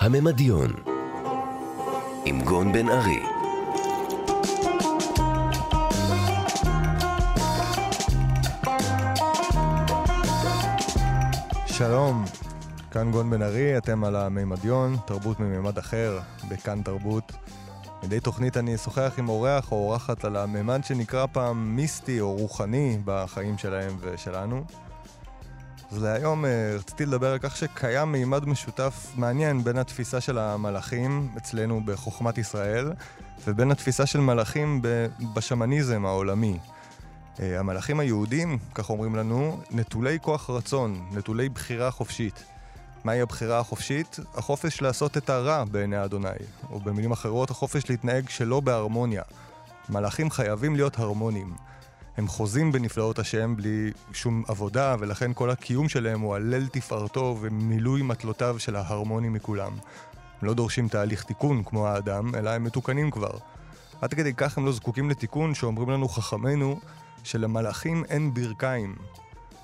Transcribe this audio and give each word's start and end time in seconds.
הממדיון 0.00 0.72
עם 2.24 2.42
גון 2.44 2.72
בן 2.72 2.88
ארי 2.88 3.22
שלום, 11.66 12.24
כאן 12.90 13.10
גון 13.10 13.30
בן 13.30 13.42
ארי, 13.42 13.78
אתם 13.78 14.04
על 14.04 14.16
המימדיון, 14.16 14.96
תרבות 15.06 15.40
מממד 15.40 15.78
אחר, 15.78 16.20
בכאן 16.48 16.82
תרבות. 16.82 17.32
מדי 18.02 18.20
תוכנית 18.20 18.56
אני 18.56 18.74
אשוחח 18.74 19.14
עם 19.18 19.28
אורח 19.28 19.72
או 19.72 19.76
אורחת 19.76 20.24
על 20.24 20.36
הממד 20.36 20.84
שנקרא 20.84 21.26
פעם 21.32 21.76
מיסטי 21.76 22.20
או 22.20 22.36
רוחני 22.36 22.98
בחיים 23.04 23.58
שלהם 23.58 23.96
ושלנו. 24.00 24.64
אז 25.92 26.02
להיום 26.02 26.44
אה, 26.44 26.76
רציתי 26.78 27.06
לדבר 27.06 27.32
על 27.32 27.38
כך 27.38 27.56
שקיים 27.56 28.12
מימד 28.12 28.44
משותף 28.44 29.12
מעניין 29.16 29.64
בין 29.64 29.78
התפיסה 29.78 30.20
של 30.20 30.38
המלאכים 30.38 31.28
אצלנו 31.36 31.80
בחוכמת 31.84 32.38
ישראל 32.38 32.92
ובין 33.46 33.70
התפיסה 33.70 34.06
של 34.06 34.20
מלאכים 34.20 34.82
בשמניזם 35.34 36.06
העולמי. 36.06 36.58
אה, 37.40 37.60
המלאכים 37.60 38.00
היהודים, 38.00 38.58
כך 38.74 38.90
אומרים 38.90 39.16
לנו, 39.16 39.60
נטולי 39.70 40.18
כוח 40.22 40.50
רצון, 40.50 41.08
נטולי 41.12 41.48
בחירה 41.48 41.90
חופשית. 41.90 42.44
מהי 43.04 43.20
הבחירה 43.20 43.58
החופשית? 43.58 44.16
החופש 44.34 44.82
לעשות 44.82 45.16
את 45.16 45.30
הרע 45.30 45.64
בעיני 45.64 46.04
אדוני, 46.04 46.28
או 46.70 46.80
במילים 46.80 47.12
אחרות, 47.12 47.50
החופש 47.50 47.90
להתנהג 47.90 48.28
שלא 48.28 48.60
בהרמוניה. 48.60 49.22
מלאכים 49.88 50.30
חייבים 50.30 50.76
להיות 50.76 50.98
הרמוניים. 50.98 51.54
הם 52.18 52.28
חוזים 52.28 52.72
בנפלאות 52.72 53.18
השם 53.18 53.56
בלי 53.56 53.92
שום 54.12 54.42
עבודה, 54.48 54.96
ולכן 54.98 55.30
כל 55.34 55.50
הקיום 55.50 55.88
שלהם 55.88 56.20
הוא 56.20 56.34
הלל 56.34 56.66
תפארתו 56.66 57.38
ומילוי 57.40 58.02
מטלותיו 58.02 58.58
של 58.58 58.76
ההרמוני 58.76 59.28
מכולם. 59.28 59.72
הם 60.40 60.48
לא 60.48 60.54
דורשים 60.54 60.88
תהליך 60.88 61.24
תיקון 61.24 61.62
כמו 61.64 61.88
האדם, 61.88 62.34
אלא 62.34 62.50
הם 62.50 62.64
מתוקנים 62.64 63.10
כבר. 63.10 63.30
עד 64.00 64.14
כדי 64.14 64.34
כך 64.36 64.58
הם 64.58 64.66
לא 64.66 64.72
זקוקים 64.72 65.10
לתיקון 65.10 65.54
שאומרים 65.54 65.90
לנו 65.90 66.08
חכמינו 66.08 66.80
שלמלאכים 67.24 68.04
אין 68.04 68.34
ברכיים. 68.34 68.96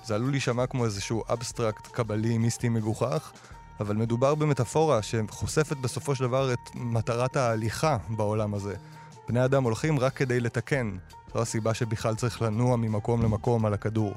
זה 0.03 0.15
עלול 0.15 0.31
להישמע 0.31 0.67
כמו 0.67 0.85
איזשהו 0.85 1.23
אבסטרקט 1.29 1.87
קבלי 1.87 2.37
מיסטי 2.37 2.69
מגוחך, 2.69 3.31
אבל 3.79 3.95
מדובר 3.95 4.35
במטאפורה 4.35 5.01
שחושפת 5.01 5.77
בסופו 5.77 6.15
של 6.15 6.23
דבר 6.23 6.53
את 6.53 6.69
מטרת 6.75 7.35
ההליכה 7.35 7.97
בעולם 8.09 8.53
הזה. 8.53 8.75
בני 9.27 9.45
אדם 9.45 9.63
הולכים 9.63 9.99
רק 9.99 10.13
כדי 10.13 10.39
לתקן. 10.39 10.97
זו 11.35 11.41
הסיבה 11.41 11.73
שבכלל 11.73 12.15
צריך 12.15 12.41
לנוע 12.41 12.75
ממקום 12.75 13.23
למקום 13.23 13.65
על 13.65 13.73
הכדור. 13.73 14.13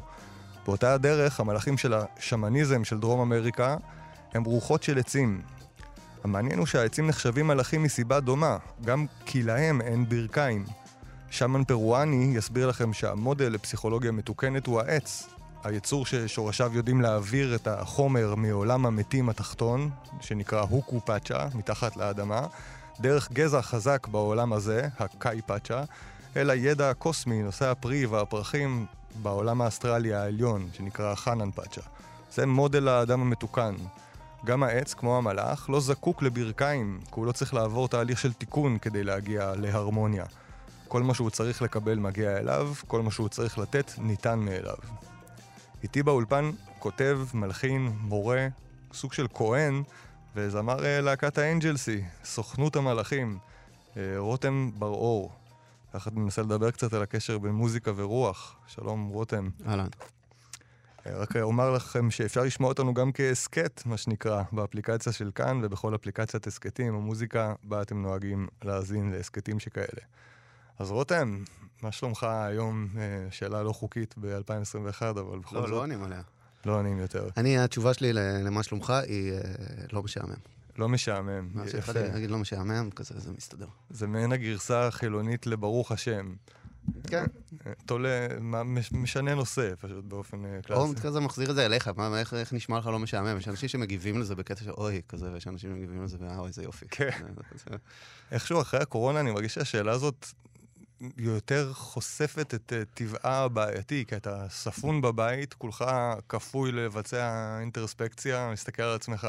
באותה 0.66 0.94
הדרך, 0.94 1.40
המלאכים 1.40 1.78
של 1.78 1.94
השמניזם 1.94 2.84
של 2.84 2.98
דרום 2.98 3.20
אמריקה 3.20 3.76
הם 4.34 4.44
רוחות 4.44 4.82
של 4.82 4.98
עצים. 4.98 5.42
המעניין 6.24 6.58
הוא 6.58 6.66
שהעצים 6.66 7.06
נחשבים 7.06 7.46
מלאכים 7.46 7.82
מסיבה 7.82 8.20
דומה, 8.20 8.56
גם 8.84 9.06
כי 9.26 9.42
להם 9.42 9.80
אין 9.80 10.08
ברכיים. 10.08 10.64
שמן 11.30 11.64
פרואני 11.64 12.32
יסביר 12.36 12.68
לכם 12.68 12.92
שהמודל 12.92 13.52
לפסיכולוגיה 13.52 14.12
מתוקנת 14.12 14.66
הוא 14.66 14.80
העץ, 14.80 15.28
היצור 15.64 16.06
ששורשיו 16.06 16.70
יודעים 16.74 17.00
להעביר 17.00 17.54
את 17.54 17.66
החומר 17.66 18.34
מעולם 18.34 18.86
המתים 18.86 19.28
התחתון, 19.28 19.90
שנקרא 20.20 20.60
הוקו 20.60 21.00
פאצ'ה, 21.00 21.48
מתחת 21.54 21.96
לאדמה, 21.96 22.46
דרך 23.00 23.32
גזע 23.32 23.62
חזק 23.62 24.06
בעולם 24.06 24.52
הזה, 24.52 24.88
הקאי 24.98 25.40
פאצ'ה, 25.46 25.84
אל 26.38 26.50
הידע 26.50 26.90
הקוסמי, 26.90 27.42
נושא 27.42 27.70
הפרי 27.70 28.06
והפרחים 28.06 28.86
בעולם 29.22 29.60
האסטרלי 29.60 30.14
העליון, 30.14 30.68
שנקרא 30.72 31.14
חנן 31.14 31.50
פאצ'ה. 31.50 31.80
זה 32.32 32.46
מודל 32.46 32.88
האדם 32.88 33.20
המתוקן. 33.20 33.74
גם 34.44 34.62
העץ, 34.62 34.94
כמו 34.94 35.18
המלאך, 35.18 35.70
לא 35.70 35.80
זקוק 35.80 36.22
לברכיים, 36.22 37.00
כי 37.06 37.12
הוא 37.14 37.26
לא 37.26 37.32
צריך 37.32 37.54
לעבור 37.54 37.88
תהליך 37.88 38.18
של 38.18 38.32
תיקון 38.32 38.78
כדי 38.78 39.04
להגיע 39.04 39.52
להרמוניה. 39.56 40.24
כל 40.88 41.02
מה 41.02 41.14
שהוא 41.14 41.30
צריך 41.30 41.62
לקבל 41.62 41.98
מגיע 41.98 42.36
אליו, 42.36 42.72
כל 42.86 43.02
מה 43.02 43.10
שהוא 43.10 43.28
צריך 43.28 43.58
לתת 43.58 43.92
ניתן 43.98 44.38
מאליו. 44.38 44.76
איתי 45.82 46.02
באולפן 46.02 46.50
כותב, 46.78 47.20
מלחין, 47.34 47.92
מורה, 48.00 48.48
סוג 48.92 49.12
של 49.12 49.26
כהן, 49.34 49.82
וזמר 50.36 50.84
אה, 50.84 51.00
להקת 51.00 51.38
האנג'לסי, 51.38 52.02
סוכנות 52.24 52.76
המלאכים, 52.76 53.38
אה, 53.96 54.02
רותם 54.16 54.70
בר-אור. 54.78 55.37
ככה 55.92 56.10
ננסה 56.14 56.42
לדבר 56.42 56.70
קצת 56.70 56.92
על 56.92 57.02
הקשר 57.02 57.38
בין 57.38 57.52
מוזיקה 57.52 57.92
ורוח. 57.96 58.56
שלום, 58.66 59.08
רותם. 59.08 59.48
אהלן. 59.66 59.88
אה, 61.06 61.18
רק 61.18 61.36
אומר 61.36 61.70
לכם 61.70 62.10
שאפשר 62.10 62.42
לשמוע 62.42 62.68
אותנו 62.68 62.94
גם 62.94 63.12
כהסכת, 63.12 63.82
מה 63.86 63.96
שנקרא, 63.96 64.42
באפליקציה 64.52 65.12
של 65.12 65.30
כאן 65.34 65.60
ובכל 65.64 65.94
אפליקציית 65.94 66.46
הסכתים 66.46 66.94
המוזיקה 66.94 67.54
בה 67.62 67.82
אתם 67.82 68.02
נוהגים 68.02 68.48
להאזין 68.64 69.10
להסכתים 69.10 69.58
שכאלה. 69.58 70.02
אז 70.78 70.90
רותם, 70.90 71.42
מה 71.82 71.92
שלומך 71.92 72.22
היום? 72.22 72.88
אה, 72.98 73.26
שאלה 73.30 73.62
לא 73.62 73.72
חוקית 73.72 74.14
ב-2021, 74.20 75.02
אבל 75.02 75.38
בכל 75.38 75.56
לא, 75.56 75.60
זאת... 75.60 75.70
לא 75.70 75.76
עונים 75.76 76.02
עליה. 76.02 76.22
לא 76.66 76.78
עונים 76.78 76.98
יותר. 76.98 77.28
אני, 77.36 77.58
התשובה 77.58 77.94
שלי 77.94 78.12
למה 78.12 78.62
שלומך 78.62 78.90
היא 78.90 79.32
אה, 79.32 79.38
לא 79.92 80.02
משעמם. 80.02 80.57
לא 80.78 80.88
משעמם. 80.88 81.48
מה 81.54 81.68
שהתחלתי 81.68 81.98
להגיד 81.98 82.30
לא 82.30 82.38
משעמם, 82.38 82.90
כזה 82.90 83.20
זה 83.20 83.32
מסתדר. 83.32 83.66
זה 83.90 84.06
מעין 84.06 84.32
הגרסה 84.32 84.86
החילונית 84.86 85.46
לברוך 85.46 85.92
השם. 85.92 86.34
כן. 87.06 87.24
תולה, 87.86 88.26
משנה 88.92 89.34
נושא, 89.34 89.72
פשוט 89.80 90.04
באופן 90.04 90.44
אה, 90.44 90.56
או 90.56 90.62
קלאסי. 90.62 90.94
כזה 91.02 91.20
מחזיר 91.20 91.50
את 91.50 91.54
זה 91.54 91.66
אליך, 91.66 91.88
מה, 91.96 92.20
איך, 92.20 92.34
איך 92.34 92.52
נשמע 92.52 92.78
לך 92.78 92.86
לא 92.86 92.98
משעמם? 92.98 93.36
יש 93.38 93.48
אנשים 93.48 93.68
שמגיבים 93.68 94.20
לזה 94.20 94.34
בקטע 94.34 94.64
של 94.64 94.70
אוי, 94.70 95.00
כזה, 95.08 95.32
ויש 95.32 95.46
אנשים 95.48 95.70
שמגיבים 95.70 96.04
לזה, 96.04 96.16
ואוי, 96.20 96.48
איזה 96.48 96.62
יופי. 96.62 96.86
כן. 96.90 97.10
זה- 97.36 97.42
זה- 97.70 97.76
איכשהו 98.32 98.60
אחרי 98.60 98.80
הקורונה 98.80 99.20
אני 99.20 99.30
מרגיש 99.30 99.54
שהשאלה 99.54 99.92
הזאת 99.92 100.26
יותר 101.16 101.72
חושפת 101.72 102.54
את 102.54 102.72
אה, 102.72 102.82
טבעה 102.94 103.44
הבעייתי, 103.44 104.04
כי 104.08 104.16
אתה 104.16 104.46
ספון 104.50 105.00
בבית, 105.00 105.54
כולך 105.54 105.84
כפוי 106.28 106.72
לבצע 106.72 107.56
אינטרספקציה, 107.60 108.50
מסתכל 108.52 108.82
על 108.82 108.94
עצמך, 108.94 109.28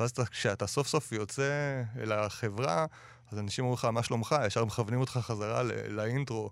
ואז 0.00 0.10
אתה, 0.10 0.24
כשאתה 0.24 0.66
סוף 0.66 0.88
סוף 0.88 1.12
יוצא 1.12 1.82
אל 2.00 2.12
החברה, 2.12 2.86
אז 3.32 3.38
אנשים 3.38 3.64
אומרים 3.64 3.78
לך, 3.78 3.84
מה 3.84 4.02
שלומך? 4.02 4.36
ישר 4.46 4.64
מכוונים 4.64 5.00
אותך 5.00 5.18
חזרה 5.22 5.62
לאינטרו, 5.88 6.50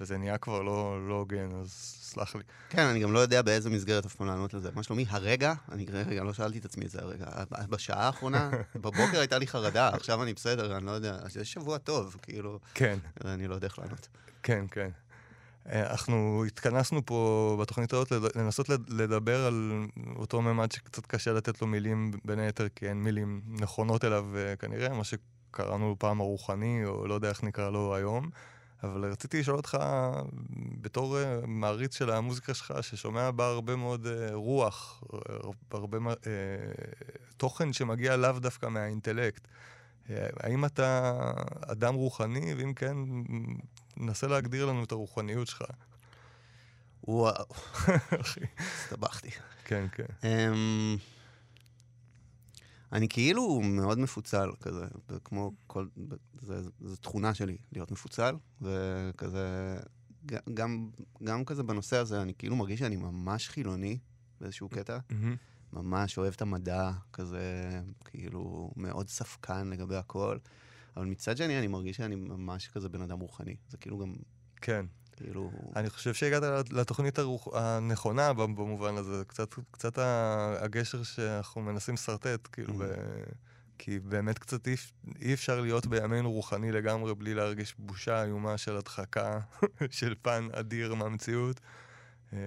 וזה 0.00 0.18
נהיה 0.18 0.38
כבר 0.38 0.62
לא 0.62 1.08
לא 1.08 1.14
הוגן, 1.14 1.48
אז 1.60 1.70
סלח 2.00 2.34
לי. 2.36 2.42
כן, 2.70 2.82
אני 2.86 3.00
גם 3.00 3.12
לא 3.12 3.18
יודע 3.18 3.42
באיזה 3.42 3.70
מסגרת 3.70 4.06
אף 4.06 4.14
פעם 4.14 4.26
לענות 4.26 4.54
לזה. 4.54 4.70
מה 4.74 4.82
שלומי, 4.82 5.04
הרגע, 5.08 5.54
אני 5.72 5.86
רגע, 5.92 6.22
לא 6.22 6.32
שאלתי 6.32 6.58
את 6.58 6.64
עצמי 6.64 6.84
את 6.84 6.90
זה 6.90 6.98
הרגע. 7.02 7.26
בשעה 7.68 8.06
האחרונה, 8.06 8.50
בבוקר 8.74 9.18
הייתה 9.18 9.38
לי 9.38 9.46
חרדה, 9.46 9.88
עכשיו 9.88 10.22
אני 10.22 10.34
בסדר, 10.34 10.76
אני 10.76 10.86
לא 10.86 10.90
יודע. 10.90 11.28
זה 11.28 11.44
שבוע 11.44 11.78
טוב, 11.78 12.16
כאילו, 12.22 12.60
כן. 12.74 12.98
אני 13.24 13.48
לא 13.48 13.54
יודע 13.54 13.66
איך 13.66 13.78
לענות. 13.78 14.08
כן, 14.42 14.64
כן. 14.70 14.90
אנחנו 15.72 16.44
התכנסנו 16.46 17.06
פה 17.06 17.56
בתוכנית 17.62 17.92
הזאת 17.92 18.36
לנסות 18.36 18.68
לד- 18.68 18.90
לדבר 18.90 19.46
על 19.46 19.86
אותו 20.16 20.42
ממד 20.42 20.72
שקצת 20.72 21.06
קשה 21.06 21.32
לתת 21.32 21.60
לו 21.62 21.66
מילים, 21.66 22.10
בין 22.24 22.38
היתר 22.38 22.68
כי 22.68 22.88
אין 22.88 23.02
מילים 23.02 23.40
נכונות 23.48 24.04
אליו 24.04 24.26
אה, 24.36 24.56
כנראה, 24.56 24.88
מה 24.88 25.04
שקראנו 25.04 25.96
פעם 25.98 26.20
הרוחני, 26.20 26.84
או 26.84 27.06
לא 27.06 27.14
יודע 27.14 27.28
איך 27.28 27.44
נקרא 27.44 27.70
לו 27.70 27.94
היום. 27.94 28.30
אבל 28.82 29.04
רציתי 29.04 29.40
לשאול 29.40 29.56
אותך, 29.56 29.78
בתור 30.80 31.18
אה, 31.18 31.40
מעריץ 31.46 31.98
של 31.98 32.10
המוזיקה 32.10 32.54
שלך, 32.54 32.74
ששומע 32.80 33.30
בה 33.30 33.46
הרבה 33.46 33.76
מאוד 33.76 34.06
אה, 34.06 34.28
רוח, 34.32 35.02
הרבה 35.70 35.98
תוכן 37.36 37.72
שמגיע 37.72 38.16
לאו 38.16 38.32
דווקא 38.32 38.66
מהאינטלקט. 38.66 39.48
האם 40.40 40.64
אתה 40.64 41.20
אדם 41.60 41.94
רוחני, 41.94 42.54
ואם 42.54 42.74
כן, 42.74 42.96
נסה 43.96 44.26
להגדיר 44.26 44.66
לנו 44.66 44.84
את 44.84 44.92
הרוחניות 44.92 45.48
שלך. 45.48 45.62
וואו, 47.04 47.44
אחי. 48.20 48.40
הסתבכתי. 48.58 49.30
כן, 49.64 49.86
כן. 49.92 50.04
אמ, 50.24 50.96
אני 52.92 53.08
כאילו 53.08 53.60
מאוד 53.60 53.98
מפוצל 53.98 54.50
כזה, 54.60 54.84
כמו 55.24 55.52
כל, 55.66 55.86
זה, 56.40 56.60
זו 56.80 56.96
תכונה 56.96 57.34
שלי, 57.34 57.56
להיות 57.72 57.90
מפוצל, 57.90 58.36
וכזה, 58.62 59.76
גם, 60.54 60.90
גם 61.24 61.44
כזה 61.44 61.62
בנושא 61.62 61.96
הזה, 61.96 62.22
אני 62.22 62.34
כאילו 62.34 62.56
מרגיש 62.56 62.80
שאני 62.80 62.96
ממש 62.96 63.48
חילוני 63.48 63.98
באיזשהו 64.40 64.68
קטע, 64.68 64.98
מהמם. 65.10 65.36
ממש 65.72 66.18
אוהב 66.18 66.34
את 66.34 66.42
המדע, 66.42 66.90
כזה, 67.12 67.70
כאילו, 68.04 68.70
מאוד 68.76 69.08
ספקן 69.08 69.68
לגבי 69.68 69.96
הכל, 69.96 70.38
אבל 70.96 71.06
מצד 71.06 71.36
שני 71.36 71.58
אני 71.58 71.66
מרגיש 71.66 71.96
שאני 71.96 72.14
ממש 72.14 72.68
כזה 72.68 72.88
בן 72.88 73.02
אדם 73.02 73.18
רוחני, 73.20 73.56
זה 73.68 73.76
כאילו 73.76 73.98
גם, 73.98 74.14
כן. 74.56 74.86
כאילו, 75.16 75.50
אני 75.76 75.90
חושב 75.90 76.14
שהגעת 76.14 76.72
לתוכנית 76.72 77.18
הרוח... 77.18 77.48
הנכונה 77.54 78.32
במובן 78.32 78.96
הזה. 78.96 79.22
קצת, 79.26 79.54
קצת 79.70 79.98
הגשר 80.60 81.02
שאנחנו 81.02 81.60
מנסים 81.60 81.94
לשרטט, 81.94 82.48
כאילו, 82.52 82.74
ב... 82.74 82.84
כי 83.78 83.98
באמת 83.98 84.38
קצת 84.38 84.68
אי, 84.68 84.74
אי 85.20 85.34
אפשר 85.34 85.60
להיות 85.60 85.86
בימינו 85.86 86.32
רוחני 86.32 86.72
לגמרי 86.72 87.14
בלי 87.14 87.34
להרגיש 87.34 87.74
בושה 87.78 88.22
איומה 88.22 88.58
של 88.58 88.76
הדחקה, 88.76 89.40
של 89.90 90.14
פן 90.22 90.48
אדיר 90.52 90.94
מהמציאות. 90.94 91.60
אה, 92.32 92.38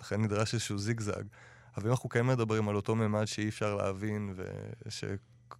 לכן 0.00 0.22
נדרש 0.22 0.54
איזשהו 0.54 0.78
זיגזג. 0.78 1.22
אבל 1.76 1.86
אם 1.86 1.90
אנחנו 1.90 2.08
כן 2.08 2.26
מדברים 2.26 2.68
על 2.68 2.76
אותו 2.76 2.94
ממד 2.94 3.24
שאי 3.24 3.48
אפשר 3.48 3.74
להבין, 3.74 4.34
וש... 4.36 5.04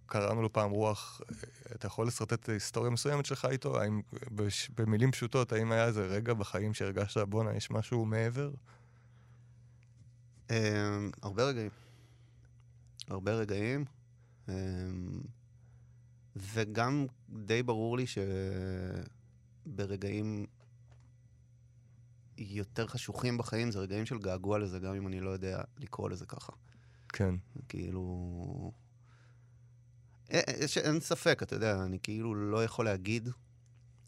קראנו 0.05 0.41
לו 0.41 0.53
פעם 0.53 0.71
רוח, 0.71 1.21
אתה 1.75 1.87
יכול 1.87 2.07
לשרטט 2.07 2.49
היסטוריה 2.49 2.91
מסוימת 2.91 3.25
שלך 3.25 3.47
איתו? 3.51 3.81
האם, 3.81 4.01
בש, 4.31 4.69
במילים 4.69 5.11
פשוטות, 5.11 5.51
האם 5.51 5.71
היה 5.71 5.85
איזה 5.85 6.05
רגע 6.05 6.33
בחיים 6.33 6.73
שהרגשת, 6.73 7.17
בואנה, 7.17 7.55
יש 7.55 7.71
משהו 7.71 8.05
מעבר? 8.05 8.51
Um, 10.47 10.51
הרבה 11.21 11.43
רגעים. 11.43 11.69
הרבה 13.07 13.33
רגעים. 13.33 13.85
Um, 14.47 14.51
וגם 16.35 17.05
די 17.29 17.63
ברור 17.63 17.97
לי 17.97 18.05
שברגעים 19.65 20.45
יותר 22.37 22.87
חשוכים 22.87 23.37
בחיים, 23.37 23.71
זה 23.71 23.79
רגעים 23.79 24.05
של 24.05 24.17
געגוע 24.17 24.59
לזה, 24.59 24.79
גם 24.79 24.93
אם 24.95 25.07
אני 25.07 25.19
לא 25.19 25.29
יודע 25.29 25.61
לקרוא 25.77 26.09
לזה 26.09 26.25
ככה. 26.25 26.53
כן. 27.09 27.35
כאילו... 27.69 28.71
אין, 30.29 30.43
אין 30.83 30.99
ספק, 30.99 31.39
אתה 31.43 31.55
יודע, 31.55 31.83
אני 31.83 31.99
כאילו 32.03 32.35
לא 32.35 32.63
יכול 32.63 32.85
להגיד 32.85 33.29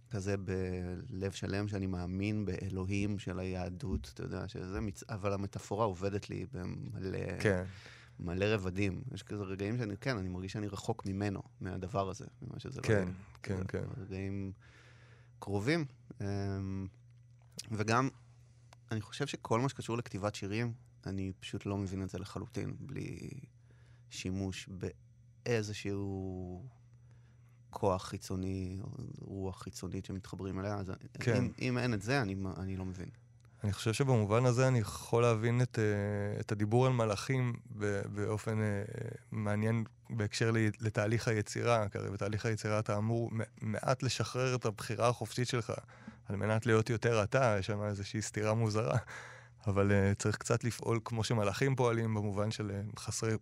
כזה 0.09 0.35
בלב 0.37 1.31
שלם 1.31 1.67
שאני 1.67 1.87
מאמין 1.87 2.45
באלוהים 2.45 3.19
של 3.19 3.39
היהדות, 3.39 4.11
אתה 4.13 4.23
יודע, 4.23 4.47
שזה 4.47 4.81
מצ... 4.81 5.03
אבל 5.09 5.33
המטאפורה 5.33 5.85
עובדת 5.85 6.29
לי 6.29 6.45
במלא... 6.51 7.39
כן. 7.39 7.63
מלא 8.19 8.45
רבדים. 8.45 9.01
יש 9.13 9.23
כזה 9.23 9.43
רגעים 9.43 9.77
שאני, 9.77 9.97
כן, 9.97 10.17
אני 10.17 10.29
מרגיש 10.29 10.53
שאני 10.53 10.67
רחוק 10.67 11.05
ממנו, 11.05 11.41
מהדבר 11.61 12.09
הזה, 12.09 12.25
ממה 12.41 12.59
שזה 12.59 12.81
כן, 12.81 12.93
לא 12.93 12.99
יהיה. 12.99 13.11
כן, 13.43 13.57
כן. 13.67 13.83
רגעים 13.97 14.51
קרובים. 15.39 15.85
וגם, 17.71 18.09
אני 18.91 19.01
חושב 19.01 19.27
שכל 19.27 19.59
מה 19.59 19.69
שקשור 19.69 19.97
לכתיבת 19.97 20.35
שירים, 20.35 20.73
אני 21.05 21.31
פשוט 21.39 21.65
לא 21.65 21.77
מבין 21.77 22.03
את 22.03 22.09
זה 22.09 22.19
לחלוטין, 22.19 22.75
בלי 22.79 23.29
שימוש 24.09 24.69
באיזשהו 25.45 26.63
כוח 27.69 28.07
חיצוני, 28.07 28.79
רוח 29.21 29.61
חיצונית 29.61 30.05
שמתחברים 30.05 30.59
אליה. 30.59 30.75
אז 30.75 30.91
כן. 31.19 31.35
אם, 31.35 31.51
אם 31.61 31.77
אין 31.77 31.93
את 31.93 32.01
זה, 32.01 32.21
אני, 32.21 32.35
אני 32.57 32.77
לא 32.77 32.85
מבין. 32.85 33.09
אני 33.63 33.73
חושב 33.73 33.93
שבמובן 33.93 34.45
הזה 34.45 34.67
אני 34.67 34.79
יכול 34.79 35.23
להבין 35.23 35.61
את, 35.61 35.75
uh, 35.75 36.39
את 36.39 36.51
הדיבור 36.51 36.85
על 36.85 36.93
מלאכים 36.93 37.53
באופן 38.15 38.57
uh, 38.57 38.91
מעניין 39.31 39.83
בהקשר 40.09 40.51
לתהליך 40.79 41.27
היצירה, 41.27 41.89
כי 41.89 41.97
הרי 41.97 42.11
בתהליך 42.11 42.45
היצירה 42.45 42.79
אתה 42.79 42.97
אמור 42.97 43.31
מעט 43.61 44.03
לשחרר 44.03 44.55
את 44.55 44.65
הבחירה 44.65 45.07
החופשית 45.07 45.47
שלך 45.47 45.71
על 46.29 46.35
מנת 46.35 46.65
להיות 46.65 46.89
יותר 46.89 47.23
אתה, 47.23 47.55
יש 47.59 47.65
שם 47.65 47.83
איזושהי 47.83 48.21
סתירה 48.21 48.53
מוזרה. 48.53 48.97
אבל 49.67 49.91
אה, 49.91 50.15
צריך 50.15 50.37
קצת 50.37 50.63
לפעול 50.63 50.99
כמו 51.05 51.23
שמלאכים 51.23 51.75
פועלים, 51.75 52.13
במובן 52.13 52.51
של 52.51 52.71
אה, 52.71 52.99
חסרי, 52.99 53.33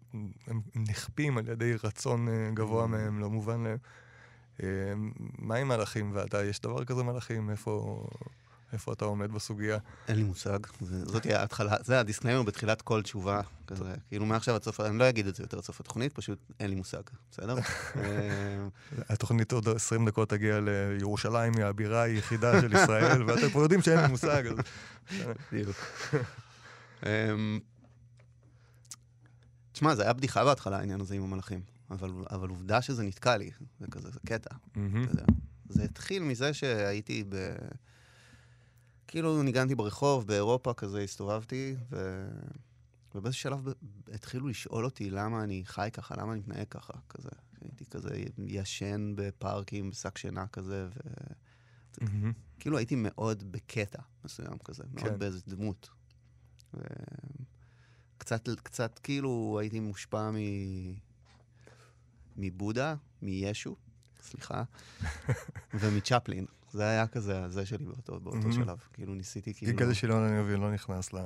הם 0.47 0.61
נכפים 0.75 1.37
על 1.37 1.47
ידי 1.49 1.73
רצון 1.83 2.27
אה, 2.27 2.31
גבוה 2.55 2.87
מהם, 2.87 3.19
לא 3.19 3.29
מובן 3.29 3.63
להם. 3.63 3.77
אה, 4.57 4.63
מה 5.37 5.55
עם 5.55 5.67
מלאכים 5.67 6.11
ואתה? 6.13 6.45
יש 6.45 6.59
דבר 6.59 6.85
כזה 6.85 7.03
מלאכים? 7.03 7.49
איפה... 7.49 8.05
איפה 8.75 8.93
אתה 8.93 9.05
עומד 9.05 9.31
בסוגיה? 9.31 9.77
אין 10.07 10.17
לי 10.17 10.23
מושג. 10.23 10.59
זאת 10.81 11.25
ההתחלה, 11.25 11.75
זה 11.83 11.99
ה 11.99 12.03
disclaimer 12.03 12.43
בתחילת 12.43 12.81
כל 12.81 13.01
תשובה. 13.01 13.41
כזה, 13.67 13.93
כאילו 14.07 14.25
מעכשיו 14.25 14.55
עד 14.55 14.63
סוף, 14.63 14.79
אני 14.79 14.97
לא 14.97 15.09
אגיד 15.09 15.27
את 15.27 15.35
זה 15.35 15.43
יותר 15.43 15.57
עד 15.57 15.63
סוף 15.63 15.79
התוכנית, 15.79 16.13
פשוט 16.13 16.39
אין 16.59 16.69
לי 16.69 16.75
מושג, 16.75 17.01
בסדר? 17.31 17.55
אה, 17.95 18.67
התוכנית 19.09 19.51
עוד 19.51 19.69
20 19.69 20.05
דקות 20.07 20.29
תגיע 20.29 20.59
לירושלים, 20.59 21.53
היא 21.57 21.65
הבירה 21.65 22.01
היחידה 22.01 22.61
של 22.61 22.73
ישראל, 22.73 23.23
ואתם 23.27 23.49
כבר 23.49 23.61
יודעים 23.61 23.81
שאין 23.81 23.99
לי 23.99 24.07
מושג. 24.07 24.43
בדיוק. 25.51 25.77
אמ, 27.05 27.59
תשמע, 29.71 29.95
זה 29.95 30.03
היה 30.03 30.13
בדיחה 30.13 30.43
בהתחלה, 30.45 30.77
העניין 30.77 31.01
הזה 31.01 31.15
עם 31.15 31.23
המלאכים. 31.23 31.61
אבל, 31.91 32.11
אבל 32.31 32.49
עובדה 32.49 32.81
שזה 32.81 33.03
נתקע 33.03 33.37
לי, 33.37 33.51
זה 33.79 33.87
כזה, 33.91 34.09
זה 34.09 34.19
קטע. 34.25 34.55
זה 35.69 35.83
התחיל 35.83 36.23
מזה 36.23 36.53
שהייתי 36.53 37.23
ב... 37.29 37.55
כאילו 39.15 39.43
ניגנתי 39.43 39.75
ברחוב, 39.75 40.27
באירופה 40.27 40.73
כזה 40.73 41.01
הסתובבתי, 41.01 41.75
ו... 41.91 42.25
ובאיזה 43.15 43.37
שלב 43.37 43.67
התחילו 44.13 44.47
לשאול 44.47 44.85
אותי 44.85 45.09
למה 45.09 45.43
אני 45.43 45.61
חי 45.65 45.89
ככה, 45.93 46.15
למה 46.17 46.31
אני 46.31 46.39
מתנהג 46.39 46.67
ככה, 46.69 46.93
כזה. 47.09 47.29
הייתי 47.61 47.85
כזה 47.85 48.09
ישן 48.37 49.13
בפארקים, 49.15 49.89
בשק 49.89 50.17
שינה 50.17 50.47
כזה, 50.47 50.87
ו... 50.89 50.99
Mm-hmm. 52.01 52.33
כאילו 52.59 52.77
הייתי 52.77 52.95
מאוד 52.97 53.51
בקטע 53.51 54.01
מסוים 54.25 54.57
כזה, 54.57 54.83
מאוד 54.93 55.07
כן. 55.07 55.19
באיזה 55.19 55.39
דמות. 55.47 55.89
ו... 56.73 56.77
קצת, 58.17 58.49
קצת 58.63 58.99
כאילו 58.99 59.57
הייתי 59.61 59.79
מושפע 59.79 60.31
מ... 60.31 60.35
מבודה, 62.37 62.95
מישו, 63.21 63.75
סליחה, 64.21 64.63
ומצ'פלין. 65.79 66.45
זה 66.75 66.83
היה 66.83 67.07
כזה 67.07 67.43
הזה 67.43 67.65
שלי 67.65 67.85
באותו, 67.85 68.19
באותו 68.19 68.51
שלב. 68.51 68.77
כאילו 68.93 69.15
ניסיתי 69.15 69.53
כאילו... 69.53 69.71
יגאל 69.71 69.93
שילון, 69.93 70.23
אני 70.23 70.41
מבין, 70.41 70.59
לא 70.59 70.71
נכנס 70.71 71.13
ל... 71.13 71.17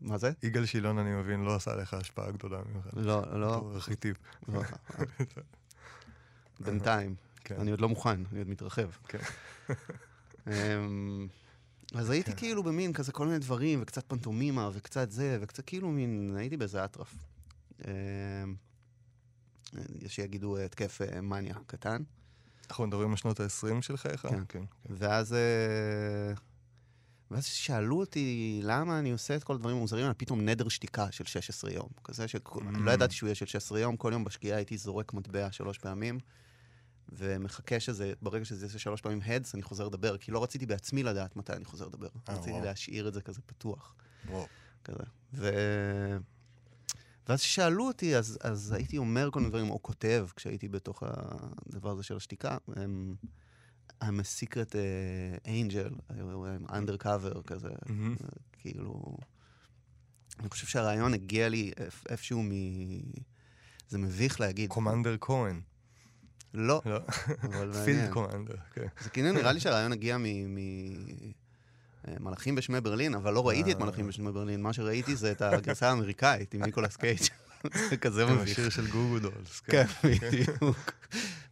מה 0.00 0.18
זה? 0.18 0.32
יגאל 0.42 0.66
שילון, 0.66 0.98
אני 0.98 1.10
מבין, 1.14 1.44
לא 1.44 1.54
עשה 1.54 1.76
לך 1.76 1.94
השפעה 1.94 2.30
גדולה 2.30 2.58
ממך. 2.58 2.86
לא, 2.92 3.40
לא. 3.40 3.72
ארכיטיפ. 3.74 4.16
לא. 4.48 4.62
בינתיים. 6.60 7.14
כן. 7.44 7.60
אני 7.60 7.70
עוד 7.70 7.80
לא 7.80 7.88
מוכן, 7.88 8.24
אני 8.32 8.38
עוד 8.38 8.48
מתרחב. 8.48 8.90
כן. 9.08 9.18
אמ, 10.46 11.28
אז 11.94 12.10
הייתי 12.10 12.30
כן. 12.30 12.36
כאילו 12.36 12.62
במין 12.62 12.92
כזה 12.92 13.12
כל 13.12 13.26
מיני 13.26 13.38
דברים, 13.38 13.82
וקצת 13.82 14.04
פנטומימה, 14.08 14.70
וקצת 14.72 15.10
זה, 15.10 15.38
וקצת 15.40 15.66
כאילו 15.66 15.88
מין, 15.88 16.34
הייתי 16.36 16.56
באיזה 16.56 16.84
אטרף. 16.84 17.14
אמ, 17.84 18.54
יש 20.00 20.16
שיגידו 20.16 20.58
התקף 20.58 21.00
אה, 21.02 21.20
מניה 21.20 21.54
קטן. 21.66 22.02
אנחנו 22.70 22.86
מדברים 22.86 23.10
על 23.10 23.16
שנות 23.16 23.40
ה-20 23.40 23.82
של 23.82 23.96
חייך? 23.96 24.20
כן. 24.20 24.28
כן, 24.28 24.44
כן. 24.48 24.64
ואז... 24.90 25.32
אה, 25.32 26.34
ואז 27.30 27.44
שאלו 27.44 28.00
אותי 28.00 28.60
למה 28.62 28.98
אני 28.98 29.10
עושה 29.10 29.36
את 29.36 29.44
כל 29.44 29.54
הדברים 29.54 29.76
המוזרים, 29.76 30.06
על 30.06 30.12
פתאום 30.16 30.40
נדר 30.40 30.68
שתיקה 30.68 31.12
של 31.12 31.24
16 31.24 31.72
יום. 31.72 31.88
כזה 32.04 32.28
שלא 32.28 32.40
mm. 32.54 32.90
ידעתי 32.92 33.14
שהוא 33.14 33.26
יהיה 33.26 33.34
של 33.34 33.46
16 33.46 33.80
יום, 33.80 33.96
כל 33.96 34.12
יום 34.12 34.24
בשקיעה 34.24 34.56
הייתי 34.56 34.76
זורק 34.76 35.14
מטבע 35.14 35.52
שלוש 35.52 35.78
פעמים, 35.78 36.18
ומחכה 37.12 37.80
שזה, 37.80 38.12
ברגע 38.22 38.44
שזה 38.44 38.66
יעשה 38.66 38.78
שלוש 38.78 39.00
פעמים 39.00 39.20
הדס, 39.24 39.54
אני 39.54 39.62
חוזר 39.62 39.86
לדבר, 39.86 40.16
כי 40.16 40.30
לא 40.30 40.42
רציתי 40.42 40.66
בעצמי 40.66 41.02
לדעת 41.02 41.36
מתי 41.36 41.52
אני 41.52 41.64
חוזר 41.64 41.86
לדבר. 41.86 42.08
Oh, 42.08 42.32
רציתי. 42.32 42.60
להשאיר 42.60 43.08
את 43.08 43.14
זה 43.14 43.22
כזה 43.22 43.40
פתוח. 43.46 43.94
כזה. 44.84 45.04
ו... 45.34 45.50
ואז 47.28 47.40
כששאלו 47.40 47.86
אותי, 47.86 48.16
אז, 48.16 48.38
אז 48.40 48.72
הייתי 48.72 48.98
אומר 48.98 49.30
כל 49.32 49.38
מיני 49.38 49.50
דברים, 49.50 49.70
או 49.70 49.82
כותב, 49.82 50.26
כשהייתי 50.36 50.68
בתוך 50.68 51.02
הדבר 51.06 51.90
הזה 51.90 52.02
של 52.02 52.16
השתיקה. 52.16 52.56
הם, 52.76 53.14
I'm 54.02 54.04
a 54.04 54.24
secret 54.40 54.72
uh, 54.72 55.46
angel, 55.46 55.94
I'm 56.10 56.70
undercover 56.70 57.42
כזה, 57.46 57.68
mm-hmm. 57.68 58.24
כאילו... 58.52 59.16
אני 60.40 60.50
חושב 60.50 60.66
שהרעיון 60.66 61.14
הגיע 61.14 61.48
לי 61.48 61.72
איפשהו 62.08 62.42
מ... 62.42 62.50
זה 63.88 63.98
מביך 63.98 64.40
להגיד. 64.40 64.70
קומנדר 64.70 65.16
כהן. 65.20 65.60
לא. 66.54 66.82
לא. 66.86 66.98
פילד 67.84 68.10
קומנדר, 68.14 68.54
כן. 68.72 68.86
זה 69.00 69.10
כאילו 69.10 69.32
נראה 69.32 69.52
לי 69.52 69.60
שהרעיון 69.60 69.92
הגיע 69.92 70.18
מ... 70.18 70.24
מלאכים 72.20 72.54
בשמי 72.54 72.80
ברלין, 72.80 73.14
אבל 73.14 73.32
לא 73.32 73.48
ראיתי 73.48 73.72
את 73.72 73.76
אה. 73.76 73.84
מלאכים 73.84 74.06
בשמי 74.06 74.32
ברלין, 74.32 74.62
מה 74.62 74.72
שראיתי 74.72 75.16
זה 75.16 75.32
את 75.32 75.42
הגרסה 75.42 75.88
האמריקאית 75.88 76.54
עם 76.54 76.62
ניקולס 76.62 76.96
קייג'. 76.96 77.20
זה 77.90 77.96
כזה 77.96 78.26
מביך. 78.26 78.50
השיר 78.50 78.68
של 78.68 78.90
גוגו 78.90 79.18
דולס. 79.18 79.60
כן, 79.60 79.86
כן 79.86 80.08
בדיוק. 80.08 80.92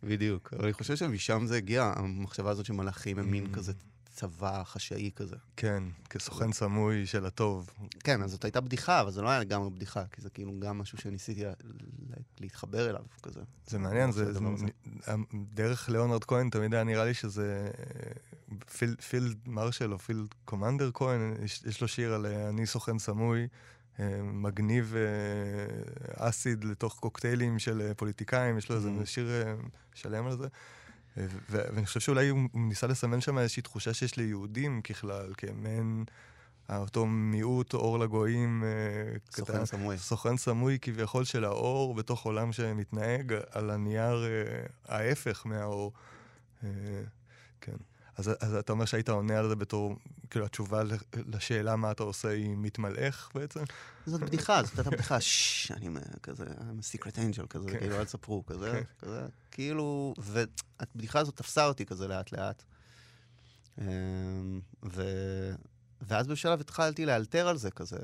בדיוק. 0.02 0.54
אבל 0.56 0.64
אני 0.64 0.72
חושב 0.72 0.96
שמשם 0.96 1.46
זה 1.46 1.56
הגיע, 1.56 1.92
המחשבה 1.96 2.50
הזאת 2.50 2.66
שמלאכים 2.66 3.18
הם 3.18 3.30
מין 3.30 3.46
mm. 3.46 3.54
כזה 3.54 3.72
צבא 4.20 4.62
חשאי 4.64 5.10
כזה. 5.16 5.36
כן, 5.56 5.82
כסוכן 6.10 6.52
סמוי 6.52 7.06
של 7.06 7.26
הטוב. 7.26 7.70
כן, 8.04 8.22
אז 8.22 8.30
זאת 8.30 8.44
הייתה 8.44 8.60
בדיחה, 8.60 9.00
אבל 9.00 9.10
זה 9.10 9.22
לא 9.22 9.28
היה 9.28 9.40
לגמרי 9.40 9.70
בדיחה, 9.70 10.04
כי 10.12 10.20
זה 10.22 10.30
כאילו 10.30 10.52
גם 10.60 10.78
משהו 10.78 10.98
שניסיתי 10.98 11.44
להתחבר 12.40 12.90
אליו, 12.90 13.02
כזה. 13.22 13.40
זה 13.66 13.78
מעניין, 13.78 14.12
זה, 14.12 14.32
דרך 15.54 15.88
ליאונרד 15.88 16.24
כהן 16.24 16.50
תמיד 16.50 16.74
היה 16.74 16.84
נראה 16.84 17.04
לי 17.04 17.14
שזה 17.14 17.70
פילד 19.08 19.36
מרשל 19.46 19.92
או 19.92 19.98
פילד 19.98 20.34
קומנדר 20.44 20.90
כהן, 20.94 21.34
יש 21.44 21.80
לו 21.80 21.88
שיר 21.88 22.14
על 22.14 22.26
אה, 22.26 22.48
אני 22.48 22.66
סוכן 22.66 22.98
סמוי. 22.98 23.48
אה, 24.00 24.22
מגניב 24.22 24.94
אה, 24.96 26.28
אסיד 26.28 26.64
לתוך 26.64 26.98
קוקטיילים 27.00 27.58
של 27.58 27.92
פוליטיקאים, 27.96 28.58
יש 28.58 28.70
לו 28.70 28.76
איזה 28.76 28.88
mm-hmm. 28.88 29.06
שיר 29.06 29.30
שלם 29.94 30.26
על 30.26 30.36
זה. 30.36 30.48
ואני 31.50 31.86
חושב 31.86 32.00
שאולי 32.00 32.28
הוא 32.28 32.40
ניסה 32.54 32.86
לסמן 32.86 33.20
שם 33.20 33.38
איזושהי 33.38 33.62
תחושה 33.62 33.94
שיש 33.94 34.16
ליהודים 34.16 34.82
ככלל, 34.82 35.32
כמעין 35.36 36.04
אותו 36.70 37.06
מיעוט 37.06 37.74
אור 37.74 37.98
לגויים. 37.98 38.64
סוכן 39.30 39.52
קטן, 39.52 39.64
סמוי. 39.64 39.98
סוכן 39.98 40.36
סמוי 40.36 40.78
כביכול 40.82 41.24
של 41.24 41.44
האור 41.44 41.94
בתוך 41.94 42.26
עולם 42.26 42.52
שמתנהג 42.52 43.34
על 43.50 43.70
הנייר 43.70 44.24
ההפך 44.88 45.46
מהאור. 45.46 45.92
כן. 47.60 47.76
אז, 48.20 48.30
אז 48.40 48.54
אתה 48.54 48.72
אומר 48.72 48.84
שהיית 48.84 49.08
עונה 49.08 49.38
על 49.38 49.48
זה 49.48 49.56
בתור, 49.56 49.96
כאילו 50.30 50.44
התשובה 50.46 50.82
לשאלה 51.26 51.76
מה 51.76 51.90
אתה 51.90 52.02
עושה 52.02 52.28
היא 52.28 52.56
מתמלאך 52.56 53.30
בעצם? 53.34 53.60
זאת 54.06 54.20
בדיחה, 54.20 54.62
זאת 54.62 54.78
הייתה 54.78 54.90
בדיחה, 54.90 55.20
ששש, 55.20 55.70
אני 55.70 55.88
כזה, 56.22 56.44
I'm 56.44 56.80
a 56.82 56.96
secret 56.96 57.16
angel 57.16 57.46
כזה, 57.46 57.70
כן. 57.70 57.78
כאילו, 57.78 57.98
אל 57.98 58.04
תספרו, 58.04 58.46
כזה, 58.46 58.70
כן. 58.72 59.06
כזה, 59.06 59.26
כאילו, 59.50 60.14
והבדיחה 60.18 61.18
הזאת 61.18 61.36
תפסה 61.36 61.66
אותי 61.66 61.86
כזה 61.86 62.08
לאט 62.08 62.32
לאט. 62.32 62.62
אמ, 63.78 63.84
ו... 64.84 65.02
ואז 66.02 66.26
בשלב 66.26 66.60
התחלתי 66.60 67.06
לאלתר 67.06 67.48
על 67.48 67.56
זה 67.56 67.70
כזה. 67.70 67.98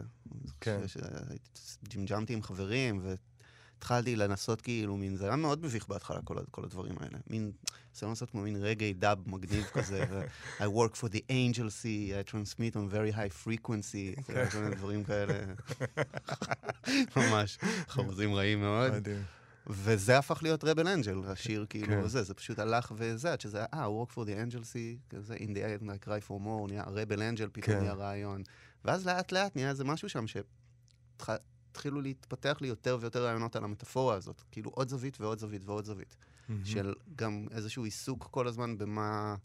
כן. 0.60 0.88
ש- 0.88 0.98
ש- 0.98 1.78
ג'ימג'מתי 1.88 2.32
עם 2.32 2.42
חברים, 2.42 3.00
והתחלתי 3.76 4.16
לנסות 4.16 4.60
כאילו 4.60 4.96
מין, 4.96 5.16
זה 5.16 5.26
היה 5.26 5.36
מאוד 5.36 5.64
מביך 5.64 5.88
בהתחלה, 5.88 6.20
כל, 6.24 6.36
כל 6.50 6.64
הדברים 6.64 6.94
האלה. 7.00 7.18
מין, 7.30 7.52
זה 7.94 8.06
לעשות 8.06 8.30
כמו 8.30 8.40
מין 8.42 8.56
רגעי 8.56 8.92
דאב 8.94 9.18
מגניב 9.30 9.64
כזה, 9.64 10.04
I 10.58 10.62
work 10.62 10.96
for 10.96 11.08
the 11.08 11.20
angel 11.30 11.70
sea, 11.82 12.14
I 12.14 12.30
transmit 12.30 12.76
on 12.76 12.90
very 12.92 13.16
high 13.16 13.46
frequency, 13.46 14.22
כן. 14.26 14.48
כל 14.50 14.58
מיני 14.58 14.74
דברים 14.74 15.04
כאלה. 15.04 15.34
ממש, 17.16 17.58
חרוזים 17.88 18.34
רעים 18.34 18.60
מאוד. 18.60 19.08
וזה 19.66 20.18
הפך 20.18 20.42
להיות 20.42 20.64
רבל 20.64 20.88
אנג'ל, 20.88 21.20
השיר 21.26 21.66
כאילו 21.68 21.86
כן. 21.86 22.00
וזה, 22.04 22.22
זה 22.22 22.34
פשוט 22.34 22.58
הלך 22.58 22.92
וזה, 22.96 23.32
עד 23.32 23.40
שזה 23.40 23.58
היה, 23.58 23.66
אה, 23.74 23.86
work 23.86 24.12
for 24.12 24.20
the 24.26 24.52
angel 24.52 24.62
sea, 24.62 25.16
כזה, 25.16 25.34
in 25.34 25.48
the 25.48 25.82
end 25.82 25.84
I 25.84 26.06
cry 26.06 26.28
for 26.28 26.40
more, 26.44 26.68
נהיה 26.68 26.84
רבל 26.86 27.22
אנג'ל, 27.22 27.48
פתאום 27.52 27.76
כן. 27.76 27.80
נהיה 27.80 27.92
רעיון. 27.92 28.42
ואז 28.84 29.06
לאט 29.06 29.32
לאט 29.32 29.56
נהיה 29.56 29.70
איזה 29.70 29.84
משהו 29.84 30.08
שם 30.08 30.24
שהתחילו 31.76 32.00
להתפתח 32.00 32.56
לי 32.60 32.68
יותר 32.68 32.98
ויותר 33.00 33.24
רעיונות 33.24 33.56
על 33.56 33.64
המטאפורה 33.64 34.14
הזאת, 34.14 34.42
כאילו 34.50 34.70
עוד 34.74 34.88
זווית 34.88 35.20
ועוד 35.20 35.38
זווית 35.38 35.64
ועוד 35.64 35.84
זווית, 35.84 36.16
מהמם. 36.48 36.64
של 36.64 36.94
גם 37.16 37.46
איזשהו 37.50 37.84
עיסוק 37.84 38.28
כל 38.30 38.46
הזמן 38.46 38.78
במה... 38.78 39.36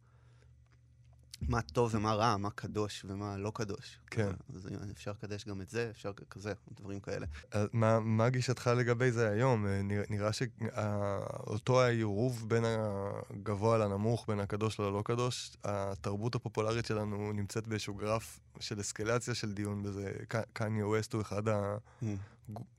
מה 1.50 1.62
טוב 1.62 1.96
ומה 1.96 2.14
רע, 2.14 2.38
מה 2.38 2.50
קדוש 2.50 3.06
ומה 3.08 3.38
לא 3.38 3.52
קדוש. 3.56 4.00
כן. 4.08 4.32
אז 4.56 4.70
אפשר 4.92 5.12
לקדש 5.12 5.46
גם 5.46 5.62
את 5.62 5.70
זה, 5.70 5.88
אפשר 5.92 6.12
כזה, 6.30 6.54
דברים 6.72 7.00
כאלה. 7.00 7.26
אז 7.52 7.68
מה, 7.74 8.00
מה 8.00 8.30
גישתך 8.30 8.72
לגבי 8.78 9.12
זה 9.12 9.30
היום? 9.30 9.68
אה, 9.68 9.82
נראה, 9.82 10.04
נראה 10.10 10.30
שאותו 10.34 11.82
העירוב 11.82 12.46
בין 12.50 12.64
הגבוה 12.66 13.78
לנמוך, 13.78 14.26
בין 14.28 14.40
הקדוש 14.40 14.80
ללא 14.80 15.02
קדוש, 15.06 15.58
התרבות 15.64 16.36
הפופולרית 16.36 16.86
שלנו 16.86 17.32
נמצאת 17.34 17.68
באיזשהו 17.68 17.94
גרף 17.94 18.40
של 18.60 18.82
אסקלציה 18.82 19.36
של 19.36 19.54
דיון 19.54 19.84
בזה. 19.84 20.12
קניה 20.54 20.88
ווסט 20.88 21.14
הוא 21.14 21.22
אחד 21.22 21.44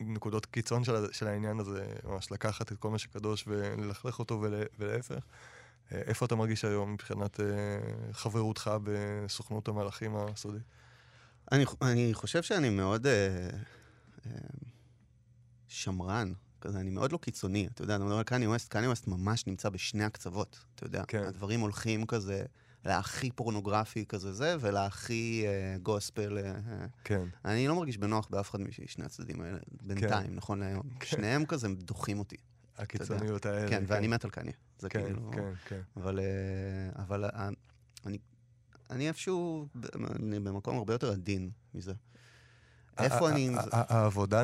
הנקודות 0.01 0.47
קיצון 0.47 0.85
של, 0.85 1.13
של 1.13 1.27
העניין 1.27 1.61
הזה, 1.61 1.87
ממש 2.05 2.33
לקחת 2.33 2.73
את 2.73 2.79
כל 2.79 2.91
מה 2.91 2.99
שקדוש 2.99 3.45
וללכלך 3.47 4.19
אותו 4.19 4.41
ול, 4.41 4.55
ולהפך. 4.79 5.25
אה, 5.93 6.01
איפה 6.07 6.27
אתה 6.27 6.35
מרגיש 6.35 6.65
היום 6.65 6.93
מבחינת 6.93 7.41
אה, 7.41 7.47
חברותך 8.13 8.71
בסוכנות 8.85 9.69
המלאכים 9.69 10.17
הסודית? 10.17 10.63
אני, 11.53 11.65
אני 11.83 12.15
חושב 12.15 12.43
שאני 12.43 12.71
מאוד 12.71 13.07
אה, 13.07 13.49
אה, 14.27 14.31
שמרן, 15.69 16.33
כזה, 16.61 16.81
אני 16.81 16.91
מאוד 16.91 17.13
לא 17.13 17.19
קיצוני. 17.19 17.69
אתה 17.75 17.83
יודע, 17.83 17.97
אני 17.97 18.05
מדבר 18.05 18.19
על 18.19 18.25
קניה 18.25 18.49
ווסט, 18.49 18.69
קניה 18.69 18.89
ווסט 18.89 19.07
ממש 19.07 19.47
נמצא 19.47 19.69
בשני 19.69 20.05
הקצוות, 20.05 20.65
אתה 20.75 20.85
יודע. 20.85 21.05
כן. 21.09 21.23
הדברים 21.23 21.61
הולכים 21.61 22.07
כזה 22.07 22.45
להכי 22.85 23.31
פורנוגרפי 23.31 24.05
כזה 24.09 24.33
זה, 24.33 24.57
ולהכי 24.61 25.45
אה, 25.47 25.79
גוספל. 25.79 26.39
אה, 26.39 26.45
אה. 26.45 26.87
כן. 27.05 27.25
אני 27.45 27.69
לא 27.69 27.75
מרגיש 27.75 27.99
בנוח 27.99 28.29
באף 28.31 28.51
אחד 28.51 28.61
משני 28.61 29.05
הצדדים 29.05 29.41
האלה, 29.41 29.59
בינתיים, 29.83 30.35
נכון 30.35 30.61
להיום. 30.61 30.83
כן. 31.01 31.07
שניהם 31.07 31.47
כזה 31.47 31.69
דוחים 31.69 32.19
אותי. 32.19 32.37
הקיצוניות 32.79 33.47
האלה. 33.47 33.69
כן, 33.69 33.85
ואני 33.87 34.09
מת 34.09 34.25
על 34.25 34.31
קניה. 34.31 34.53
זה 34.79 34.89
כן, 34.89 35.05
כאילו... 35.05 35.31
כן, 35.33 35.53
כן. 35.65 35.81
אבל, 35.97 36.19
אה, 36.19 37.03
אבל 37.03 37.25
אה, 37.25 37.49
אני, 38.07 38.19
אני 38.91 39.09
איפשהו, 39.09 39.69
אני 40.17 40.41
במקום 40.41 40.77
הרבה 40.77 40.95
יותר 40.95 41.13
עדין 41.13 41.51
מזה. 41.75 41.93
איפה 42.99 43.31
אני... 43.31 43.51
העבודה, 43.73 44.43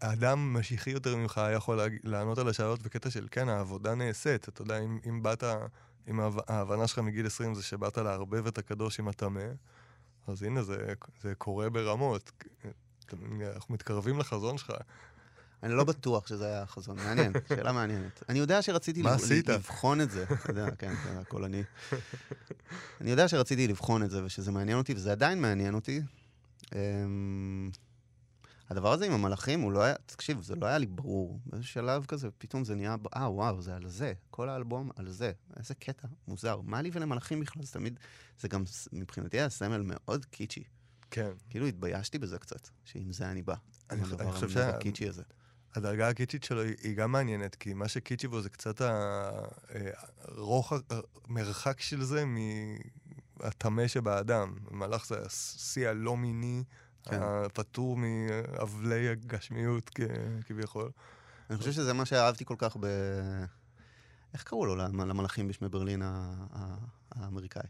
האדם 0.00 0.54
משיחי 0.54 0.90
יותר 0.90 1.16
ממך 1.16 1.40
יכול 1.54 1.80
לענות 2.04 2.38
על 2.38 2.48
השאלות 2.48 2.82
בקטע 2.82 3.10
של 3.10 3.28
כן, 3.30 3.48
העבודה 3.48 3.94
נעשית. 3.94 4.48
אתה 4.48 4.62
יודע, 4.62 4.78
אם, 4.78 4.98
אם 5.08 5.22
באת, 5.22 5.44
אם 6.08 6.20
ההב- 6.20 6.44
ההבנה 6.48 6.86
שלך 6.86 6.98
מגיל 6.98 7.26
20 7.26 7.54
זה 7.54 7.62
שבאת 7.62 7.98
לערבב 7.98 8.46
את 8.46 8.58
הקדוש 8.58 9.00
עם 9.00 9.08
הטמא, 9.08 9.44
אז 10.26 10.42
הנה, 10.42 10.62
זה, 10.62 10.92
זה 11.22 11.34
קורה 11.34 11.70
ברמות. 11.70 12.32
אנחנו 13.54 13.74
מתקרבים 13.74 14.18
לחזון 14.18 14.58
שלך. 14.58 14.72
אני 15.64 15.72
לא 15.74 15.84
בטוח 15.84 16.26
שזה 16.26 16.46
היה 16.46 16.62
החזון. 16.62 16.96
מעניין, 16.96 17.32
שאלה 17.48 17.72
מעניינת. 17.72 18.22
אני 18.28 18.38
יודע 18.38 18.62
שרציתי 18.62 19.02
מה 19.02 19.10
לב- 19.10 19.16
עשית? 19.16 19.48
לבחון 19.48 20.00
את 20.00 20.10
זה. 20.10 20.24
אתה 20.32 20.50
יודע, 20.50 20.70
כן, 20.78 20.94
זה 21.04 21.20
הכל 21.20 21.44
אני. 21.44 21.62
אני 23.00 23.10
יודע 23.10 23.28
שרציתי 23.28 23.68
לבחון 23.68 24.02
את 24.02 24.10
זה, 24.10 24.24
ושזה 24.24 24.52
מעניין 24.52 24.78
אותי, 24.78 24.94
וזה 24.94 25.12
עדיין 25.12 25.40
מעניין 25.40 25.74
אותי. 25.74 26.00
אמ, 26.74 27.70
הדבר 28.70 28.92
הזה 28.92 29.06
עם 29.06 29.12
המלאכים, 29.12 29.60
הוא 29.60 29.72
לא 29.72 29.82
היה, 29.82 29.94
תקשיב, 30.06 30.42
זה 30.42 30.54
לא 30.56 30.66
היה 30.66 30.78
לי 30.78 30.86
ברור. 30.86 31.40
באיזשהו 31.46 31.72
שלב 31.72 32.04
כזה, 32.06 32.28
פתאום 32.38 32.64
זה 32.64 32.74
נהיה, 32.74 32.96
אה, 33.16 33.30
וואו, 33.32 33.62
זה 33.62 33.76
על 33.76 33.88
זה. 33.88 34.12
כל 34.30 34.48
האלבום 34.48 34.90
על 34.96 35.08
זה. 35.10 35.32
איזה 35.56 35.74
קטע, 35.74 36.08
מוזר. 36.28 36.60
מה 36.60 36.82
לי 36.82 36.90
ולמלאכים 36.92 37.40
בכלל? 37.40 37.62
זה 37.62 37.72
תמיד, 37.72 37.98
זה 38.40 38.48
גם, 38.48 38.64
מבחינתי 38.92 39.36
היה 39.38 39.48
סמל 39.48 39.82
מאוד 39.84 40.24
קיצ'י. 40.24 40.62
כן. 41.10 41.30
כאילו 41.50 41.66
התביישתי 41.66 42.18
בזה 42.18 42.38
קצת, 42.38 42.68
שעם 42.84 43.12
זה 43.12 43.30
אני 43.30 43.42
בא. 43.42 43.54
אני 43.90 44.02
אני 44.20 44.32
חושב 44.32 44.50
שה- 44.50 44.68
הקיצ'י 44.68 45.08
הזה. 45.08 45.22
הדרגה 45.74 46.08
הקיצ'ית 46.08 46.44
שלו 46.44 46.62
היא, 46.62 46.96
גם 46.96 47.12
מעניינת, 47.12 47.54
כי 47.54 47.74
מה 47.74 47.88
שקיצ'י 47.88 48.28
בו 48.28 48.40
זה 48.40 48.48
קצת 48.50 48.80
הרוחק, 50.24 50.80
המרחק 51.28 51.80
של 51.80 52.04
זה 52.04 52.24
מהטמא 53.36 53.86
שבאדם. 53.86 54.54
מלאך 54.70 55.06
זה 55.06 55.14
השיא 55.26 55.88
הלא 55.88 56.16
מיני, 56.16 56.64
כן. 57.02 57.20
הפטור 57.22 57.96
מאבלי 57.96 59.08
הגשמיות 59.08 59.90
כביכול. 60.46 60.90
אני 61.50 61.58
חושב 61.58 61.72
שזה 61.72 61.92
מה 61.92 62.04
שאהבתי 62.04 62.44
כל 62.44 62.54
כך 62.58 62.76
ב... 62.80 62.86
איך 64.34 64.42
קראו 64.42 64.66
לו 64.66 64.76
למ- 64.76 65.00
למלאכים 65.00 65.48
בשמי 65.48 65.68
ברלין 65.68 66.02
האמריקאי? 67.10 67.62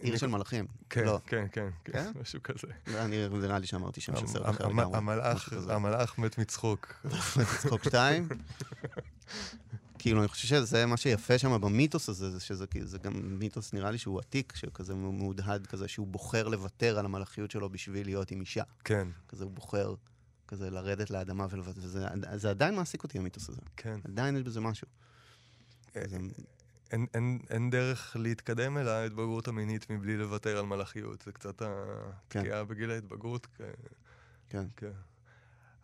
עיר 0.00 0.16
של 0.16 0.26
מלאכים. 0.26 0.66
כן, 0.90 1.04
לא. 1.04 1.20
כן, 1.26 1.46
כן, 1.52 1.68
כן, 1.84 1.92
כן? 1.92 2.12
משהו 2.20 2.42
כזה. 2.42 2.66
אני, 2.86 3.28
נראה 3.28 3.58
לי 3.58 3.66
שאמרתי 3.66 4.00
שם 4.00 4.16
של 4.16 4.26
סרט 4.26 4.54
אחר 4.54 4.66
לגמרי. 4.66 4.96
המלאך, 4.96 5.48
כזה. 5.54 5.74
המלאך 5.74 6.18
מת 6.18 6.38
מצחוק. 6.38 7.06
צחוק 7.62 7.84
שתיים. 7.84 8.28
כאילו, 9.98 10.20
אני 10.20 10.28
חושב 10.28 10.48
שזה 10.48 10.86
מה 10.86 10.96
שיפה 10.96 11.38
שם 11.38 11.60
במיתוס 11.60 12.08
הזה, 12.08 12.30
זה 12.30 12.40
שזה 12.40 12.64
זה 12.82 12.98
גם 12.98 13.38
מיתוס 13.38 13.72
נראה 13.72 13.90
לי 13.90 13.98
שהוא 13.98 14.18
עתיק, 14.18 14.56
שכזה 14.56 14.94
מהודהד 14.94 15.66
כזה, 15.66 15.88
שהוא 15.88 16.06
בוחר 16.06 16.48
לוותר 16.48 16.98
על 16.98 17.04
המלאכיות 17.04 17.50
שלו 17.50 17.70
בשביל 17.70 18.06
להיות 18.06 18.30
עם 18.30 18.40
אישה. 18.40 18.62
כן, 18.84 19.08
כזה 19.28 19.44
הוא 19.44 19.52
בוחר 19.52 19.94
כזה 20.48 20.70
לרדת 20.70 21.10
לאדמה 21.10 21.46
ולוותר, 21.50 21.80
וזה 21.80 22.06
זה 22.34 22.50
עדיין 22.50 22.74
מעסיק 22.74 23.02
אותי 23.02 23.18
המיתוס 23.18 23.48
הזה. 23.48 23.60
כן. 23.76 24.00
עדיין 24.04 24.36
יש 24.36 24.42
בזה 24.42 24.60
משהו. 24.60 24.86
אין, 26.90 27.06
אין, 27.14 27.38
אין 27.50 27.70
דרך 27.70 28.16
להתקדם 28.20 28.78
אל 28.78 28.88
ההתבגרות 28.88 29.48
המינית 29.48 29.90
מבלי 29.90 30.16
לוותר 30.16 30.58
על 30.58 30.64
מלאכיות. 30.66 31.22
זה 31.22 31.32
קצת 31.32 31.62
התקיעה 31.62 32.64
בגיל 32.64 32.90
ההתבגרות. 32.90 33.46
כ- 33.56 33.60
כן. 34.48 34.64
כן. 34.76 34.90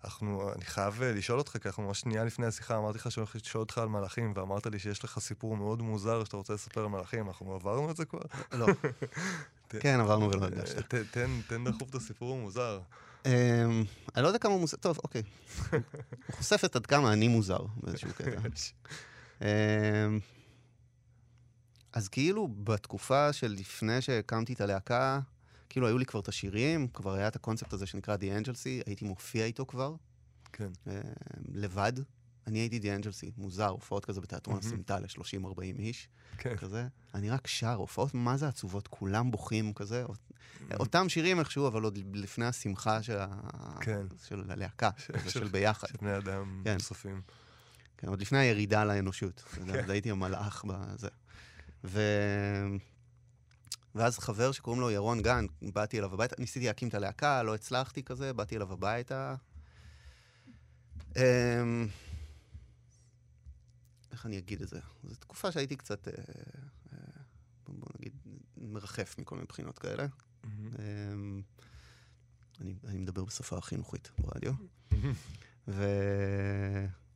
אנחנו, 0.05 0.53
אני 0.55 0.65
חייב 0.65 1.03
אה, 1.03 1.13
לשאול 1.13 1.39
אותך, 1.39 1.57
כי 1.63 1.69
אנחנו 1.69 1.83
ממש 1.83 2.01
שנייה 2.01 2.25
לפני 2.25 2.47
השיחה 2.47 2.79
אמרתי 2.79 2.99
לך 2.99 3.11
שאני 3.13 3.23
הולך 3.23 3.37
לשאול 3.37 3.61
אותך 3.63 3.79
על 3.79 3.89
מלאכים, 3.89 4.33
ואמרת 4.37 4.67
לי 4.67 4.79
שיש 4.79 5.05
לך 5.05 5.19
סיפור 5.19 5.57
מאוד 5.57 5.83
מוזר 5.83 6.25
שאתה 6.25 6.37
רוצה 6.37 6.55
לספר 6.55 6.81
על 6.81 6.87
מלאכים. 6.89 7.27
אנחנו 7.29 7.55
עברנו 7.55 7.91
את 7.91 7.97
זה 7.97 8.05
כבר? 8.05 8.21
לא. 8.53 8.67
כן, 9.81 10.01
עברנו 10.01 10.31
ולא 10.31 10.45
הרגשת. 10.45 10.95
תן, 11.49 11.65
דחוף 11.65 11.91
את 11.91 11.95
הסיפור 11.95 12.35
המוזר. 12.37 12.81
אמ, 13.27 13.31
אני 14.17 14.23
לא 14.23 14.29
יודע 14.29 14.39
כמה 14.39 14.57
מוזר, 14.57 14.77
טוב, 14.77 14.99
אוקיי. 15.05 15.23
הוא 15.71 15.81
חושפת 16.31 16.77
עד 16.77 16.87
כמה 16.87 17.13
אני 17.13 17.29
מוזר 17.29 17.59
באיזשהו 17.77 18.11
קטע. 18.15 18.41
אז 21.97 22.09
כאילו 22.09 22.49
בתקופה 22.65 23.33
של 23.33 23.55
לפני 23.59 24.01
שהקמתי 24.01 24.53
את 24.53 24.61
הלהקה, 24.61 25.21
כאילו 25.69 25.87
היו 25.87 25.99
לי 25.99 26.07
כבר 26.07 26.21
את 26.21 26.29
השירים, 26.29 26.89
כבר 26.89 27.15
היה 27.15 27.29
את 27.29 27.37
הקונספט 27.37 27.73
הזה 27.73 27.87
שנקרא 27.87 28.17
The 28.17 28.43
Angel 28.43 28.51
Sea, 28.53 28.83
הייתי 28.87 29.05
מופיע 29.05 29.45
איתו 29.45 29.67
כבר, 29.67 29.95
כן. 30.53 30.69
אמ, 30.87 30.93
לבד. 31.55 31.93
אני 32.47 32.59
הייתי 32.59 32.79
The 32.81 33.03
Angel 33.03 33.09
Sea, 33.09 33.31
מוזר, 33.39 33.69
הופעות 33.69 34.05
כזה 34.05 34.21
בתיאטרון. 34.21 34.59
הסמטה 34.59 34.99
ל-30-40 35.01 35.61
איש, 35.79 36.09
כן. 36.39 36.57
כזה. 36.57 36.87
אני 37.15 37.31
רק 37.31 37.47
שר, 37.47 37.75
הופעות 37.75 38.15
מה 38.15 38.37
זה 38.37 38.49
עצובות, 38.49 38.89
כולם 38.89 39.31
בוכים 39.31 39.73
כזה. 39.73 40.05
אותם 40.81 41.09
שירים 41.09 41.39
איכשהו, 41.41 41.67
אבל 41.67 41.83
עוד 41.83 41.99
לפני 42.15 42.45
השמחה 42.47 43.03
של, 43.03 43.17
ה... 43.19 43.27
כן. 43.81 44.07
של 44.29 44.43
הלהקה, 44.49 44.91
של- 44.99 45.19
של- 45.19 45.31
של 45.31 45.49
ביחד. 45.49 45.89
שבני 45.89 46.17
אדם 46.17 46.61
כן. 46.65 46.73
נוספים. 46.75 47.21
כן, 47.99 48.09
עוד 48.09 48.21
לפני 48.21 48.39
הירידה 48.39 48.85
לאנושות. 48.85 49.43
כן. 49.73 49.91
הייתי 49.91 50.11
המלאך 50.11 50.65
בזה. 50.69 51.09
ו... 51.87 52.01
ואז 53.95 54.19
חבר 54.19 54.53
שקוראים 54.53 54.81
לו 54.81 54.91
ירון 54.91 55.23
גן, 55.23 55.47
באתי 55.63 55.99
אליו 55.99 56.15
הביתה, 56.15 56.37
ניסיתי 56.39 56.67
להקים 56.67 56.89
את 56.89 56.95
הלהקה, 56.95 57.43
לא 57.43 57.55
הצלחתי 57.55 58.03
כזה, 58.03 58.33
באתי 58.33 58.57
אליו 58.57 58.73
הביתה. 58.73 59.35
אמ... 61.17 61.89
איך 64.13 64.27
אני 64.27 64.39
אגיד 64.39 64.63
את 64.63 64.69
זה? 64.69 64.81
זו 65.05 65.15
תקופה 65.15 65.53
שהייתי 65.53 65.77
קצת, 65.77 66.09
אה, 66.09 66.13
אה, 66.93 66.99
בוא 67.69 67.89
נגיד, 67.99 68.13
מרחף 68.57 69.15
מכל 69.19 69.35
מיני 69.35 69.47
בחינות 69.49 69.79
כאלה. 69.79 70.07
אמ, 70.45 71.43
אני, 72.61 72.75
אני 72.85 72.99
מדבר 72.99 73.25
בשפה 73.25 73.59
החינוכית 73.59 74.11
ברדיו. 74.19 74.53
ו... 75.69 75.85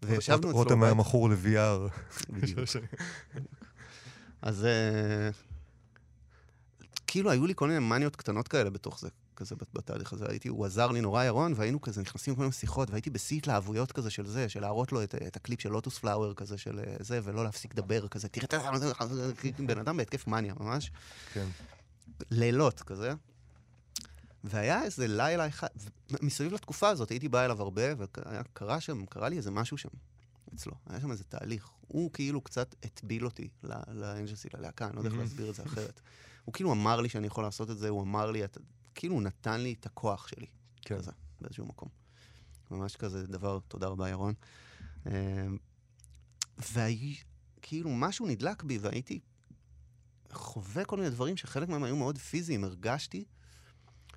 וישבנו 0.02 0.38
אצלו 0.38 0.52
רותם 0.52 0.82
היה. 0.82 0.94
מכור 0.94 1.30
ל-VR. 1.30 1.90
אז 4.42 4.64
אה, 4.64 5.30
כאילו 7.06 7.30
היו 7.30 7.46
לי 7.46 7.52
כל 7.56 7.68
מיני 7.68 7.78
מניות 7.78 8.16
קטנות 8.16 8.48
כאלה 8.48 8.70
בתוך 8.70 9.00
זה, 9.00 9.08
כזה 9.36 9.56
בת- 9.56 9.74
בתהליך 9.74 10.12
הזה. 10.12 10.24
הייתי, 10.28 10.48
הוא 10.48 10.66
עזר 10.66 10.86
לי 10.90 11.00
נורא 11.00 11.24
ירון, 11.24 11.52
והיינו 11.56 11.80
כזה 11.80 12.00
נכנסים 12.02 12.32
לכל 12.34 12.42
מיני 12.42 12.52
שיחות, 12.52 12.90
והייתי 12.90 13.10
בשיא 13.10 13.36
התלהבויות 13.36 13.92
כזה 13.92 14.10
של 14.10 14.26
זה, 14.26 14.48
של 14.48 14.60
להראות 14.60 14.92
לו 14.92 15.02
את, 15.02 15.14
את 15.14 15.36
הקליפ 15.36 15.60
של 15.60 15.68
לוטוס 15.68 15.98
פלאואר 15.98 16.34
כזה 16.34 16.58
של 16.58 16.78
אה, 16.78 16.96
זה, 17.00 17.20
ולא 17.24 17.44
להפסיק 17.44 17.72
לדבר 17.74 18.08
כזה, 18.08 18.28
תראה 18.28 18.44
את 18.44 18.54
ה... 18.54 18.58
בן 19.66 19.78
אדם 19.78 19.96
בהתקף 19.96 20.26
מניה 20.26 20.54
ממש. 20.60 20.90
כן. 21.32 21.46
לילות 22.30 22.80
כזה. 22.80 23.12
והיה 24.44 24.82
איזה 24.82 25.06
לילה 25.08 25.48
אחד, 25.48 25.68
מסביב 26.22 26.52
לתקופה 26.52 26.88
הזאת 26.88 27.08
הייתי 27.08 27.28
בא 27.28 27.44
אליו 27.44 27.62
הרבה, 27.62 27.82
וקרה 27.98 28.80
שם, 28.80 29.06
קרה 29.06 29.28
לי 29.28 29.36
איזה 29.36 29.50
משהו 29.50 29.78
שם, 29.78 29.88
אצלו. 30.54 30.72
היה 30.86 31.00
שם 31.00 31.10
איזה 31.10 31.24
תהליך. 31.24 31.70
הוא 31.80 32.12
כאילו 32.12 32.40
קצת 32.40 32.74
הטביל 32.82 33.24
אותי 33.24 33.48
ל- 33.62 33.92
לאנג'לסי, 34.00 34.48
ללהקה, 34.54 34.86
אני 34.86 34.94
לא 34.94 35.00
יודע 35.00 35.08
איך 35.08 35.14
מהמם. 35.14 35.28
להסביר 35.28 35.50
את 35.50 35.54
זה 35.54 35.62
אחרת. 35.62 36.00
הוא 36.44 36.52
כאילו 36.52 36.72
אמר 36.72 37.00
לי 37.00 37.08
שאני 37.08 37.26
יכול 37.26 37.44
לעשות 37.44 37.70
את 37.70 37.78
זה, 37.78 37.88
הוא 37.88 38.02
אמר 38.02 38.30
לי, 38.30 38.42
כאילו 38.94 39.14
הוא 39.14 39.22
נתן 39.22 39.60
לי 39.60 39.72
את 39.80 39.86
הכוח 39.86 40.28
שלי, 40.28 40.46
כן. 40.82 40.96
כזה, 40.96 41.12
באיזשהו 41.40 41.66
מקום. 41.66 41.88
ממש 42.70 42.96
כזה 42.96 43.26
דבר, 43.26 43.58
תודה 43.68 43.86
רבה, 43.86 44.08
ירון. 44.08 44.34
וכאילו 46.58 47.90
משהו 47.90 48.26
נדלק 48.26 48.62
בי, 48.62 48.78
והייתי 48.78 49.20
חווה 50.32 50.84
כל 50.84 50.96
מיני 50.96 51.10
דברים 51.10 51.36
שחלק 51.36 51.68
מהם 51.68 51.82
היו 51.82 51.96
מאוד 51.96 52.18
פיזיים. 52.18 52.64
הרגשתי 52.64 53.24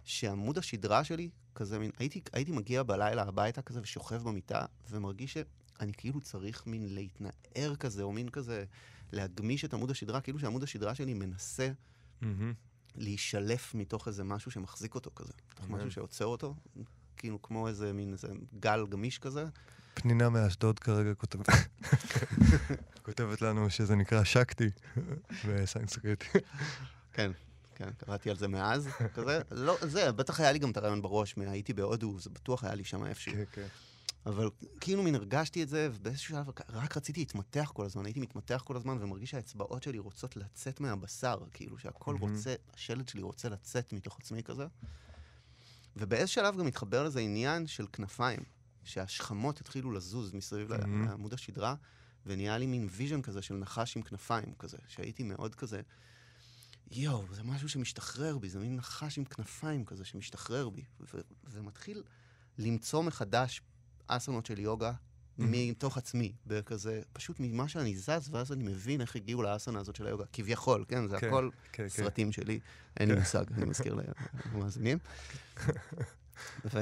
שעמוד 0.04 0.58
השדרה 0.58 1.04
שלי, 1.04 1.30
כזה 1.56 1.80
מין, 1.80 1.92
הייתי, 1.98 2.22
הייתי 2.34 2.52
מגיע 2.52 2.84
בלילה 2.84 3.24
הביתה 3.24 3.62
כזה 3.62 3.82
ושוכב 3.82 4.24
במיטה, 4.24 4.66
ומרגיש 4.90 5.38
שאני 5.84 5.94
כאילו 5.98 6.22
צריך 6.22 6.68
מין 6.68 6.96
להתנער 6.96 7.76
כזה, 7.80 8.04
או 8.04 8.12
מין 8.12 8.30
כזה 8.30 8.64
להגמיש 9.12 9.66
את 9.66 9.74
עמוד 9.74 9.92
השדרה, 9.92 10.22
כאילו 10.22 10.40
שעמוד 10.40 10.64
השדרה 10.64 10.96
שלי 10.96 11.14
מנסה 11.14 11.70
מהמם. 12.22 12.54
להישלף 12.96 13.74
מתוך 13.76 14.08
איזה 14.08 14.24
משהו 14.24 14.52
שמחזיק 14.52 14.96
אותו 14.96 15.12
כזה. 15.16 15.34
מתוך 15.52 15.66
אמן. 15.70 15.78
משהו 15.78 15.92
שעוצר 15.92 16.26
אותו, 16.26 16.56
כאילו 17.18 17.42
כמו 17.42 17.68
איזה 17.68 17.94
מין 17.94 18.12
איזה 18.14 18.28
גל 18.60 18.86
גמיש 18.90 19.20
כזה. 19.20 19.46
פנינה 19.94 20.30
מאשדוד 20.30 20.80
כרגע 20.80 21.14
כותבת, 21.14 21.46
כותבת 23.06 23.42
לנו 23.42 23.70
שזה 23.70 23.96
נקרא 23.96 24.24
שקטי 24.24 24.70
בסנסקריט. 25.48 26.24
כן, 27.14 27.32
כן, 27.76 27.90
קראתי 27.98 28.30
על 28.30 28.36
זה 28.38 28.48
מאז, 28.48 28.88
כזה. 29.14 29.42
לא, 29.52 29.78
זה, 29.82 30.12
בטח 30.12 30.40
היה 30.40 30.52
לי 30.52 30.60
גם 30.60 30.72
את 30.72 30.78
הרעיון 30.78 31.02
בראש, 31.02 31.38
מה- 31.38 31.52
הייתי 31.52 31.74
בהודו, 31.74 32.20
זה 32.20 32.30
בטוח 32.30 32.64
היה 32.64 32.76
לי 32.76 32.84
שם 32.84 33.06
איפשהו. 33.06 33.34
כן, 33.34 33.44
כן. 33.52 33.68
אבל 34.26 34.50
כאילו 34.80 35.04
מין 35.04 35.16
הרגשתי 35.16 35.64
את 35.64 35.70
זה, 35.70 35.90
ובאיזשהו 35.94 36.36
שלב 36.36 36.50
רק 36.70 36.98
רציתי 36.98 37.20
להתמתח 37.20 37.72
כל 37.74 37.86
הזמן, 37.86 38.06
הייתי 38.06 38.20
מתמתח 38.20 38.64
כל 38.66 38.76
הזמן, 38.76 38.98
ומרגיש 39.02 39.32
שהאצבעות 39.32 39.84
שלי 39.84 40.00
רוצות 40.00 40.36
לצאת 40.36 40.80
מהבשר, 40.80 41.38
כאילו 41.54 41.78
שהכל 41.80 42.14
מהמם. 42.14 42.36
רוצה, 42.36 42.56
השלד 42.74 43.10
שלי 43.10 43.22
רוצה 43.22 43.50
לצאת 43.50 43.94
מתוך 43.94 44.20
עצמי 44.20 44.44
כזה. 44.44 44.66
ובאיזשהו 45.96 46.42
שלב 46.42 46.58
גם 46.58 46.68
התחבר 46.68 47.04
לזה 47.04 47.20
עניין 47.20 47.68
של 47.68 47.88
כנפיים, 47.94 48.40
שהשכמות 48.84 49.62
התחילו 49.62 49.92
לזוז 49.92 50.34
מסביב 50.34 50.74
מהמם. 50.74 51.06
לעמוד 51.06 51.34
השדרה, 51.34 51.76
ונהיה 52.26 52.58
לי 52.58 52.66
מין 52.66 52.88
vision 52.92 53.22
כזה 53.22 53.42
של 53.42 53.56
נחש 53.56 53.98
עם 53.98 54.02
כנפיים 54.04 54.56
כזה, 54.60 54.78
שהייתי 54.88 55.24
מאוד 55.24 55.56
כזה, 55.56 55.82
יואו, 56.92 57.26
זה 57.32 57.44
משהו 57.44 57.70
שמשתחרר 57.70 58.38
בי, 58.38 58.50
זה 58.50 58.60
מין 58.60 58.76
נחש 58.76 59.18
עם 59.18 59.26
כנפיים 59.26 59.86
כזה 59.86 60.06
שמשתחרר 60.06 60.70
בי, 60.70 60.84
ו- 61.14 61.22
ומתחיל 61.44 62.04
למצוא 62.58 63.04
מחדש 63.04 63.62
אסנות 64.08 64.46
של 64.46 64.60
יוגה 64.60 64.92
מתוך 65.38 65.98
עצמי, 65.98 66.34
בכזה, 66.48 67.02
פשוט 67.14 67.40
ממה 67.40 67.68
שאני 67.68 67.96
זז, 67.98 68.30
ואז 68.32 68.52
אני 68.52 68.64
מבין 68.64 69.02
איך 69.02 69.16
הגיעו 69.16 69.44
לאסנה 69.44 69.80
הזאת 69.80 69.96
של 69.96 70.08
היוגה, 70.08 70.26
כביכול, 70.34 70.86
כן, 70.88 71.08
זה 71.08 71.18
כן, 71.18 71.28
הכל 71.28 71.50
כן, 71.72 71.84
כן. 71.84 71.90
סרטים 71.90 72.32
שלי, 72.32 72.60
אין 73.00 73.10
לי 73.10 73.20
מושג, 73.20 73.44
אני 73.54 73.66
מזכיר 73.66 73.98
למאזינים. 74.54 74.98
ו... 76.74 76.80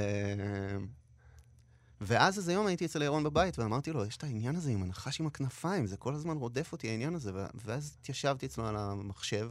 ואז 2.02 2.38
איזה 2.38 2.54
יום 2.54 2.68
הייתי 2.68 2.86
אצל 2.86 3.02
ירון 3.02 3.24
בבית, 3.24 3.60
ואמרתי 3.60 3.92
לו, 3.92 4.06
יש 4.06 4.18
את 4.18 4.24
העניין 4.24 4.56
הזה 4.56 4.72
עם 4.72 4.84
הנחש 4.84 5.20
עם 5.20 5.28
הכנפיים, 5.28 5.86
זה 5.86 5.98
כל 5.98 6.14
הזמן 6.14 6.38
רודף 6.38 6.72
אותי, 6.72 6.90
העניין 6.90 7.16
הזה. 7.16 7.32
ואז 7.66 7.98
התיישבתי 8.02 8.46
אצלו 8.46 8.68
על 8.68 8.76
המחשב, 8.78 9.50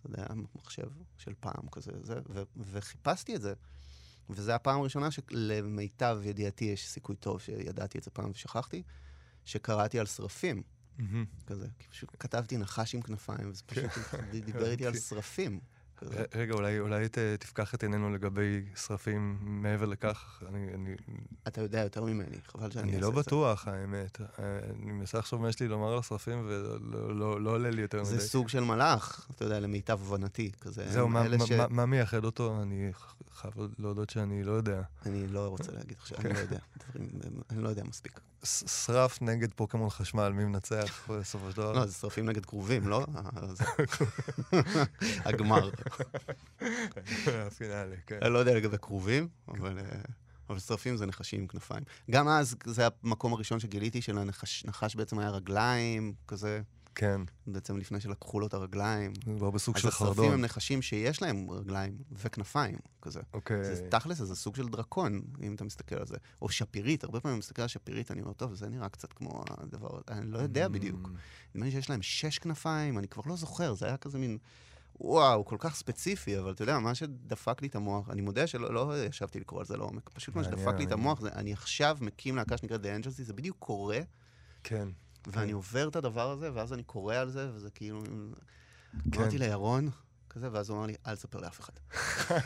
אתה 0.00 0.06
יודע, 0.06 0.26
מחשב 0.54 0.88
של 1.16 1.32
פעם 1.40 1.68
כזה, 1.72 1.92
זה, 2.02 2.20
ו- 2.30 2.42
וחיפשתי 2.56 3.36
את 3.36 3.42
זה. 3.42 3.54
וזו 4.30 4.52
הפעם 4.52 4.80
הראשונה 4.80 5.08
שלמיטב 5.10 6.20
ידיעתי 6.24 6.64
יש 6.64 6.88
סיכוי 6.88 7.16
טוב 7.16 7.40
שידעתי 7.40 7.98
את 7.98 8.02
זה 8.02 8.10
פעם 8.10 8.30
ושכחתי, 8.30 8.82
שקראתי 9.44 9.98
על 9.98 10.06
שרפים. 10.06 10.62
כזה. 11.46 11.66
כי 11.78 11.88
פשוט 11.88 12.16
כתבתי 12.18 12.56
נחש 12.56 12.94
עם 12.94 13.02
כנפיים, 13.02 13.50
וזה 13.50 13.62
פשוט 13.66 13.90
דיבר 14.44 14.70
איתי 14.70 14.86
על 14.86 14.94
שרפים. 14.96 15.60
כזה. 15.98 16.24
רגע, 16.34 16.54
אולי, 16.54 16.80
אולי 16.80 17.08
ת, 17.08 17.18
תפקח 17.18 17.74
את 17.74 17.82
עינינו 17.82 18.10
לגבי 18.10 18.64
שרפים 18.76 19.38
מעבר 19.40 19.84
לכך. 19.86 20.42
אני, 20.48 20.66
אני, 20.74 20.94
אתה 21.48 21.60
יודע 21.60 21.80
יותר 21.80 22.04
ממני, 22.04 22.36
חבל 22.46 22.70
שאני 22.70 22.82
אני 22.82 22.92
אעשה 22.92 23.02
לא 23.04 23.08
את 23.10 23.14
זה. 23.14 23.20
בטוח, 23.20 23.68
האמת. 23.68 24.20
אה, 24.20 24.26
אני 24.82 24.92
מנסה 24.92 25.18
לחשוב 25.18 25.42
מה 25.42 25.48
יש 25.48 25.60
לי 25.60 25.68
לומר 25.68 25.92
על 25.92 25.98
השרפים, 25.98 26.44
ולא 26.48 26.78
לא, 27.16 27.40
לא 27.40 27.50
עולה 27.50 27.70
לי 27.70 27.82
יותר 27.82 27.98
מדי. 28.00 28.04
זה 28.10 28.20
סוג 28.20 28.48
של 28.48 28.60
מלאך, 28.64 29.26
אתה 29.36 29.44
יודע, 29.44 29.60
למיטב 29.60 29.98
הבנתי, 30.02 30.50
כזה. 30.60 30.84
זהו, 30.92 31.08
מה, 31.08 31.24
ש- 31.46 31.52
מה, 31.52 31.66
מה 31.68 31.86
מייחד 31.86 32.24
אותו? 32.24 32.62
אני 32.62 32.90
חייב 33.34 33.52
להודות 33.78 34.10
שאני 34.10 34.42
לא 34.44 34.52
יודע. 34.52 34.82
אני 35.06 35.26
לא 35.26 35.48
רוצה 35.48 35.72
להגיד 35.72 35.96
עכשיו, 36.00 36.18
אני 36.20 36.32
לא 36.34 36.38
יודע. 36.38 36.58
דברים, 36.90 37.08
אני 37.50 37.62
לא 37.62 37.68
יודע 37.68 37.84
מספיק. 37.84 38.20
שרף 38.44 39.22
נגד 39.22 39.52
פוקימון 39.52 39.90
חשמל, 39.90 40.28
מי 40.32 40.44
מנצח 40.44 41.08
בסופו 41.10 41.50
של 41.50 41.56
דבר? 41.56 41.72
לא, 41.72 41.86
זה 41.86 41.92
שרפים 41.94 42.26
נגד 42.28 42.46
כרובים, 42.46 42.88
לא? 42.88 43.06
אה, 43.16 43.54
זה- 43.54 43.64
הגמר. 45.24 45.70
הפינאלי, 47.46 47.96
כן. 48.06 48.18
אני 48.22 48.32
לא 48.32 48.38
יודע 48.38 48.54
לגבי 48.54 48.78
כרובים, 48.78 49.28
אבל... 49.48 49.78
אה, 49.78 50.00
אבל 50.50 50.58
שרפים 50.58 50.96
זה 50.96 51.06
נחשים 51.06 51.40
עם 51.40 51.46
כנפיים. 51.46 51.82
גם 52.10 52.28
אז, 52.28 52.56
זה 52.64 52.88
המקום 53.02 53.32
הראשון 53.32 53.60
שגיליתי 53.60 54.02
שלנחש 54.02 54.64
נחש 54.64 54.96
בעצם 54.96 55.18
היה 55.18 55.30
רגליים, 55.30 56.14
כזה, 56.28 56.60
כן, 56.98 57.20
בעצם 57.46 57.78
לפני 57.78 58.00
שלקחו 58.00 58.40
לו 58.40 58.46
את 58.46 58.54
הרגליים. 58.54 59.12
מדובר 59.26 59.50
בסוג 59.50 59.76
אז 59.76 59.82
של 59.82 59.88
השרפים 59.88 60.06
חרדון. 60.06 60.32
הם 60.32 60.40
נחשים 60.40 60.82
שיש 60.82 61.22
להם 61.22 61.50
רגליים 61.50 61.98
וכנפיים, 62.12 62.78
כזה. 63.02 63.20
אוקיי. 63.34 63.64
זה, 63.64 63.88
תכלס, 63.90 64.18
זה 64.18 64.34
סוג 64.34 64.56
של 64.56 64.68
דרקון, 64.68 65.22
אם 65.42 65.54
אתה 65.54 65.64
מסתכל 65.64 65.94
על 65.94 66.06
זה. 66.06 66.16
או 66.42 66.48
שפירית, 66.48 67.04
הרבה 67.04 67.20
פעמים 67.20 67.34
אני 67.34 67.38
מסתכל 67.38 67.62
על 67.62 67.68
שפירית, 67.68 68.10
אני 68.10 68.20
אומר, 68.20 68.32
טוב, 68.32 68.54
זה 68.54 68.68
נראה 68.68 68.88
קצת 68.88 69.12
כמו 69.12 69.44
הדבר, 69.48 70.00
אני 70.08 70.30
לא 70.30 70.38
יודע 70.38 70.68
בדיוק. 70.68 71.06
Mm, 71.06 71.10
נדמה 71.54 71.66
לי 71.66 71.72
שיש 71.72 71.90
להם 71.90 72.02
שש 72.02 72.38
כנפיים, 72.38 72.98
אני 72.98 73.08
כבר 73.08 73.22
לא 73.26 73.36
זוכר, 73.36 73.74
זה 73.74 73.86
היה 73.86 73.96
כזה 73.96 74.18
מין, 74.18 74.38
וואו, 75.00 75.44
כל 75.44 75.56
כך 75.58 75.74
ספציפי, 75.74 76.38
אבל 76.38 76.52
אתה 76.52 76.62
יודע, 76.62 76.78
מה 76.78 76.94
שדפק 76.94 77.62
לי 77.62 77.68
את 77.68 77.74
המוח, 77.74 78.10
אני 78.10 78.20
מודה 78.20 78.46
שלא 78.46 78.74
לא 78.74 79.04
ישבתי 79.04 79.40
לקרוא 79.40 79.60
על 79.60 79.66
זה 79.66 79.76
לעומק, 79.76 80.08
פשוט 80.08 80.36
מה 80.36 80.44
שדפק 80.44 80.74
לי 80.78 80.84
את. 80.84 80.92
המוח, 80.92 81.20
זה, 81.20 81.28
אני 81.32 81.52
עכשיו 81.52 81.98
מקים 82.00 82.36
להקה 82.36 82.56
שנקראת 82.56 82.80
The 82.80 83.04
Angels, 83.04 83.10
זה 83.10 83.32
בדיוק 83.32 83.56
קורה, 83.58 84.00
כן. 84.64 84.88
ואני 85.26 85.52
עובר 85.52 85.88
את 85.88 85.96
הדבר 85.96 86.30
הזה, 86.30 86.50
ואז 86.54 86.72
אני 86.72 86.82
קורא 86.82 87.14
על 87.14 87.30
זה, 87.30 87.50
וזה 87.54 87.70
כאילו... 87.70 88.00
כן. 89.12 89.20
אמרתי 89.20 89.38
לירון, 89.38 89.90
כזה, 90.38 90.48
ואז 90.52 90.70
הוא 90.70 90.78
אמר 90.78 90.86
לי, 90.86 90.94
אל 91.06 91.16
תספר 91.16 91.40
לאף 91.40 91.60
אחד. 91.60 91.72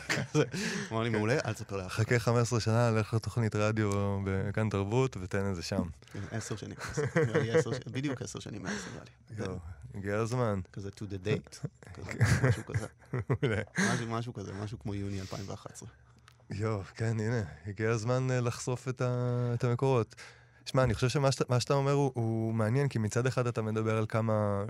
כזה, 0.09 0.43
הוא 0.89 0.97
אמר 0.97 1.03
לי, 1.03 1.09
מעולה, 1.09 1.37
אל 1.45 1.53
תספר 1.53 1.77
לאף 1.77 1.87
אחד. 1.87 2.03
חכה 2.03 2.19
15 2.19 2.59
שנה, 2.59 2.91
לך 2.91 3.13
לתוכנית 3.13 3.55
רדיו 3.55 3.91
בכאן 4.25 4.69
תרבות 4.69 5.17
ותן 5.21 5.51
את 5.51 5.55
זה 5.55 5.61
שם. 5.61 5.83
כן, 6.13 6.19
עשר 6.31 6.55
שנים. 6.55 6.77
בדיוק 7.91 8.21
עשר 8.21 8.39
שנים 8.39 8.63
מאז, 8.63 8.73
נראה 8.93 9.45
לי. 9.45 9.57
הגיע 9.95 10.17
הזמן. 10.17 10.59
כזה 10.73 10.89
to 10.89 11.01
the 11.01 11.27
date, 11.27 11.67
משהו 12.47 12.63
כזה. 12.65 12.87
משהו, 14.07 14.33
כזה, 14.33 14.53
משהו 14.53 14.79
כמו 14.79 14.95
יוני 14.95 15.21
2011. 15.21 15.89
יואו, 16.49 16.83
כן, 16.95 17.19
הנה, 17.19 17.43
הגיע 17.65 17.89
הזמן 17.89 18.31
אה, 18.31 18.41
לחשוף. 18.41 18.87
את 19.53 19.63
המקורות. 19.63 20.15
שמע, 20.65 20.83
אני 20.83 20.93
חושב 20.93 21.09
שמה 21.09 21.31
שאתה, 21.31 21.43
מה 21.49 21.59
שאתה 21.59 21.73
אומר 21.73 21.91
הוא, 21.91 22.11
הוא 22.13 22.53
מעניין, 22.53 22.87
כי 22.87 22.99
מצד 22.99 23.27
אחד 23.27 23.47
אתה 23.47 23.61
מדבר 23.61 23.97
על 23.97 24.05
כמה 24.09 24.63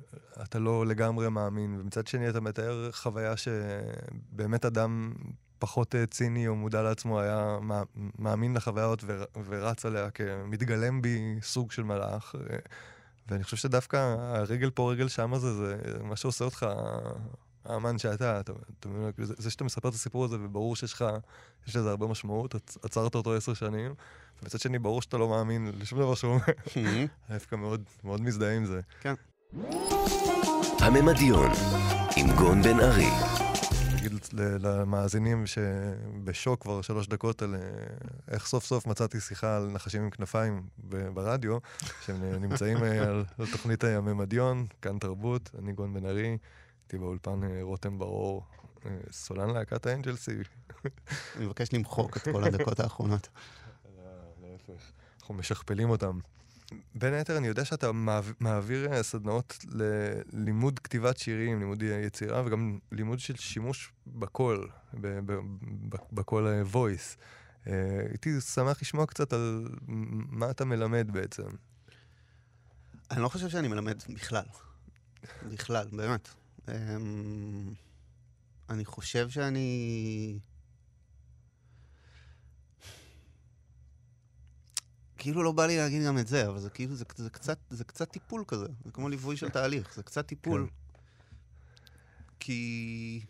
אתה 0.43 0.59
לא 0.59 0.85
לגמרי 0.85 1.29
מאמין, 1.29 1.77
ומצד 1.79 2.07
שני 2.07 2.29
אתה 2.29 2.41
מתאר 2.41 2.91
חוויה 2.91 3.33
שבאמת 3.37 4.65
אדם 4.65 5.13
פחות 5.59 5.95
אה, 5.95 6.05
ציני 6.05 6.47
או 6.47 6.55
מודע 6.55 6.81
לעצמו 6.81 7.19
היה 7.19 7.57
מא- 7.61 7.83
מאמין 8.19 8.53
לחוויה 8.53 8.85
הזאת 8.85 9.03
ור, 9.05 9.25
ורץ 9.45 9.85
עליה 9.85 10.09
כמתגלם 10.09 11.01
בי 11.01 11.35
סוג 11.41 11.71
של 11.71 11.83
מלאך. 11.83 12.35
אה, 12.49 12.57
ואני 13.27 13.43
חושב 13.43 13.57
שדווקא 13.57 14.15
הרגל 14.19 14.69
פה, 14.69 14.91
רגל 14.91 15.07
שם 15.07 15.33
הזה, 15.33 15.53
זה 15.53 15.75
מה 16.03 16.15
שעושה 16.15 16.45
אותך 16.45 16.65
האמן 17.65 17.97
שאתה. 17.97 18.39
אתה, 18.39 18.51
אתה, 18.79 18.89
מבין? 18.89 19.11
זה, 19.17 19.33
זה 19.37 19.51
שאתה 19.51 19.63
מספר 19.63 19.89
את 19.89 19.93
הסיפור 19.93 20.25
הזה, 20.25 20.37
וברור 20.41 20.75
שיש 20.75 20.93
לך, 20.93 21.05
יש 21.67 21.75
לזה 21.75 21.89
הרבה 21.89 22.07
משמעות, 22.07 22.55
עצ- 22.55 22.77
עצרת 22.83 23.15
אותו 23.15 23.33
עשר 23.33 23.53
שנים, 23.53 23.93
ומצד 24.43 24.59
שני 24.59 24.79
ברור 24.79 25.01
שאתה 25.01 25.17
לא 25.17 25.29
מאמין 25.29 25.71
לשום 25.79 25.99
דבר 25.99 26.15
שהוא 26.15 26.31
אומר. 26.33 26.43
ההפך 27.29 27.53
מאוד, 27.53 27.81
מאוד 28.03 28.21
מזדהה 28.21 28.55
עם 28.55 28.65
זה. 28.65 28.81
כן. 29.01 29.13
הממדיון, 30.79 31.51
עם 32.17 32.35
גון 32.35 32.61
בן 32.63 32.79
ארי. 32.79 33.07
נגיד 33.95 34.11
ל- 34.33 34.67
למאזינים 34.67 35.43
שבשוק 35.47 36.61
כבר 36.61 36.81
שלוש 36.81 37.07
דקות 37.07 37.41
על 37.41 37.55
אה, 37.55 37.59
איך 38.31 38.45
סוף 38.45 38.65
סוף 38.65 38.87
מצאתי 38.87 39.19
שיחה 39.19 39.57
על 39.57 39.69
נחשים 39.71 40.03
עם 40.03 40.09
כנפיים 40.09 40.63
ברדיו, 41.13 41.57
שהם 42.05 42.23
נמצאים 42.41 42.77
אה, 42.83 43.03
על 43.03 43.25
על 43.39 43.45
תוכנית 43.51 43.83
הממדיון, 43.83 44.65
כאן 44.81 44.97
תרבות, 44.99 45.49
אני 45.59 45.73
גון 45.73 45.93
בן 45.93 46.05
ארי, 46.05 46.37
איתי 46.93 47.03
באולפן 47.03 47.43
אה, 47.43 47.59
רותם 47.61 47.99
ברור, 47.99 48.43
אה, 48.85 48.97
סולן 49.11 49.49
להקת 49.49 49.85
האנג'לסי. 49.85 50.31
אני 51.35 51.45
מבקש 51.45 51.73
למחוק 51.73 52.17
את 52.17 52.23
כל 52.23 52.43
הדקות 52.43 52.79
האחרונות. 52.79 53.29
להפך, 54.41 54.91
אנחנו 55.19 55.33
משכפלים 55.33 55.89
אותם. 55.89 56.19
בין 56.95 57.13
היתר, 57.13 57.37
אני 57.37 57.47
יודע 57.47 57.65
שאתה 57.65 57.91
מעב- 57.91 58.33
מעביר 58.39 58.93
אה, 58.93 59.03
סדנאות 59.03 59.65
ללימוד 60.33 60.79
כתיבת 60.79 61.17
שירים, 61.17 61.59
לימוד 61.59 61.83
יצירה, 61.83 62.43
וגם 62.45 62.79
לימוד 62.91 63.19
של 63.19 63.35
שימוש 63.35 63.93
בקול, 64.07 64.69
בקול 66.11 66.47
voice. 66.73 67.17
אה, 67.67 67.73
הייתי 68.09 68.41
שמח 68.41 68.81
לשמוע 68.81 69.05
קצת 69.05 69.33
על 69.33 69.67
מה 70.29 70.51
אתה 70.51 70.65
מלמד 70.65 71.07
בעצם. 71.11 71.43
אני 73.11 73.21
לא 73.21 73.29
חושב 73.29 73.49
שאני 73.49 73.67
מלמד 73.67 74.03
בכלל. 74.09 74.45
בכלל, 75.51 75.87
באמת. 75.91 76.29
אמ, 76.67 77.73
אני 78.69 78.85
חושב 78.85 79.29
שאני... 79.29 80.39
כאילו 85.17 85.43
לא 85.43 85.51
בא 85.51 85.65
לי 85.65 85.77
להגיד 85.77 86.05
גם 86.05 86.17
את 86.17 86.27
זה, 86.27 86.47
אבל 86.47 86.59
זה 86.59 86.69
כאילו, 86.69 86.95
זה, 86.95 87.05
זה, 87.15 87.29
קצת, 87.29 87.57
זה 87.69 87.83
קצת 87.83 88.11
טיפול 88.11 88.43
כזה. 88.47 88.67
זה 88.85 88.91
כמו 88.91 89.09
ליווי 89.09 89.37
של 89.37 89.49
תהליך, 89.49 89.95
זה 89.95 90.03
קצת 90.03 90.27
טיפול. 90.27 90.67
כי... 92.39 93.21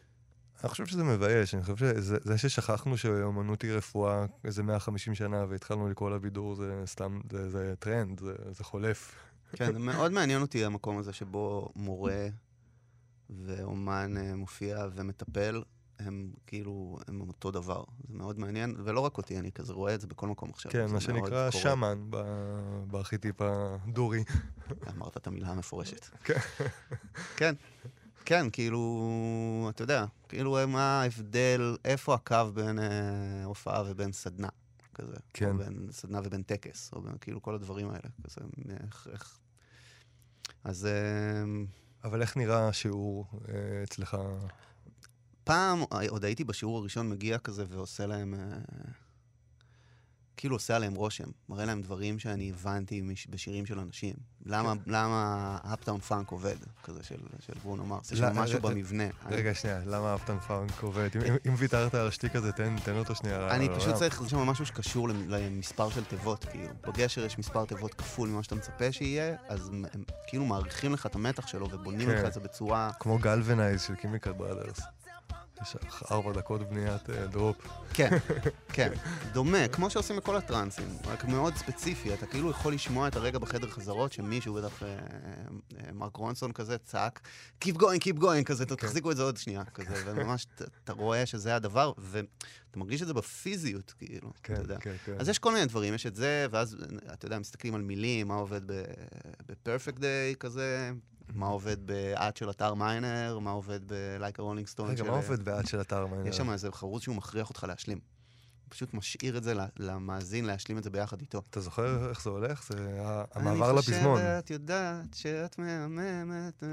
אני 0.63 0.69
חושב 0.69 0.85
שזה 0.85 1.03
מבייש, 1.03 1.55
אני 1.55 1.63
חושב 1.63 1.77
שזה 1.77 2.17
זה 2.23 2.37
ששכחנו 2.37 2.97
שאומנות 2.97 3.61
היא 3.61 3.71
רפואה 3.71 4.25
איזה 4.43 4.63
150 4.63 5.15
שנה 5.15 5.45
והתחלנו 5.49 5.89
לקרוא 5.89 6.09
לה 6.09 6.19
בידור 6.19 6.55
זה 6.55 6.81
סתם, 6.85 7.19
זה, 7.31 7.49
זה 7.49 7.73
טרנד, 7.79 8.19
זה, 8.19 8.33
זה 8.51 8.63
חולף. 8.63 9.15
כן, 9.51 9.81
מאוד 9.81 10.11
מעניין 10.11 10.41
אותי 10.41 10.65
המקום 10.65 10.97
הזה 10.97 11.13
שבו 11.13 11.71
מורה 11.75 12.27
ואומן 13.29 14.17
אה, 14.17 14.35
מופיע 14.35 14.87
ומטפל, 14.95 15.63
הם 15.99 16.33
כאילו, 16.47 16.97
הם 17.07 17.21
אותו 17.21 17.51
דבר. 17.51 17.83
זה 18.07 18.13
מאוד 18.13 18.39
מעניין, 18.39 18.75
ולא 18.83 18.99
רק 18.99 19.17
אותי, 19.17 19.39
אני 19.39 19.51
כזה 19.51 19.73
רואה 19.73 19.95
את 19.95 20.01
זה 20.01 20.07
בכל 20.07 20.27
מקום 20.27 20.49
עכשיו. 20.49 20.71
כן, 20.71 20.85
מה 20.91 20.99
שנקרא. 20.99 21.51
שמן 21.51 22.05
ב- 22.09 22.83
בארכיטיפ 22.87 23.41
הדורי. 23.41 24.23
אמרת 24.89 25.17
את 25.17 25.27
המילה 25.27 25.47
המפורשת. 25.47 26.05
כן. 26.25 26.39
כן, 27.37 27.55
כן, 28.25 28.49
כאילו, 28.49 29.69
אתה 29.69 29.83
יודע, 29.83 30.05
כאילו, 30.29 30.57
מה 30.67 31.01
ההבדל, 31.01 31.77
איפה 31.85 32.13
הקו 32.13 32.51
בין 32.53 32.79
אה, 32.79 33.43
הופעה 33.43 33.83
ובין 33.87 34.11
סדנה, 34.11 34.49
כזה. 34.93 35.17
כן. 35.33 35.49
או 35.49 35.57
בין 35.57 35.87
סדנה 35.91 36.19
ובין 36.23 36.43
טקס, 36.43 36.93
או 36.93 37.01
בין, 37.01 37.17
כאילו, 37.21 37.41
כל 37.41 37.55
הדברים 37.55 37.89
האלה, 37.89 38.09
כזה, 38.23 38.41
איך... 38.83 39.07
איך... 39.11 39.39
אז... 40.63 40.85
אה, 40.85 41.43
אבל 42.03 42.21
איך 42.21 42.37
נראה 42.37 42.67
השיעור 42.67 43.25
אה, 43.49 43.83
אצלך? 43.83 44.17
פעם 45.43 45.83
עוד 46.09 46.25
הייתי 46.25 46.43
בשיעור 46.43 46.77
הראשון 46.77 47.09
מגיע 47.09 47.37
כזה 47.37 47.65
ועושה 47.69 48.05
להם, 48.05 48.33
אה, 48.33 48.57
כאילו 50.37 50.55
עושה 50.55 50.75
עליהם 50.75 50.93
רושם, 50.95 51.23
מראה 51.49 51.65
להם 51.65 51.81
דברים 51.81 52.19
שאני 52.19 52.49
הבנתי 52.49 53.01
בשירים 53.29 53.65
של 53.65 53.79
אנשים. 53.79 54.13
למה, 54.45 54.73
למה 54.87 55.57
Uptown 55.73 55.99
Funk 55.99 56.31
עובד, 56.31 56.55
כזה 56.83 57.03
של, 57.03 57.15
של 57.39 57.53
ברונו 57.63 57.85
מרס, 57.85 58.11
יש 58.11 58.19
משהו 58.21 58.61
במבנה. 58.61 59.03
רגע, 59.29 59.53
שנייה, 59.53 59.79
למה 59.85 60.15
Uptown 60.15 60.39
Funk 60.39 60.81
עובד? 60.83 61.09
אם- 61.47 61.53
ויתרת 61.57 61.95
על 61.95 62.07
השטיק 62.07 62.35
הזה, 62.35 62.51
תן 62.51 62.75
תן 62.83 62.97
אותו 62.97 63.15
שנייה. 63.15 63.55
אני 63.55 63.69
פשוט. 63.75 63.95
צריך, 63.95 64.21
שם 64.27 64.37
משהו 64.37 64.65
שקשור 64.65 65.09
למ- 65.09 65.29
למספר 65.29 65.89
של 65.89 66.03
תיבות, 66.03 66.45
כאילו. 66.45 66.73
בגשר 66.87 67.25
יש 67.25 67.39
מספר 67.39 67.65
תיבות 67.65 67.93
כפול 67.93 68.29
ממה 68.29 68.43
שאתה 68.43 68.55
מצפה 68.55 68.91
שיהיה, 68.91 69.35
אז 69.47 69.67
הם, 69.67 69.85
כאילו 70.27 70.45
מאריכים 70.45 70.93
לך 70.93 71.05
את 71.05 71.15
המתח 71.15 71.47
שלו 71.47 71.67
ובונים 71.71 72.07
כן. 72.09 72.15
לך 72.15 72.25
את 72.25 72.33
זה 72.33 72.39
בצורה... 72.39 72.91
כמו 72.99 73.17
Galvanize 73.17 73.81
של 73.81 73.95
Chemical 73.95 74.31
Brothers. 74.31 74.79
יש 75.61 75.75
ארבע 76.11 76.31
דקות 76.31 76.61
בניית 76.69 77.09
אה, 77.09 77.27
דרופ. 77.27 77.57
כן, 77.93 78.09
כן, 78.75 78.91
דומה, 79.33 79.67
כמו 79.67 79.89
שעושים 79.89 80.17
בכל 80.17 80.35
הטרנסים, 80.35 80.87
רק 81.05 81.25
מאוד 81.25 81.55
ספציפי, 81.55 82.13
אתה 82.13 82.25
כאילו 82.25 82.49
יכול 82.49 82.73
לשמוע 82.73 83.07
את 83.07 83.15
הרגע 83.15 83.39
בחדר 83.39 83.69
חזרות 83.69 84.11
שמישהו, 84.11 84.53
בטח 84.53 84.83
אה, 84.83 84.87
אה, 84.89 85.91
מרק 85.93 86.15
רונסון 86.15 86.51
כזה, 86.51 86.77
צעק, 86.77 87.21
Keep 87.63 87.75
going, 87.75 87.99
Keep 87.99 88.19
going, 88.19 88.43
כזה, 88.45 88.65
כן. 88.65 88.75
תחזיקו 88.75 89.11
את 89.11 89.17
זה 89.17 89.23
עוד 89.23 89.37
שנייה, 89.37 89.63
כזה, 89.65 89.93
וממש 90.05 90.45
אתה 90.83 90.93
רואה 90.93 91.25
שזה 91.25 91.55
הדבר, 91.55 91.91
ואתה 91.97 92.79
מרגיש 92.79 93.01
את 93.01 93.07
זה 93.07 93.13
בפיזיות, 93.13 93.93
כאילו, 93.97 94.31
כן, 94.43 94.53
אתה 94.53 94.61
יודע. 94.61 94.77
כן, 94.79 94.95
כן. 95.05 95.15
אז 95.19 95.29
יש 95.29 95.39
כל 95.39 95.53
מיני 95.53 95.65
דברים, 95.65 95.93
יש 95.93 96.05
את 96.05 96.15
זה, 96.15 96.47
ואז, 96.51 96.77
אתה 97.13 97.25
יודע, 97.25 97.39
מסתכלים 97.39 97.75
על 97.75 97.81
מילים, 97.81 98.27
מה 98.27 98.35
עובד 98.35 98.67
ב-perfect 98.67 99.97
day 99.97 100.35
כזה, 100.39 100.91
מה 101.33 101.47
עובד 101.47 101.77
ב"את" 101.85 102.37
של 102.37 102.49
אתר 102.49 102.73
מיינר, 102.73 103.39
מה 103.39 103.51
עובד 103.51 103.91
a 103.91 104.39
rolling 104.39 104.77
stone 104.77 104.83
רגע, 104.83 104.97
של... 104.97 105.03
מה 105.03 105.15
עובד 105.15 105.45
בעד 105.45 105.67
של 105.67 105.81
אתר 105.81 106.05
מיינר? 106.05 106.27
יש 106.27 106.37
שם 106.37 106.51
איזה 106.51 106.71
חרוז 106.71 107.01
שהוא 107.01 107.15
מכריח 107.15 107.49
אותך 107.49 107.63
להשלים. 107.63 107.99
פשוט 108.73 108.93
משאיר 108.93 109.37
את 109.37 109.43
זה 109.43 109.53
למאזין 109.79 110.45
להשלים 110.45 110.77
את 110.77 110.83
זה 110.83 110.89
ביחד 110.89 111.21
איתו. 111.21 111.41
אתה 111.49 111.59
זוכר 111.61 112.09
איך 112.09 112.23
זה 112.23 112.29
הולך? 112.29 112.63
זה 112.69 112.99
המעבר 113.33 113.71
לפזמון. 113.73 114.17
אני 114.19 114.27
חושבת, 114.27 114.49
יודעת, 114.51 115.13
שאת 115.13 115.59
מהממת, 115.59 116.63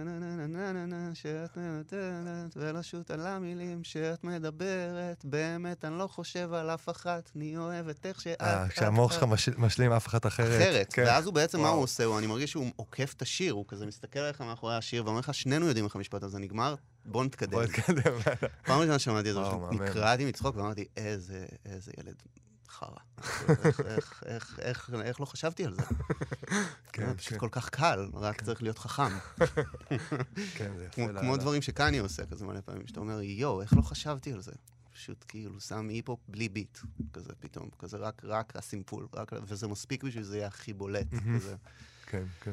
שאת 1.15 1.57
מנתנת, 1.57 2.57
ולא 2.57 2.83
שוט 2.83 3.11
על 3.11 3.27
המילים 3.27 3.85
שאת 3.85 4.25
מדברת. 4.25 5.25
באמת, 5.25 5.85
אני 5.85 5.99
לא 5.99 6.07
חושב 6.07 6.53
על 6.53 6.71
אף 6.71 6.89
אחת, 6.89 7.31
אני 7.37 7.57
אוהבת 7.57 8.07
איך 8.07 8.21
שאת... 8.21 8.43
אה, 8.43 8.69
כשהמוח. 8.69 9.13
שלך 9.13 9.23
מש- 9.23 9.49
משלים 9.49 9.93
אף 9.93 10.07
אחת 10.07 10.27
אחרת. 10.27 10.63
אחרת. 10.63 10.93
כן. 10.93 11.05
ואז 11.07 11.27
הוא 11.27 11.35
בעצם, 11.35 11.61
מה. 11.61 11.69
הוא 11.69 11.83
עושה? 11.83 12.19
אני 12.19 12.27
מרגיש 12.27 12.51
שהוא 12.51 12.67
עוקף 12.77 13.13
את 13.17 13.23
השיר, 13.23 13.53
הוא 13.53 13.65
כזה 13.69 13.87
מסתכל 13.87 14.19
עליך 14.19 14.41
מאחורי 14.41 14.77
השיר 14.77 15.05
ואומר 15.05 15.19
לך, 15.19 15.35
שנינו 15.35 15.67
יודעים 15.67 15.85
איך 15.85 15.97
המשפט 15.97 16.23
הזה 16.23 16.39
נגמר, 16.39 16.75
בוא 17.05 17.25
נתקדם. 17.25 17.51
בוא 17.51 17.63
נתקדם. 17.63 18.13
פעם 18.65 18.81
ראשונה 18.81 18.99
שמעתי 18.99 19.31
את 19.31 19.35
זה. 19.35 19.41
נקרעתי 19.85 20.25
מצחוק 20.25 20.57
ואמרתי, 20.57 20.85
איזה, 20.97 21.47
איזה 21.65 21.93
ילד 21.99 22.15
חרא. 22.69 22.97
איך, 25.03 25.21
לא 25.21 25.25
חשבתי 25.27 25.65
על 25.65 25.75
זה? 25.75 25.83
כן, 26.93 27.07
זה 27.09 27.15
פשוט 27.15 27.33
כן. 27.33 27.39
כל 27.39 27.49
כך 27.51 27.69
קל, 27.69 28.11
רק 28.15 28.43
צריך 28.43 28.63
להיות 28.63 28.79
חכם. 28.79 29.19
כן, 30.57 30.73
זה 30.77 30.85
יפה. 30.85 30.95
כמו- 30.95 31.07
לאללה. 31.07 31.21
כמו 31.21 31.37
דברים 31.37 31.63
שקני 31.63 31.99
עושה 31.99 32.27
כזה 32.27 32.47
מלא 32.47 32.61
פעמים, 32.61 32.87
שאתה 32.87 33.01
אומר, 33.01 33.21
יואו, 33.23 33.63
איך 33.63 33.73
לא 33.77 33.83
חשבתי 33.83 34.33
על 34.33 34.41
זה? 34.43 34.53
פשוט 34.93 35.25
כאילו 35.29 35.61
שם 35.61 35.89
היפ-הופ 35.89 36.21
בלי 36.29 36.49
ביט, 36.49 36.79
כזה 37.13 37.33
פתאום, 37.41 37.69
כזה 37.79 37.97
רק, 37.97 38.23
רק 38.25 38.57
הסימפול, 38.57 39.07
רק, 39.15 39.33
וזה 39.47 39.69
מספיק 39.69 40.05
בשביל 40.05 40.25
שזה 40.25 40.37
יהיה 40.37 40.47
הכי 40.47 40.73
בולט. 40.73 41.07
כזה. 41.37 41.57
כן, 42.07 42.25
כן. 42.41 42.53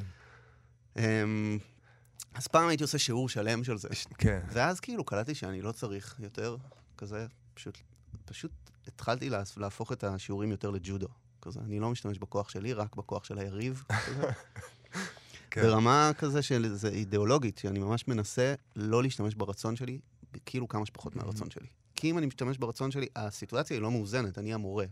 אז 2.33 2.47
פעם 2.47 2.67
הייתי 2.67 2.83
עושה 2.83 2.97
שיעור 2.97 3.29
שלם 3.29 3.63
של 3.63 3.77
זה, 3.77 3.87
כן. 4.17 4.39
ואז 4.51 4.79
כאילו 4.79 5.03
קלטתי 5.03 5.35
שאני 5.35 5.61
לא 5.61 5.71
צריך 5.71 6.15
יותר, 6.19 6.57
כזה, 6.97 7.25
פשוט, 7.53 7.77
פשוט 8.25 8.51
התחלתי 8.87 9.29
לה- 9.29 9.43
להפוך 9.57 9.91
את 9.91 10.03
השיעורים 10.03 10.51
יותר 10.51 10.69
לג'ודו. 10.69 11.07
כזה, 11.41 11.59
אני 11.59 11.79
לא 11.79 11.89
משתמש 11.89 12.17
בכוח 12.17 12.49
שלי, 12.49 12.73
רק 12.73 12.95
בכוח 12.95 13.23
של 13.23 13.37
היריב. 13.39 13.83
כזה. 13.89 14.31
כן. 15.51 15.61
ברמה 15.61 16.11
כזה 16.17 16.41
של 16.41 16.73
זה 16.75 16.89
אידיאולוגית, 16.89 17.57
שאני 17.57 17.79
ממש 17.79 18.07
מנסה 18.07 18.53
לא 18.75 19.03
להשתמש 19.03 19.35
ברצון 19.35 19.75
שלי, 19.75 19.99
כאילו 20.45 20.67
כמה 20.67 20.85
שפחות 20.85 21.15
מהרצון 21.15 21.49
שלי. 21.49 21.67
כי 21.95 22.11
אם 22.11 22.17
אני 22.17 22.25
משתמש 22.25 22.57
ברצון 22.57 22.91
שלי, 22.91 23.07
הסיטואציה 23.15 23.75
היא 23.77 23.81
לא 23.81 23.91
מאוזנת, 23.91 24.37
אני 24.37 24.53
המורה. 24.53 24.85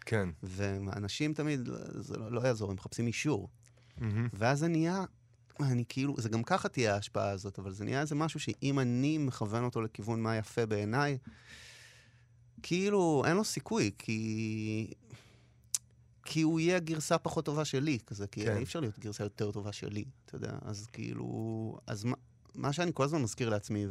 כן. 0.00 0.28
ואנשים 0.42 1.34
תמיד, 1.34 1.60
זה 1.94 2.16
לא, 2.16 2.32
לא 2.32 2.40
יעזור, 2.40 2.70
הם 2.70 2.76
מחפשים 2.76 3.06
אישור. 3.06 3.48
ואז 4.32 4.58
זה 4.58 4.68
נהיה, 4.68 5.04
אני 5.60 5.84
כאילו, 5.88 6.14
זה 6.18 6.28
גם 6.28 6.42
ככה 6.42 6.68
תהיה 6.68 6.94
ההשפעה 6.94 7.30
הזאת, 7.30 7.58
אבל 7.58 7.72
זה 7.72 7.84
נהיה 7.84 8.00
איזה 8.00 8.14
משהו 8.14 8.40
שאם 8.40 8.78
אני 8.78 9.18
מכוון 9.18 9.64
אותו 9.64 9.82
לכיוון 9.82 10.22
מה 10.22 10.36
יפה 10.36 10.66
בעיניי, 10.66 11.18
כאילו, 12.62 13.22
אין 13.26 13.36
לו 13.36 13.44
סיכוי, 13.44 13.90
כי... 13.98 14.90
כי 16.24 16.42
הוא 16.42 16.60
יהיה 16.60 16.78
גרסה 16.78 17.18
פחות 17.18 17.44
טובה 17.44 17.64
שלי, 17.64 17.98
כזה, 18.06 18.26
כי 18.26 18.44
כן. 18.44 18.56
אי 18.56 18.62
אפשר 18.62 18.80
להיות 18.80 18.98
גרסה 18.98 19.24
יותר 19.24 19.50
טובה 19.50 19.72
שלי, 19.72 20.04
אתה 20.24 20.36
יודע, 20.36 20.58
אז 20.62 20.86
כאילו... 20.86 21.78
אז 21.86 22.04
מה, 22.04 22.16
מה 22.54 22.72
שאני 22.72 22.90
כל 22.94 23.04
הזמן 23.04 23.22
מזכיר 23.22 23.48
לעצמי 23.48 23.86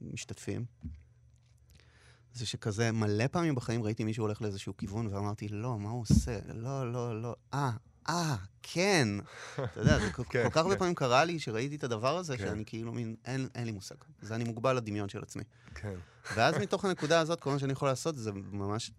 ולמשתתפים, 0.00 0.64
זה 2.34 2.46
שכזה, 2.46 2.92
מלא 2.92 3.26
פעמים 3.26 3.54
בחיים 3.54 3.82
ראיתי 3.82 4.04
מישהו 4.04 4.24
הולך 4.24 4.42
לאיזשהו 4.42 4.76
כיוון, 4.76 5.06
ואמרתי, 5.06 5.48
לא, 5.48 5.78
מה 5.78 5.90
הוא 5.90 6.02
עושה? 6.02 6.38
לא, 6.54 6.92
לא, 6.92 7.22
לא, 7.22 7.36
אה, 7.54 7.70
אה, 8.08 8.36
כן. 8.62 9.08
אתה 9.54 9.80
יודע, 9.80 9.98
זה 9.98 10.12
כל 10.12 10.22
כן, 10.28 10.42
כל 10.44 10.50
כך 10.50 10.56
הרבה 10.56 10.72
כן. 10.74 10.78
פעמים 10.78 10.94
קרה 10.94 11.24
לי 11.24 11.38
שראיתי 11.38 11.76
את 11.76 11.84
הדבר 11.84 12.16
הזה, 12.16 12.38
כן. 12.38 12.44
שאני 12.46 12.64
כאילו 12.66 12.92
מין, 12.92 13.16
אין 13.24 13.48
אין 13.54 13.64
לי 13.64 13.72
מושג. 13.72 13.94
זה 14.22 14.34
אני 14.34 14.44
מוגבל 14.44 14.76
לדמיון 14.76 15.08
של 15.08 15.22
עצמי. 15.22 15.42
כן. 15.74 15.94
ואז 16.34 16.54
מתוך 16.58 16.84
הנקודה 16.84 17.20
הזאת, 17.20 17.40
כל 17.40 17.50
מה 17.50 17.58
שאני 17.58 17.72
יכול 17.72 17.88
לעשות 17.88 18.16
זה 18.16 18.32
ממש, 18.32 18.90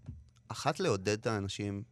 אחת, 0.47 0.79
לעודד 0.79 1.19
את 1.19 1.27
האנשים 1.27 1.83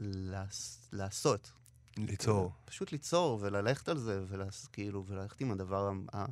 לעס, 0.00 0.88
לעשות. 0.92 1.52
ליצור. 1.96 2.52
פשוט 2.64 2.92
ליצור 2.92 3.38
וללכת 3.42 3.88
על 3.88 3.98
זה, 3.98 4.24
וכאילו, 4.28 5.04
וללכת 5.06 5.40
עם 5.40 5.50
הדבר 5.50 5.92
ה- 6.14 6.24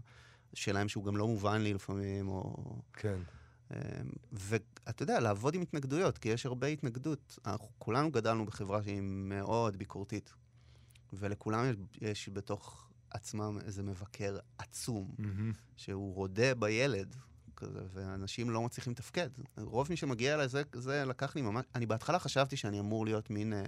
שלהם 0.55 0.89
שהוא 0.89 1.05
גם 1.05 1.17
לא 1.17 1.27
מובן 1.27 1.61
לי 1.61 1.75
לפעמים, 1.75 2.29
או... 2.29 2.57
כן. 2.93 3.19
אמ, 3.71 3.77
ואתה 4.87 5.03
יודע, 5.03 5.21
לעבוד 5.21 5.55
עם 5.55 5.63
התנגדויות, 5.63 6.19
כי 6.19 6.29
יש 6.29 6.47
הרבה 6.47 6.67
התנגדות. 6.67 7.39
אנחנו 7.47 7.69
כולנו 7.79 8.11
גדלנו 8.11 8.47
בחברה 8.47 8.83
שהיא 8.83 9.01
מאוד 9.03 9.77
ביקורתית, 9.77 10.33
ולכולם 11.13 11.65
יש, 11.71 11.77
יש 12.01 12.29
בתוך 12.29 12.89
עצמם 13.11 13.59
איזה 13.65 13.83
מבקר 13.83 14.39
עצום, 14.59 15.15
מהמם. 15.19 15.53
שהוא 15.77 16.15
רודה 16.15 16.55
בילד, 16.55 17.17
כזה, 17.57 17.81
ואנשים 17.93 18.51
לא 18.51 18.63
מצליחים 18.63 18.93
לתפקד. 18.93 19.29
רוב 19.57 19.87
מי 19.91 19.97
שמגיע 19.97 20.35
אליי, 20.35 20.49
זה, 20.49 20.63
זה 20.75 21.05
לקח 21.05 21.37
לי 21.37 21.43
ממש... 21.43 21.65
אני 21.75 21.87
בהתחלה 21.87 22.19
חשבתי 22.19 22.57
שאני 22.57 22.81
אמור 22.81 23.05
להיות 23.05 23.31
מין 23.31 23.53
אה, 23.53 23.65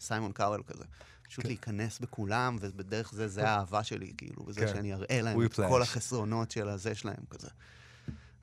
סיימון 0.00 0.32
קארל 0.32 0.62
כזה. 0.62 0.84
פשוט 1.22 1.42
כן. 1.42 1.48
להיכנס 1.48 1.98
בכולם, 1.98 2.56
ובדרך 2.60 3.12
זה, 3.12 3.28
זה 3.28 3.48
האהבה 3.48 3.84
שלי, 3.84 4.12
כאילו, 4.16 4.44
בזה 4.44 4.60
כן. 4.60 4.68
שאני 4.68 4.94
אראה 4.94 5.22
להם 5.22 5.44
את. 5.44 5.54
כל 5.54 5.82
החסרונות 5.82 6.50
של 6.50 6.68
הזה 6.68 6.94
שלהם, 6.94 7.24
כזה. 7.30 7.48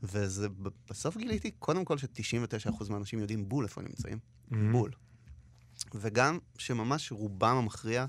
וזה, 0.05 0.47
בסוף 0.89 1.17
גיליתי, 1.17 1.51
קודם 1.51 1.85
כל, 1.85 1.97
ש-99% 1.97 2.89
מהאנשים 2.89 3.19
יודעים 3.19 3.49
בול 3.49 3.65
איפה 3.65 3.81
הם 3.81 3.87
נמצאים. 3.87 4.19
מהמם. 4.47 4.71
בול. 4.71 4.91
וגם 5.95 6.39
שממש 6.57 7.11
רובם 7.11 7.57
המכריע 7.57 8.05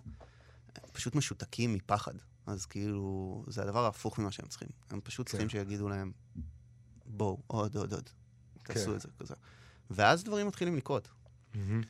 פשוט 0.93 1.15
משותקים 1.15 1.75
מפחד. 1.75 2.15
אז 2.47 2.67
כאילו, 2.67 3.45
זה 3.49 3.63
הדבר 3.63 3.85
ההפוך 3.85 4.19
ממה 4.19 4.33
שהם 4.33 4.47
צריכים. 4.47 4.69
הם 4.91 5.01
פשוט 5.01 5.29
צריכים 5.29 5.49
כן. 5.49 5.53
שיגידו 5.53 5.89
להם, 5.89 6.13
בואו, 7.07 7.43
עוד, 7.47 7.77
עוד, 7.77 7.93
עוד. 7.93 8.11
תעשו 8.63 8.87
כן. 8.87 8.95
את 8.95 9.01
זה 9.01 9.09
כזה. 9.19 9.35
ואז 9.91 10.25
דברים 10.25 10.47
מתחילים 10.47 10.77
לקרות. 10.77 11.09
מהמם. 11.55 11.81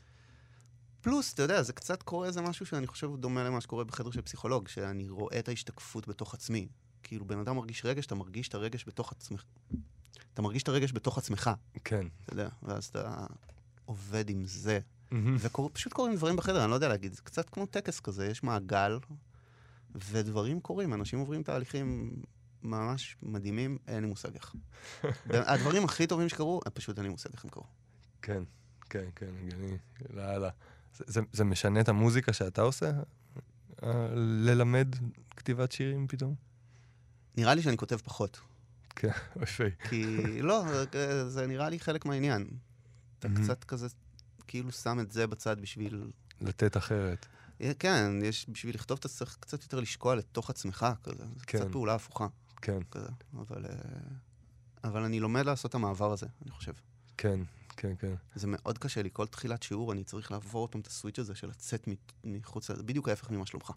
פלוס, 1.01 1.35
אתה 1.35 1.43
יודע, 1.43 1.63
זה 1.63 1.73
קצת 1.73 2.03
קורה 2.03 2.27
איזה 2.27 2.41
משהו 2.41 2.67
שאני 2.67 2.87
חושב 2.87 3.07
הוא 3.07 3.19
דומה 3.19 3.45
למה 3.45 3.61
שקורה 3.61 3.85
בחדר 3.85 4.11
של 4.11 4.23
פסיכולוג, 4.23 4.69
שאני 4.69 5.09
רואה 5.09 5.39
את 5.39 5.49
ההשתקפות 5.49 6.09
בתוך 6.09 6.35
עצמי. 6.35 6.69
כאילו, 7.03 7.25
בן 7.25 7.39
אדם 7.39 7.57
מרגיש 7.57 7.85
רגש, 7.85 8.07
אתה 8.07 8.15
מרגיש 8.15 8.49
את 8.49 8.55
הרגש 8.55 8.85
בתוך 8.89 9.13
עצמך. 9.13 9.45
אתה 10.37 10.43
מרגיש 10.43 10.63
את 10.63 10.69
הרגש 10.69 10.93
בתוך 10.93 11.19
עצמך, 11.19 11.51
כן. 11.85 12.07
אתה 12.25 12.33
יודע, 12.33 12.49
ואז 12.63 12.85
אתה 12.85 13.27
עובד 13.85 14.31
עם 14.31 14.45
זה. 14.45 14.79
ופשוט 15.39 15.93
קורים 15.93 16.17
דברים 16.17 16.37
בחדר, 16.37 16.63
אני 16.63 16.71
לא 16.71 16.75
יודע 16.75 16.89
להגיד, 16.89 17.13
זה 17.13 17.23
קצת 17.23 17.51
כמו 17.51 17.67
טקס 17.67 18.01
כזה, 18.01 18.27
יש 18.27 18.43
מעגל, 18.43 18.99
ודברים 19.95 20.61
קורים, 20.61 20.95
אנשים 20.95 21.19
עוברים 21.19 21.43
תהליכים 21.43 22.11
ממש 22.63 23.17
מדהימים, 23.23 23.79
אין 23.89 24.03
לי 24.03 24.09
מושג 24.09 24.35
איך. 24.35 24.55
הדברים 25.53 25.85
הכי 25.85 26.07
טובים 26.07 26.29
שקרו, 26.29 26.61
פשוט 26.75 26.97
אין 26.99 27.05
לי 27.07 27.11
מושג 27.13 27.31
איך 27.33 27.45
הם 27.45 27.51
קרו. 27.51 27.65
כן, 28.23 28.43
כן, 28.91 29.05
כן, 29.17 29.27
הגיוני. 29.43 29.77
לאללה. 30.11 30.51
זה- 30.97 31.05
זה- 31.07 31.21
זה 31.33 31.45
משנה 31.45 31.81
את 31.81 31.89
המוזיקה 31.89 32.33
שאתה 32.33 32.63
עושה? 32.63 32.91
אה, 33.83 34.09
ללמד 34.17 34.89
כתיבת 35.37 35.73
שירים 35.73 36.07
פתאום? 36.09 36.35
נראה 37.37 37.55
לי 37.55 37.63
שאני 37.63 37.77
כותב 37.77 37.97
פחות, 37.97 38.41
כן, 38.97 39.11
אוי 39.37 39.71
כי 39.89 40.07
לא, 40.43 40.65
זה- 40.93 41.31
זה 41.31 41.47
נראה 41.47 41.69
לי 41.69 41.79
חלק 41.81 42.07
מהעניין. 42.07 42.47
אתה. 43.19 43.29
קצת 43.37 43.65
כזה, 43.65 43.87
כאילו 44.47 44.73
שם 44.73 45.01
את 45.01 45.11
זה 45.11 45.27
בצד 45.27 45.61
בשביל... 45.61 46.11
לתת 46.41 46.77
אחרת. 46.77 47.27
כן, 47.79 48.19
יש, 48.25 48.47
בשביל 48.49 48.75
לכתוב 48.75 48.99
אתה 48.99 49.09
צריך 49.09 49.37
קצת 49.41 49.63
יותר 49.63 49.81
לשקוע 49.81 50.15
לתוך 50.15 50.51
עצמך, 50.51 50.87
כזה. 51.03 51.25
זה 51.37 51.45
כן. 51.47 51.59
קצת 51.59 51.73
פעולה 51.73 51.95
הפוכה, 51.95 52.27
כן, 52.63 52.79
כזה. 52.91 53.09
אבל, 53.39 53.67
אה, 53.67 53.73
אבל 54.85 55.03
אני 55.03 55.21
לומד 55.21 55.47
לעשות 55.47 55.69
את 55.69 55.75
המעבר 55.75 56.13
הזה, 56.13 56.27
אני 56.43 56.51
חושב. 56.51 56.73
כן, 57.17 57.41
כן, 57.77 57.93
כן. 57.99 58.15
זה 58.35 58.47
מאוד 58.47 58.79
קשה 58.79 59.03
לי, 59.03 59.09
כל 59.13 59.27
תחילת 59.27 59.63
שיעור 59.63 59.93
אני 59.93 60.05
צריך 60.05 60.31
לעבור 60.31 60.63
אותם 60.63 60.81
את 60.81 60.87
הסוויץ' 60.87 61.19
הזה 61.19 61.35
של 61.35 61.49
לצאת 61.49 61.89
מחוץ, 62.25 62.71
בדיוק 62.71 63.09
ההפך 63.09 63.31
ממה 63.31 63.47
שלומך. 63.47 63.71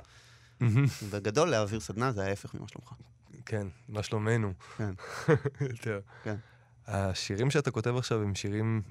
בגדול 1.12 1.50
להעביר 1.50 1.80
סדנה 1.80 2.12
זה 2.12 2.26
ההפך 2.26 2.54
ממה 2.56 2.68
שלומך. 2.68 2.94
כן, 3.50 3.68
מה 3.90 4.04
שלומנו. 4.04 4.54
כן. 4.78 4.94
יותר. 5.72 6.00
כן. 6.24 6.36
השירים 6.88 7.52
שאתה 7.52 7.72
כותב 7.72 7.96
עכשיו 7.98 8.22
הם 8.22 8.36
שירים 8.36 8.82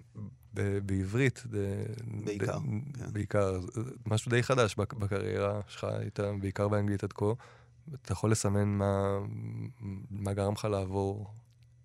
ב- 0.54 0.78
בעברית. 0.78 1.42
ד- 1.46 2.24
בעיקר, 2.24 2.58
ד- 2.58 2.96
כן. 2.98 3.12
בעיקר. 3.12 3.60
משהו 4.06 4.30
די 4.30 4.42
חדש 4.42 4.74
בק- 4.76 4.94
בקריירה 4.94 5.60
שלך, 5.68 5.84
היית 5.84 6.20
בעיקר 6.40 6.68
באנגלית 6.68 7.04
עד 7.04 7.12
כה. 7.12 7.24
אתה 8.02 8.12
יכול 8.12 8.30
לסמן 8.30 8.68
מה, 8.68 9.18
מה 10.10 10.32
גרם 10.34 10.52
לך 10.52 10.64
לעבור 10.64 11.30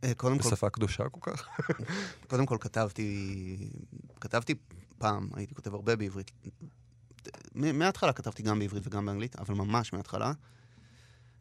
אה, 0.04 0.14
קודם 0.14 0.40
כל, 0.40 0.48
בשפה 0.50 0.70
קדושה 0.70 1.10
כל 1.10 1.32
כך? 1.32 1.48
קודם 2.30 2.46
כל 2.46 2.58
כתבתי, 2.62 3.58
כתבתי 4.22 4.56
פעם, 4.98 5.30
הייתי 5.34 5.56
כותב 5.56 5.74
הרבה 5.74 5.96
בעברית. 5.96 6.32
מההתחלה 7.56 8.14
כתבתי 8.14 8.44
גם 8.44 8.60
בעברית 8.60 8.88
וגם 8.88 9.06
באנגלית, 9.06 9.36
אבל 9.36 9.56
ממש 9.56 9.94
מההתחלה, 9.94 10.32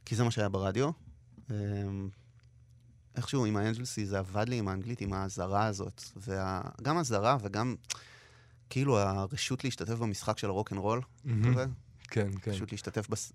כי 0.05 0.17
זה 0.17 0.25
מה 0.25 0.31
שהיה 0.31 0.49
ברדיו. 0.49 0.91
אמ, 1.51 2.09
איכשהו 3.17 3.47
עם 3.47 3.57
האנג'לסי 3.57 4.07
זה 4.07 4.19
עבד 4.19 4.49
לי 4.49 4.59
עם 4.59 4.69
האנגלית, 4.69 5.01
עם 5.01 5.13
האזהרה 5.13 5.67
הזאת. 5.67 6.03
וגם 6.17 6.97
האזהרה 6.97 7.37
וגם 7.43 7.75
כאילו 8.71 8.99
הרשות 8.99 9.65
להשתתף 9.65 9.95
במשחק 9.95 10.39
של 10.39 10.49
הרוקנרול, 10.49 11.01
כזה. 11.25 11.67
כן, 12.03 12.31
כן, 12.43 12.53
פשוט 12.53 12.73
להשתתף, 12.73 13.09
בס... 13.09 13.33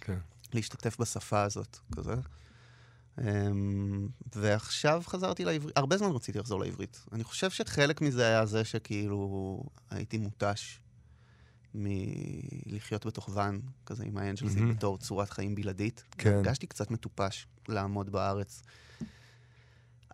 כן. 0.00 0.18
להשתתף 0.52 1.00
בשפה 1.00 1.42
הזאת, 1.42 1.78
כזה. 1.96 2.14
Um, 3.18 3.22
ועכשיו 4.36 5.02
חזרתי 5.06 5.44
לעברית, 5.44 5.76
הרבה 5.78 5.96
זמן 5.96 6.10
רציתי 6.10 6.38
לחזור 6.38 6.60
לעברית. 6.60 7.06
אני 7.12 7.24
חושב 7.24 7.50
שחלק 7.50 8.00
מזה 8.00 8.26
היה 8.26 8.46
זה 8.46 8.64
שכאילו 8.64 9.62
הייתי 9.90 10.18
מותש 10.18 10.80
מלחיות 11.74 13.06
בתוך 13.06 13.30
ואן, 13.34 13.60
כזה 13.86 14.04
עם 14.04 14.16
האנג'לסים, 14.16 14.58
מהמם. 14.62 14.74
בתור 14.74 14.98
צורת 14.98 15.30
חיים 15.30 15.54
בלעדית. 15.54 16.04
כן. 16.18 16.32
הרגשתי 16.34 16.66
קצת 16.66 16.90
מטופש 16.90 17.46
לעמוד 17.68 18.12
בארץ 18.12 18.62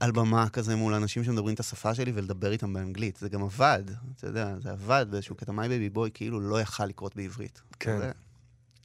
על 0.01 0.13
במה 0.13 0.49
כזה 0.49 0.77
מול 0.77 0.95
אנשים 0.95 1.25
שמדברים 1.25 1.55
את 1.55 1.61
השפה 1.61 1.95
שלי 1.95 2.13
ולדבר 2.15 2.53
איתם 2.53 2.73
באנגלית. 2.73 3.17
זה 3.17 3.29
גם 3.29 3.43
עבד, 3.43 3.83
אתה 4.17 4.27
יודע, 4.27 4.59
זה 4.59 4.71
עבד 4.71 5.07
באיזשהו 5.11 5.35
קטע. 5.37 5.53
My 5.53 5.69
Baby 5.69 5.91
Boy 5.91 6.11
כאילו 6.15 6.41
לא 6.41 6.61
יכל 6.61 6.87
לקרות 6.87 7.17
בעברית. 7.17 7.63
כן. 7.81 7.97
כזה. 7.97 8.13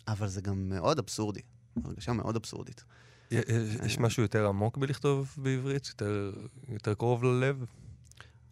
אבל 0.08 0.28
זה 0.28 0.42
גם 0.42 0.70
מאוד 0.70 1.00
אבסורדי. 1.00 1.42
הרגשה 1.86 2.14
מאוד 2.14 2.36
אבסורדית. 2.36 2.84
יש- 3.32 3.44
יש 3.86 4.00
משהו 4.00 4.22
יותר 4.24 4.48
עמוק 4.48 4.78
בלכתוב 4.78 5.36
בעברית? 5.38 5.88
יותר- 5.88 6.34
יותר 6.70 6.94
קרוב 6.94 7.24
ללב? 7.24 7.66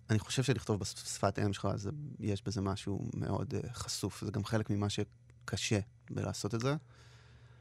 אני 0.09 0.19
חושב 0.19 0.43
שלכתוב 0.43 0.79
בשפת 0.79 1.39
אם 1.39 1.53
שלך, 1.53 1.67
זה, 1.75 1.89
יש 2.19 2.43
בזה 2.43 2.61
משהו 2.61 3.09
מאוד 3.13 3.53
uh, 3.53 3.73
חשוף. 3.73 4.23
זה 4.25 4.31
גם 4.31 4.43
חלק 4.43 4.69
ממה 4.69 4.87
שקשה 4.89 5.79
בלעשות 6.11 6.55
את 6.55 6.59
זה. 6.59 6.75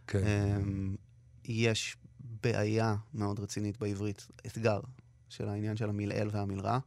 כן. 0.07 0.23
Um, 0.23 0.97
יש 1.45 1.97
בעיה 2.43 2.97
מאוד 3.15 3.41
רצינית 3.41 3.79
בעברית, 3.79 4.29
אתגר, 4.47 4.81
של 5.29 5.49
העניין 5.49 5.77
של 5.77 5.89
המלעיל 5.89 6.29
והמלרע. 6.33 6.79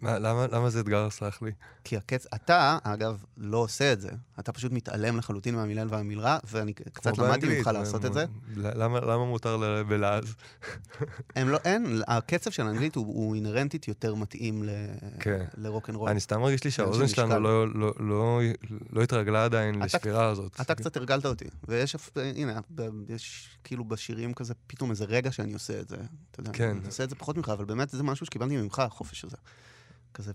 מה, 0.00 0.18
למה, 0.18 0.46
למה 0.52 0.70
זה 0.70 0.80
אתגר, 0.80 1.10
סלח 1.10 1.42
לי? 1.42 1.50
כי 1.84 1.96
הקץ... 1.96 2.26
אתה, 2.34 2.78
אגב, 2.82 3.24
לא 3.36 3.58
עושה 3.58 3.92
את 3.92 4.00
זה. 4.00 4.10
אתה 4.40 4.52
פשוט 4.52 4.72
מתעלם 4.72 5.18
לחלוטין 5.18 5.54
מהמלעיל 5.54 5.88
והמלרע, 5.90 6.38
ואני 6.50 6.72
קצת 6.72 7.18
למדתי 7.18 7.58
ממך 7.58 7.66
לעשות 7.66 8.04
את 8.04 8.12
זה. 8.12 8.24
למה, 8.56 9.00
למה 9.00 9.24
מותר 9.24 9.82
בלעז? 9.88 10.34
הם 11.36 11.48
לא, 11.48 11.58
אין, 11.64 12.02
הקצב 12.06 12.50
של 12.50 12.66
האנגלית 12.66 12.94
הוא, 12.94 13.06
הוא 13.06 13.34
אינהרנטית 13.34 13.88
יותר 13.88 14.14
מתאים 14.14 14.62
ל... 14.62 14.70
כן. 15.20 15.44
לרוקנרול. 15.56 16.08
אני 16.10 16.20
סתם 16.20 16.40
מרגיש 16.40 16.64
לי 16.64 16.70
שהאוזן 16.70 17.08
של 17.08 17.14
שלנו. 17.16 17.40
לא, 17.40 17.74
לא, 17.74 17.92
לא, 18.00 18.40
לא 18.92 19.02
התרגלה 19.02 19.44
עדיין 19.44 19.74
אתה- 19.74 19.84
לשבירה 19.84 20.26
הזאת. 20.28 20.60
אתה 20.60 20.74
קצת 20.74 20.96
הרגלת 20.96 21.26
אותי, 21.26 21.44
ויש, 21.68 21.96
הנה, 22.16 22.60
יש 23.08 23.48
כאילו 23.64 23.84
בשירים 23.84 24.34
כזה 24.34 24.54
פתאום 24.66 24.90
איזה 24.90 25.04
רגע 25.04 25.32
שאני 25.32 25.52
עושה 25.52 25.80
את 25.80 25.88
זה. 25.88 25.96
אתה 26.30 26.40
יודע, 26.40 26.52
כן. 26.52 26.70
אני 26.70 26.86
עושה 26.86 27.04
את 27.04 27.10
זה 27.10 27.16
פחות 27.16 27.36
ממך, 27.36 27.48
אבל 27.48 27.64
באמת 27.64 27.90
זה 27.90 28.02
משהו 28.02 28.26
שקיבלתי 28.26 28.56
ממך, 28.56 28.78
החופש 28.78 29.24
הזה. 29.24 29.36
כזה. 30.14 30.32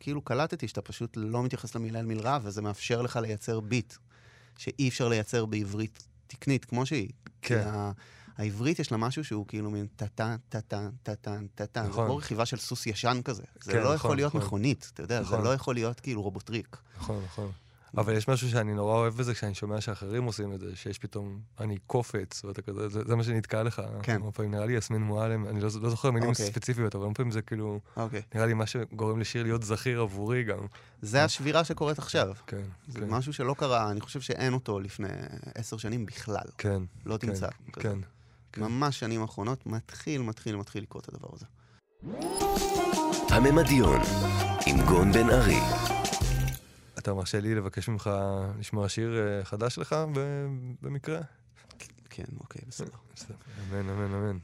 כאילו 0.00 0.22
קלטתי 0.22 0.68
שאתה 0.68 0.82
פשוט 0.82 1.12
לא 1.16 1.42
מתייחס 1.42 1.74
למלעיל 1.74 2.06
מלרע, 2.06 2.38
וזה 2.42 2.62
מאפשר 2.62 3.02
לך 3.02 3.16
לייצר 3.16 3.60
ביט, 3.60 3.94
שאי 4.58 4.88
אפשר 4.88 5.08
לייצר 5.08 5.46
בעברית 5.46 6.06
תקנית, 6.26 6.64
כמו 6.64 6.86
שהיא. 6.86 7.08
כי 7.42 7.48
כן. 7.48 7.62
ה- 7.66 7.92
העברית 8.38 8.78
יש 8.78 8.92
לה 8.92 8.98
משהו 8.98 9.24
שהוא 9.24 9.46
כאילו 9.46 9.70
מין 9.70 9.86
טה-טה, 9.96 10.36
טה-טה, 10.48 10.88
טה-טה, 11.02 11.38
טה-טה. 11.54 11.82
זה 11.82 11.88
נכון. 11.88 12.06
כמו 12.06 12.16
רכיבה 12.16 12.46
של 12.46 12.56
סוס 12.56 12.86
ישן 12.86 13.20
כזה. 13.24 13.42
זה 13.62 13.72
כן, 13.72 13.78
לא 13.78 13.84
נכון, 13.84 13.96
יכול 13.96 14.16
להיות 14.16 14.34
נכון. 14.34 14.46
מכונית, 14.46 14.90
אתה 14.94 15.02
יודע, 15.02 15.22
זה 15.22 15.28
נכון. 15.28 15.44
לא 15.44 15.54
יכול 15.54 15.74
להיות 15.74 16.00
כאילו 16.00 16.22
רובוטריק. 16.22 16.76
נכון, 16.96 17.22
נכון. 17.24 17.52
אבל 17.96 18.16
יש 18.16 18.28
משהו 18.28 18.50
שאני 18.50 18.74
נורא 18.74 18.94
אוהב 18.94 19.14
בזה 19.14 19.34
כשאני 19.34 19.54
שומע 19.54 19.80
שאחרים 19.80 20.24
עושים 20.24 20.52
את 20.52 20.60
זה, 20.60 20.76
שיש 20.76 20.98
פתאום, 20.98 21.40
אני 21.60 21.78
קופץ, 21.86 22.44
ואתה 22.44 22.62
כזה, 22.62 22.88
זה, 22.88 23.00
זה 23.06 23.16
מה 23.16 23.24
שנתקע 23.24 23.62
לך. 23.62 23.82
כן. 24.02 24.16
הרבה 24.20 24.32
פעמים 24.32 24.50
נראה 24.50 24.66
לי 24.66 24.72
יסמין 24.72 25.02
מועלם, 25.02 25.46
אני 25.46 25.60
לא, 25.60 25.68
לא 25.80 25.90
זוכר 25.90 26.10
מילים 26.10 26.28
אוקיי. 26.28 26.46
ספציפיות, 26.46 26.94
אבל 26.94 27.04
הרבה 27.04 27.14
פעמים 27.14 27.32
זה 27.32 27.42
כאילו, 27.42 27.80
אוקיי. 27.96 28.22
נראה 28.34 28.46
לי 28.46 28.54
מה 28.54 28.66
שגורם 28.66 29.20
לשיר 29.20 29.42
להיות 29.42 29.62
זכיר 29.62 30.00
עבורי 30.00 30.44
גם. 30.44 30.58
זה 31.02 31.24
השבירה 31.24 31.64
שקורית 31.64 31.98
עכשיו. 31.98 32.32
כן, 32.46 32.62
זה 32.88 33.00
כן, 33.00 33.08
משהו 33.08 33.32
שלא 33.32 33.54
קרה, 33.58 33.90
אני 33.90 34.00
חושב 34.00 34.20
שאין 34.20 34.54
אותו 34.54 34.80
לפני 34.80 35.08
עשר 35.54 35.76
שנים 35.76 36.06
בכלל. 36.06 36.46
כן, 36.58 36.82
לא 37.06 37.16
כן, 37.16 37.26
תמצא. 37.26 37.48
כזה. 37.72 37.82
כן. 37.82 37.98
כן. 38.52 38.62
ממש 38.62 38.98
שנים 38.98 39.22
האחרונות, 39.22 39.66
מתחיל, 39.66 40.22
מתחיל, 40.22 40.56
מתחיל 40.56 40.82
לקרות 40.82 41.08
הדבר 41.08 41.28
הזה. 41.32 41.46
אתה 47.02 47.14
מרשה 47.14 47.40
לי 47.40 47.54
לבקש 47.54 47.88
ממך 47.88 48.10
לשמוע 48.58 48.88
שיר 48.88 49.18
אה, 49.18 49.44
חדש 49.44 49.74
שלך 49.74 49.96
ב- 50.14 50.48
במקרה? 50.82 51.20
כן, 52.10 52.24
אוקיי, 52.40 52.62
בסדר. 52.68 52.90
בסדר. 53.14 53.34
אמן, 53.70 53.88
אמן, 53.88 54.14
אמן. 54.14 54.38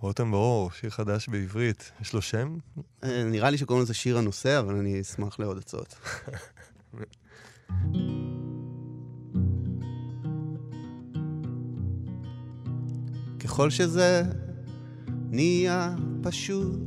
רותם 0.00 0.30
ברור, 0.30 0.70
שיר 0.70 0.90
חדש 0.90 1.28
בעברית. 1.28 1.92
יש 2.00 2.12
לו 2.12 2.22
שם? 2.22 2.58
אה, 3.04 3.24
נראה 3.24 3.50
לי 3.50 3.58
שקוראים 3.58 3.82
לזה 3.84 3.94
שיר 3.94 4.18
הנושא, 4.18 4.58
אבל 4.58 4.74
אני 4.74 5.00
אשמח 5.00 5.38
לעוד 5.38 5.58
הצעות. 5.58 5.94
ככל 13.40 13.70
שזה 13.70 14.22
נהיה 15.08 15.96
פשוט, 16.22 16.80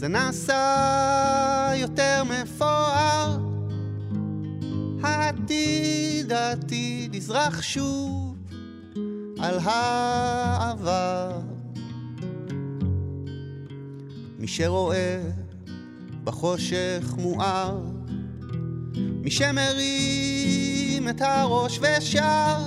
זה 0.00 0.08
נעשה 0.08 1.72
יותר 1.76 2.22
מפואר. 2.24 3.38
העתיד, 5.02 6.32
העתיד 6.32 7.14
יזרח 7.14 7.62
שוב 7.62 8.36
על 9.38 9.58
העבר. 9.62 11.40
מי 14.38 14.48
שרואה 14.48 15.22
בחושך 16.24 17.14
מואר, 17.18 17.80
מי 18.96 19.30
שמרים 19.30 21.08
את 21.08 21.20
הראש 21.20 21.80
ושר, 21.82 22.58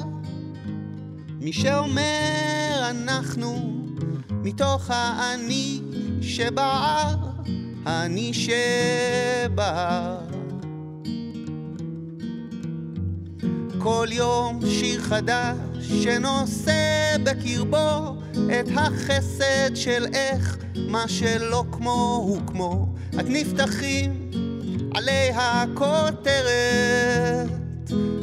מי 1.40 1.54
שאומר 1.54 2.90
אנחנו 2.90 3.74
מתוך 4.30 4.90
האני 4.90 5.82
שבער, 6.22 7.23
האני 7.86 8.32
שבער. 8.34 10.18
כל 13.80 14.08
יום 14.12 14.60
שיר 14.70 15.02
חדש 15.02 15.56
שנושא 16.04 17.16
בקרבו 17.24 18.16
את 18.32 18.68
החסד 18.76 19.76
של 19.76 20.06
איך 20.14 20.58
מה 20.76 21.08
שלא 21.08 21.64
כמו 21.72 22.24
הוא 22.28 22.40
כמו. 22.48 22.88
את 23.20 23.26
נפתחים 23.28 24.30
עלי 24.96 25.30
הכותרת, 25.36 26.44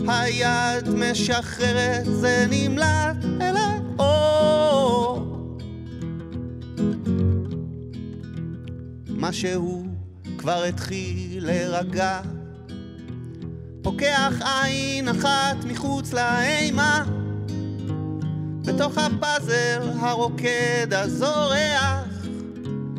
היד 0.09 0.88
משחררת, 0.88 2.05
זה 2.05 2.46
נמלט 2.51 3.16
אל 3.40 3.55
האור. 3.57 5.19
משהו 9.20 9.87
כבר 10.38 10.62
התחיל 10.62 11.46
להירגע, 11.46 12.20
פוקח 13.83 14.33
עין 14.44 15.09
אחת 15.09 15.56
מחוץ 15.66 16.12
לאימה, 16.12 17.04
בתוך 18.64 18.98
הפאזל 18.98 19.90
הרוקד 20.00 20.87
הזורח 20.92 22.04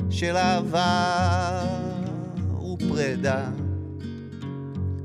של 0.09 0.37
אהבה 0.37 1.65
ופרידה. 2.73 3.49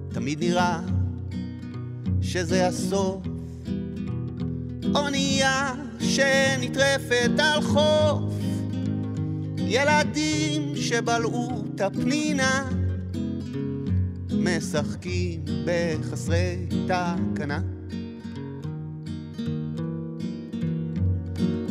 תמיד 0.09 0.41
נראה 0.41 0.81
שזה 2.23 2.67
הסוף, 2.67 3.23
אונייה 4.95 5.75
שנטרפת 6.01 7.31
על 7.39 7.63
חוף, 7.63 8.36
ילדים 9.67 10.77
שבלעו 10.77 11.65
את 11.75 11.81
הפנינה, 11.81 12.65
משחקים 14.31 15.45
בחסרי 15.65 16.67
תקנה. 16.87 17.61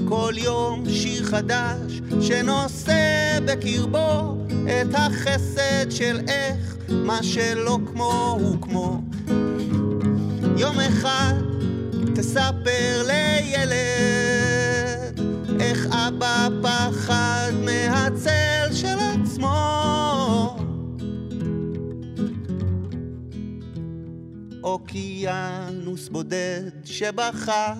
כל 0.08 0.34
יום 0.38 0.84
שיר 0.90 1.24
חדש 1.24 2.02
שנושא 2.22 3.40
בקרבו 3.46 4.38
את 4.66 4.94
החסד 4.94 5.92
של 5.92 6.20
איך 6.28 6.76
מה 6.90 7.24
שלא 7.24 7.80
כמו 7.86 8.38
הוא 8.42 8.62
כמו. 8.62 9.02
יום 10.58 10.80
אחד 10.80 11.34
תספר 12.16 13.08
לילד 13.08 13.76
איך 15.60 15.88
אבא 15.92 16.48
פחד 16.64 17.45
מהצל 17.66 18.74
של 18.74 18.98
עצמו. 19.00 20.58
אוקיינוס 24.64 26.10
בודד 26.10 26.72
שבכה 26.86 27.74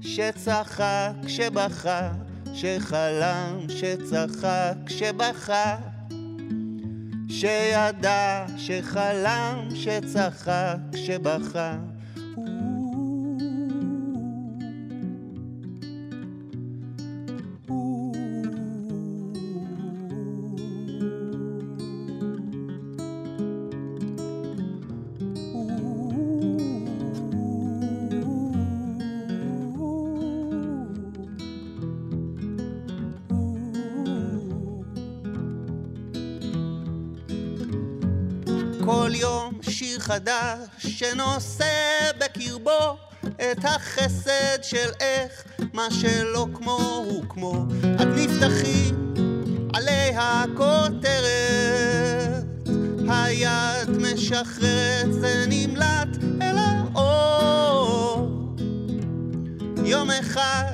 שצחק, 0.00 1.12
שבכה, 1.26 2.12
שחלם, 2.54 3.66
שצחק, 3.68 4.74
שבכה, 4.88 5.76
שידע, 7.28 8.46
שחלם, 8.56 9.68
שצחק, 9.74 10.76
שבכה. 10.94 11.76
שיר 39.70 39.98
חדש 40.00 40.58
שנושא 40.78 42.10
בקרבו 42.18 42.96
את 43.26 43.64
החסד 43.64 44.62
של 44.62 44.90
איך 45.00 45.44
מה 45.72 45.88
שלא 45.90 46.46
כמו 46.54 47.04
הוא 47.06 47.24
כמו. 47.28 47.64
עד 47.98 48.08
נפתחים 48.08 49.14
עלי 49.74 50.12
הכותרת, 50.16 51.16
היד 53.08 53.90
משחררת 53.90 55.12
זה 55.12 55.44
נמלט 55.48 56.08
אל 56.42 56.56
האור. 56.58 58.28
יום 59.84 60.10
אחד 60.10 60.72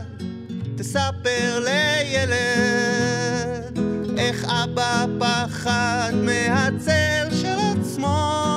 תספר 0.77 1.65
לילד 1.65 2.33
איך 4.19 4.45
אבא 4.45 5.07
פחד 5.19 6.13
מהצל 6.15 7.29
של 7.43 7.57
עצמו. 7.81 8.52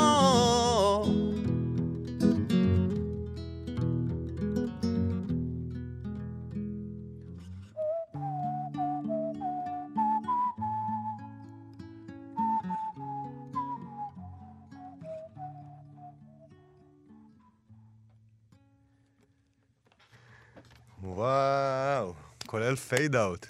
וואו, 21.30 22.14
כולל 22.46 22.76
fade 22.76 23.16
out. 23.16 23.46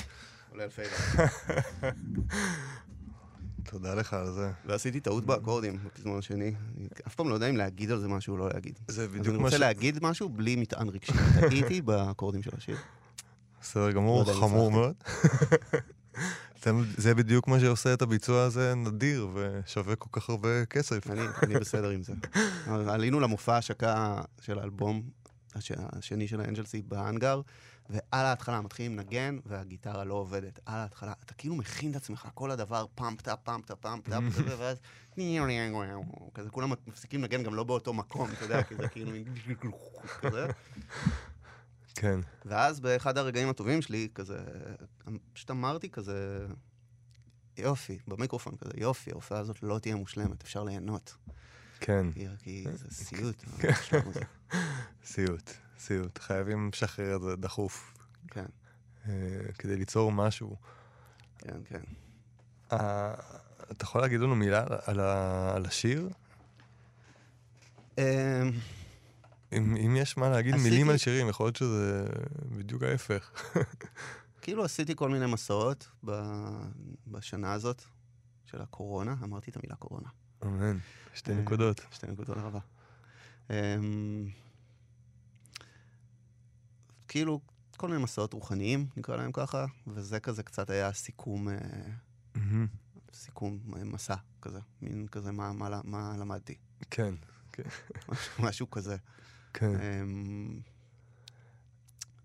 כולל 0.52 0.70
fade 0.70 0.83
out. 0.83 0.96
תודה 3.70 3.96
לך 3.96 4.14
על 4.14 4.32
זה. 4.32 4.52
ועשיתי 4.66 5.00
טעות 5.00 5.26
באקורדים 5.26 5.78
בפזמון 5.86 6.20
השני. 6.20 6.54
אני 6.78 6.88
אף 7.08 7.16
פעם 7.16 7.30
לא 7.30 7.34
יודע 7.34 7.50
אם 7.50 7.58
להגיד 7.58 7.92
על 7.92 8.00
זה 8.00 8.08
משהו 8.08 8.34
או 8.34 8.38
לא 8.38 8.50
להגיד. 8.54 8.80
זה 8.88 9.08
בדיוק 9.08 9.28
אני 9.28 9.38
מה 9.38 9.44
רוצה 9.44 9.58
ש... 9.58 9.60
להגיד 9.60 10.00
משהו 10.04 10.30
בלי 10.30 10.56
מטען 10.56 10.90
רגשי. 10.90 11.12
טעיתי 11.50 11.82
באקורדים 11.88 12.44
של 12.44 12.52
השיר. 12.58 12.78
בסדר 13.62 13.92
גמור, 13.92 14.24
לא 14.28 14.34
חמור. 14.34 14.72
מאוד. 14.72 14.94
זה- 16.98 17.16
בדיוק 17.16 17.48
מה 17.48 17.60
שעושה 17.60 17.94
את 17.94 18.02
הביצוע 18.02 18.44
הזה 18.44 18.76
נדיר 18.76 19.28
ושווה 19.34 19.96
כל 19.96 20.20
כך 20.20 20.30
הרבה 20.30 20.66
כסף. 20.66 21.10
אני, 21.10 21.22
אני 21.44 21.54
בסדר 21.60 21.90
עם 21.90 22.04
זה. 22.04 22.14
עלינו 22.68 23.20
למופע 23.20 23.56
ההשקה 23.56 24.22
של 24.42 24.60
האלבום 24.60 25.02
הש, 25.56 25.72
השני 25.78 26.28
של 26.28 26.42
האנג'לסי 26.42 26.82
בהאנגר, 26.88 27.42
ועל 27.90 28.26
ההתחלה 28.26 28.62
מתחילים 28.62 28.98
לנגן 28.98 29.40
והגיטרה 29.46 30.04
לא 30.04 30.14
עובדת. 30.14 30.60
על 30.66 30.76
ההתחלה, 30.76 31.14
אתה 31.26 31.34
כאילו 31.34 31.56
מכין 31.56 31.92
את 31.92 31.96
עצמך, 31.96 32.28
כל 32.34 32.52
הדבר 32.52 32.86
פאמפ-טאפ, 32.96 33.40
פאמפ-טאפ, 33.44 34.24
כזה, 34.36 34.60
ואז... 34.60 34.78
כזה, 36.34 36.50
כולם 36.50 36.74
מפסיקים 36.88 37.22
לנגן 37.22 37.44
גם 37.44 37.56
לא 37.56 37.64
באותו 37.64 37.94
מקום, 37.94 38.30
אתה 38.32 38.46
יודע, 38.46 38.64
כי 38.64 38.76
זה 38.76 38.88
כאילו... 38.88 39.12
כזה. 40.22 40.48
כן. 41.96 42.20
ואז 42.46 42.80
באחד 42.80 43.18
הרגעים 43.18 43.50
הטובים 43.50 43.82
שלי, 43.82 44.08
כזה, 44.16 44.38
פשוט 45.34 45.52
אמרתי 45.52 45.90
כזה, 45.90 46.48
יופי, 47.58 48.00
במיקרופון 48.08 48.56
כזה, 48.56 48.72
יופי, 48.78 49.12
ההופעה 49.12 49.40
הזאת 49.40 49.64
לא 49.64 49.80
תהיה 49.80 49.96
מושלמת, 49.96 50.44
אפשר 50.44 50.64
ליהנות. 50.64 51.16
כן, 51.80 52.08
כי, 52.44 52.66
זה 52.74 52.90
סיוט. 53.06 53.44
כן. 53.60 54.00
סיוט, 55.06 55.52
סיוט. 55.80 56.18
חייבים 56.20 56.70
לשחרר 56.74 57.16
את 57.16 57.22
זה 57.22 57.36
דחוף, 57.36 57.94
כן, 58.28 58.46
אה, 59.08 59.12
כדי 59.58 59.76
ליצור 59.78 60.12
משהו. 60.12 60.56
כן, 61.38 61.58
כן. 61.66 61.82
אה, 62.72 63.14
אתה 63.72 63.84
יכול 63.84 64.02
להגיד 64.02 64.20
לנו 64.20 64.36
מילה 64.36 64.60
על- 64.64 64.78
על 64.86 65.00
ה- 65.00 65.54
על 65.56 65.66
השיר? 65.66 66.10
אמ, 67.98 68.04
אם 69.54 69.76
אם 69.76 69.96
יש 69.96 70.18
מה 70.18 70.30
להגיד 70.30 70.54
עשיתי- 70.56 70.70
מילים 70.70 70.90
על 70.90 70.98
שירים, 70.98 71.30
יכול 71.30 71.46
להיות 71.46 71.56
שזה 71.56 72.06
בדיוק 72.58 72.84
ההפך. 72.84 73.32
כאילו 74.42 74.64
עשיתי 74.66 74.94
כל 74.96 75.10
מיני 75.10 75.26
מסעות 75.26 75.88
ב- 76.06 76.22
בשנה 77.08 77.54
הזאת 77.54 77.82
של 78.46 78.62
הקורונה, 78.62 79.16
אמרתי 79.24 79.52
את 79.52 79.56
המילה 79.58 79.76
קורונה. 79.76 80.10
אמן. 80.46 80.78
שתי 81.14 81.32
אה, 81.32 81.38
נקודות. 81.38 81.82
שתי 81.92 82.08
נקודות 82.08 82.38
רבה. 82.38 82.60
כאילו, 87.08 87.40
כל 87.78 87.88
מיני 87.88 88.04
מסעות 88.04 88.34
רוחניים, 88.34 88.88
נקרא 88.98 89.16
להם 89.16 89.32
ככה, 89.32 89.66
וזה 89.88 90.20
כזה 90.20 90.44
קצת 90.44 90.70
היה 90.70 90.94
סיכום, 90.94 91.50
אה, 91.50 91.56
מהמם. 92.36 92.68
סיכום 93.14 93.60
אה, 93.78 93.84
מסע 93.84 94.16
כזה, 94.42 94.60
מין 94.82 95.08
כזה 95.08 95.32
מה, 95.32 95.54
מה, 95.54 95.82
מה 95.84 96.16
למדתי, 96.20 96.56
כן, 96.90 97.16
משהו, 98.10 98.44
משהו 98.48 98.70
כזה. 98.70 98.96
כן. 99.54 99.72
אמ, 99.80 100.60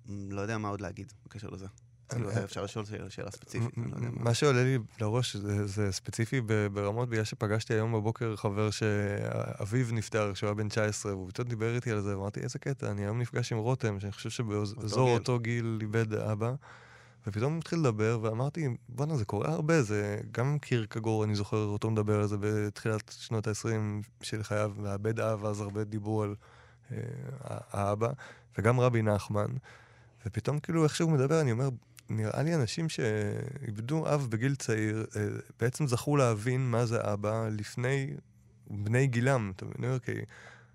לא 0.08 0.40
יודע 0.40 0.58
מה 0.58 0.68
עוד 0.68 0.80
להגיד 0.80 1.12
בקשר 1.24 1.48
לזה. 1.48 1.66
כאילו, 2.10 2.30
אפשר 2.44 2.64
לשאול 2.64 2.84
שאלה- 3.08 3.30
ספציפית, 3.30 3.76
לא 3.76 3.84
מה. 4.12 4.34
שעולה 4.34 4.62
לי 4.64 4.78
לראש 5.00 5.36
זה, 5.64 5.92
ספציפי 5.92 6.40
ברמות, 6.72 7.08
בגלל 7.08 7.24
שפגשתי 7.24 7.74
היום 7.74 7.92
בבוקר 7.92 8.36
חבר 8.36 8.70
שאביו 8.70 9.86
נפטר 9.92 10.30
כשהוא 10.34 10.48
היה 10.48 10.54
בן 10.54 10.68
19, 10.68 11.12
והוא 11.16 11.28
פתאום 11.28 11.48
דיבר 11.48 11.74
איתי 11.74 11.90
על 11.90 12.00
זה, 12.00 12.16
ואמרתי, 12.18 12.40
איזה 12.40 12.58
קטע, 12.58 12.90
אני 12.90 13.02
היום 13.02 13.20
נפגש 13.20 13.52
עם 13.52 13.58
רותם, 13.58 14.00
שאני 14.00 14.12
חושב 14.12 14.30
שבאזור. 14.30 15.10
אותו 15.14 15.38
גיל 15.38 15.78
איבד 15.80 16.14
אבא, 16.14 16.52
ופתאום 17.26 17.52
הוא 17.52 17.58
התחיל 17.58 17.78
לדבר, 17.78 18.18
ואמרתי, 18.22 18.68
בואנה, 18.88 19.16
זה 19.16 19.24
קורה 19.24 19.48
הרבה, 19.52 19.82
זה 19.82 20.18
גם 20.32 20.58
קירקגור, 20.58 21.24
אני 21.24 21.34
זוכר 21.34 21.56
אותו 21.64 21.90
מדבר 21.90 22.20
על 22.20 22.26
זה 22.26 22.36
בתחילת 22.40 23.14
שנות 23.18 23.46
ה-20 23.46 23.66
של 24.22 24.42
חייו, 24.42 24.72
מאבד 24.76 25.20
אב, 25.20 25.44
אז 25.44 25.60
הרבה 25.60 25.84
דיברו 25.84 26.22
על 26.22 26.34
אה, 26.92 26.96
האבא, 27.70 28.08
וגם 28.58 28.80
רבי 28.80 29.02
נחמן. 29.02 29.46
ופתאום 30.26 30.58
כאילו 30.58 30.84
איך 30.84 30.96
שהוא 30.96 31.10
מדבר, 31.12 31.40
אני 31.40 31.52
אומר, 31.52 31.68
נראה 32.10 32.42
לי 32.42 32.54
אנשים 32.54 32.88
שאיבדו 32.88 34.14
אב 34.14 34.26
בגיל 34.30 34.54
צעיר, 34.54 35.06
אה, 35.16 35.26
בעצם 35.60 35.86
זכו 35.86 36.16
להבין 36.16 36.70
מה 36.70 36.86
זה 36.86 37.12
אבא 37.12 37.48
לפני 37.50 38.14
בני 38.70 39.06
גילם, 39.06 39.52
אתה 39.56 39.64
מבין? 39.64 39.98
כי 39.98 40.12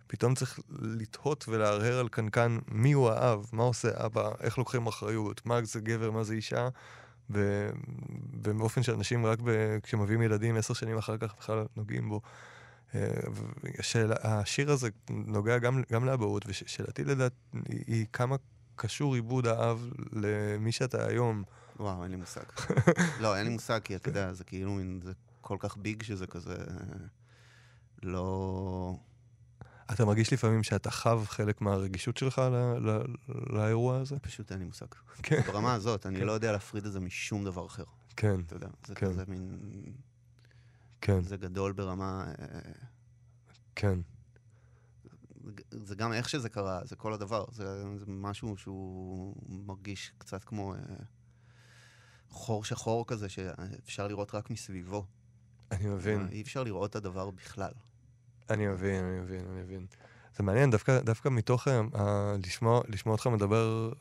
פתאום 0.08 0.36
צריך 0.36 0.60
לתהות 0.70 1.46
ולהרהר 1.48 2.00
על 2.00 2.08
קנקן 2.10 2.58
מי 2.68 2.92
הוא 2.92 3.10
האב, 3.10 3.46
מה 3.52 3.64
עושה 3.64 4.06
אבא, 4.06 4.32
איך 4.40 4.58
לוקחים 4.58 4.88
אחריות, 4.88 5.46
מה 5.46 5.64
זה 5.64 5.80
גבר, 5.80 6.12
מה 6.12 6.24
זה 6.24 6.34
אישה, 6.34 6.68
ו- 7.30 7.70
באופן 8.34 8.84
שאנשים 8.84 9.26
רק 9.26 9.40
ב- 9.44 9.78
כשמביאים 9.84 10.22
ילדים 10.22 10.56
עשר 10.56 10.74
שנים 10.74 10.98
אחר 10.98 11.18
כך 11.18 11.36
בכלל 11.38 11.66
נוגעים 11.76 12.10
בו. 12.10 12.22
אה, 12.96 13.10
השיר 14.24 14.72
הזה 14.72 14.90
נוגע 15.10 15.58
גם, 15.58 15.82
גם 15.92 16.06
לאבהות, 16.06 16.46
ושאלתי 16.48 17.04
לדעת 17.04 17.34
היא 17.88 18.06
כמה 18.14 18.36
קשור 18.76 19.16
עיבוד 19.16 19.48
האב 19.48 19.90
למי 20.14 20.72
שאתה 20.72 21.08
היום. 21.08 21.44
וואו, 21.80 22.04
אין 22.04 22.12
לי 22.12 22.18
מושג. 22.18 22.44
לא, 23.22 23.38
אין 23.38 23.46
לי 23.46 23.54
מושג, 23.54 23.80
כי 23.84 23.96
אתה 23.96 24.10
יודע, 24.10 24.34
זה 24.34 24.44
כאילו 24.44 24.72
מין, 24.72 25.00
זה 25.04 25.12
כל 25.42 25.58
כך 25.60 25.78
ביג 25.78 26.04
שזה 26.04 26.28
כזה... 26.28 26.56
לא... 28.04 28.96
אתה 29.94 30.06
מרגיש 30.06 30.34
לפעמים 30.34 30.64
שאתה 30.64 30.92
חב 30.92 31.26
חלק 31.26 31.62
מהרגישות 31.62 32.18
שלך 32.18 32.42
ל- 32.52 32.90
ל- 32.90 33.04
לאירוע 33.30 33.98
הזה? 33.98 34.20
פשוט 34.20 34.52
אין 34.52 34.60
לי 34.60 34.66
מושג. 34.66 34.86
כן. 35.24 35.42
ברמה 35.42 35.74
הזאת, 35.74 36.06
אני 36.06 36.20
כן. 36.20 36.26
לא 36.26 36.32
יודע 36.32 36.52
להפריד 36.52 36.86
את 36.86 36.92
זה 36.92 37.00
משום 37.00 37.46
דבר 37.46 37.66
אחר. 37.66 37.84
כן, 38.16 38.40
אתה 38.40 38.56
יודע, 38.56 38.68
זה 38.88 38.96
כן. 38.96 39.06
כזה 39.06 39.24
מין... 39.28 39.60
כן, 41.02 41.22
זה 41.22 41.38
גדול 41.38 41.72
ברמה... 41.72 42.26
אה, 42.40 42.60
כן, 43.76 44.00
זה- 45.72 45.96
גם 45.96 46.14
איך 46.14 46.30
שזה 46.30 46.50
קרה, 46.50 46.82
זה 46.86 46.96
כל 46.96 47.14
הדבר. 47.14 47.46
זה, 47.52 47.66
זה 47.98 48.06
משהו 48.08 48.58
שהוא 48.58 49.36
מרגיש 49.50 50.12
קצת 50.18 50.44
כמו 50.44 50.74
אה, 50.74 50.80
חור 52.30 52.64
שחור 52.66 53.08
כזה, 53.08 53.30
שאפשר 53.30 54.08
לראות 54.08 54.36
רק 54.36 54.50
מסביבו. 54.50 55.06
אני 55.72 55.88
מבין, 55.88 56.28
אי 56.32 56.42
אפשר 56.42 56.64
לראות 56.64 56.90
את 56.90 56.96
הדבר 56.96 57.30
בכלל. 57.32 57.72
אני 58.50 58.68
מבין, 58.68 59.06
אני 59.06 59.20
מבין, 59.20 59.46
אני 59.48 59.62
מבין. 59.62 59.86
זה 60.38 60.44
מעניין, 60.44 60.72
דווקא, 60.72 61.00
דווקא 61.00 61.30
מתוך 61.30 61.68
ה, 61.68 61.82
לשמוע, 62.46 62.82
לשמוע 62.88 63.14
אותך 63.16 63.28
מדבר 63.28 63.92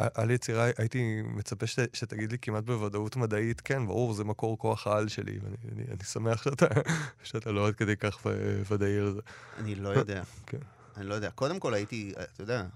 אה, 0.00 0.06
על 0.14 0.30
יצירה, 0.30 0.66
הייתי 0.78 1.22
מצפה 1.24 1.66
שת, 1.66 1.94
שתגיד 1.94 2.32
לי 2.32 2.38
כמעט 2.38 2.64
בוודאות 2.64 3.16
מדעית, 3.16 3.60
כן, 3.60 3.86
ברור, 3.86 4.14
זה 4.14 4.24
מקור 4.24 4.58
כוח 4.58 4.86
העל 4.86 5.08
שלי, 5.08 5.38
ואני 5.42 5.56
אני, 5.72 5.84
אני 5.90 6.04
שמח 6.04 6.42
שאתה, 6.42 6.66
שאתה 7.24 7.52
לא 7.52 7.66
עד 7.68 7.74
כדי 7.74 7.96
כך 7.96 8.26
ודאי 8.70 8.98
על 8.98 9.12
זה. 9.14 9.20
אני 9.58 9.74
לא 9.74 9.88
יודע. 9.88 10.22
כן. 10.46 10.58
אני 10.96 11.06
לא 11.06 11.14
יודע. 11.14 11.30
קודם 11.30 11.60
כל 11.60 11.74
הייתי, 11.74 12.12
אתה 12.32 12.42
יודע, 12.42 12.66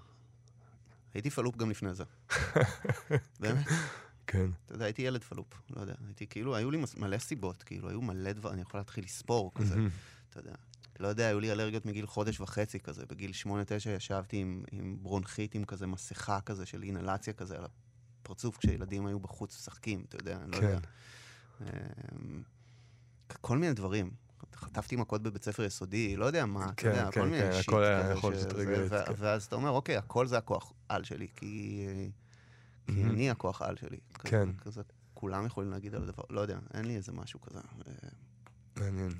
הייתי 1.14 1.30
פלופ 1.30 1.56
גם 1.56 1.70
לפני 1.70 1.94
זה. 1.94 2.04
באמת. 3.40 3.66
כן, 4.26 4.46
אתה 4.66 4.74
יודע, 4.74 4.84
הייתי 4.84 5.02
ילד 5.02 5.22
פלופ, 5.22 5.46
לא 5.70 5.80
יודע. 5.80 5.94
הייתי 6.06 6.26
כאילו, 6.26 6.56
היו 6.56 6.70
לי 6.70 6.78
מס- 6.78 6.96
מלא 6.96 7.18
סיבות, 7.18 7.62
כאילו, 7.62 7.88
היו 7.88 8.02
מלא 8.02 8.32
דבר, 8.32 8.52
אני 8.52 8.62
יכול 8.62 8.80
להתחיל 8.80 9.04
לספור 9.04 9.52
כזה. 9.54 9.74
אתה 10.30 10.38
יודע. 10.38 10.52
לא 11.00 11.08
יודע, 11.08 11.26
היו 11.26 11.40
לי 11.40 11.52
אלרגיות 11.52 11.86
מגיל 11.86 12.06
חודש 12.06 12.40
וחצי 12.40 12.80
כזה. 12.80 13.06
בגיל 13.06 13.32
שמונה, 13.32 13.62
תשע 13.66 13.90
ישבתי 13.90 14.36
עם, 14.36 14.64
עם 14.72 14.96
ברונכית, 15.02 15.54
עם 15.54 15.64
כזה 15.64 15.86
מסכה 15.86 16.40
כזה 16.40 16.66
של 16.66 16.82
אינהלציה 16.82 17.32
כזה 17.32 17.56
על 17.56 17.64
הפרצוף, 18.22 18.56
כשילדים 18.56 19.06
היו 19.06 19.20
בחוץ 19.20 19.56
משחקים, 19.56 20.04
אתה 20.08 20.16
יודע, 20.16 20.36
אני 20.42 20.50
לא 20.50 20.56
כן. 20.56 20.66
יודע. 20.66 20.78
אמ, 21.60 22.42
כל 23.40 23.58
מיני 23.58 23.72
דברים. 23.72 24.10
חטפתי 24.54 24.96
מכות 24.96 25.22
בבית 25.22 25.44
ספר 25.44 25.62
יסודי, 25.62 26.16
לא 26.16 26.24
יודע 26.24 26.46
מה, 26.46 26.64
אתה 26.64 26.72
כן, 26.76 26.88
יודע, 26.88 27.10
כן, 27.10 27.20
כל 27.20 27.28
מיני 27.28 27.42
כן, 27.42 27.52
שיט 27.52 27.68
הכל 27.68 27.84
היה 27.84 28.10
יכול 28.10 28.38
שטריגרית, 28.38 28.90
כן. 28.90 29.12
ואז 29.16 29.44
אתה 29.44 29.56
אומר, 29.56 29.70
אוקיי, 29.70 29.96
הכל 29.96 30.26
זה 30.26 30.38
הכוח 30.38 30.72
על 30.88 31.04
שלי, 31.04 31.28
כי 31.36 31.86
כי 32.86 32.92
מהמם. 32.92 33.10
אני 33.10 33.30
הכוח 33.30 33.62
על 33.62 33.76
שלי. 33.76 33.98
כן. 34.18 34.52
כזה, 34.52 34.82
כולם 35.14 35.46
יכולים 35.46 35.70
להגיד 35.70 35.94
על 35.94 36.02
הדבר, 36.02 36.22
לא 36.30 36.40
יודע, 36.40 36.58
אין 36.74 36.84
לי 36.84 36.96
איזה 36.96 37.12
משהו 37.12 37.40
כזה. 37.40 37.58
אה, 37.58 38.08
מעניין. 38.76 39.12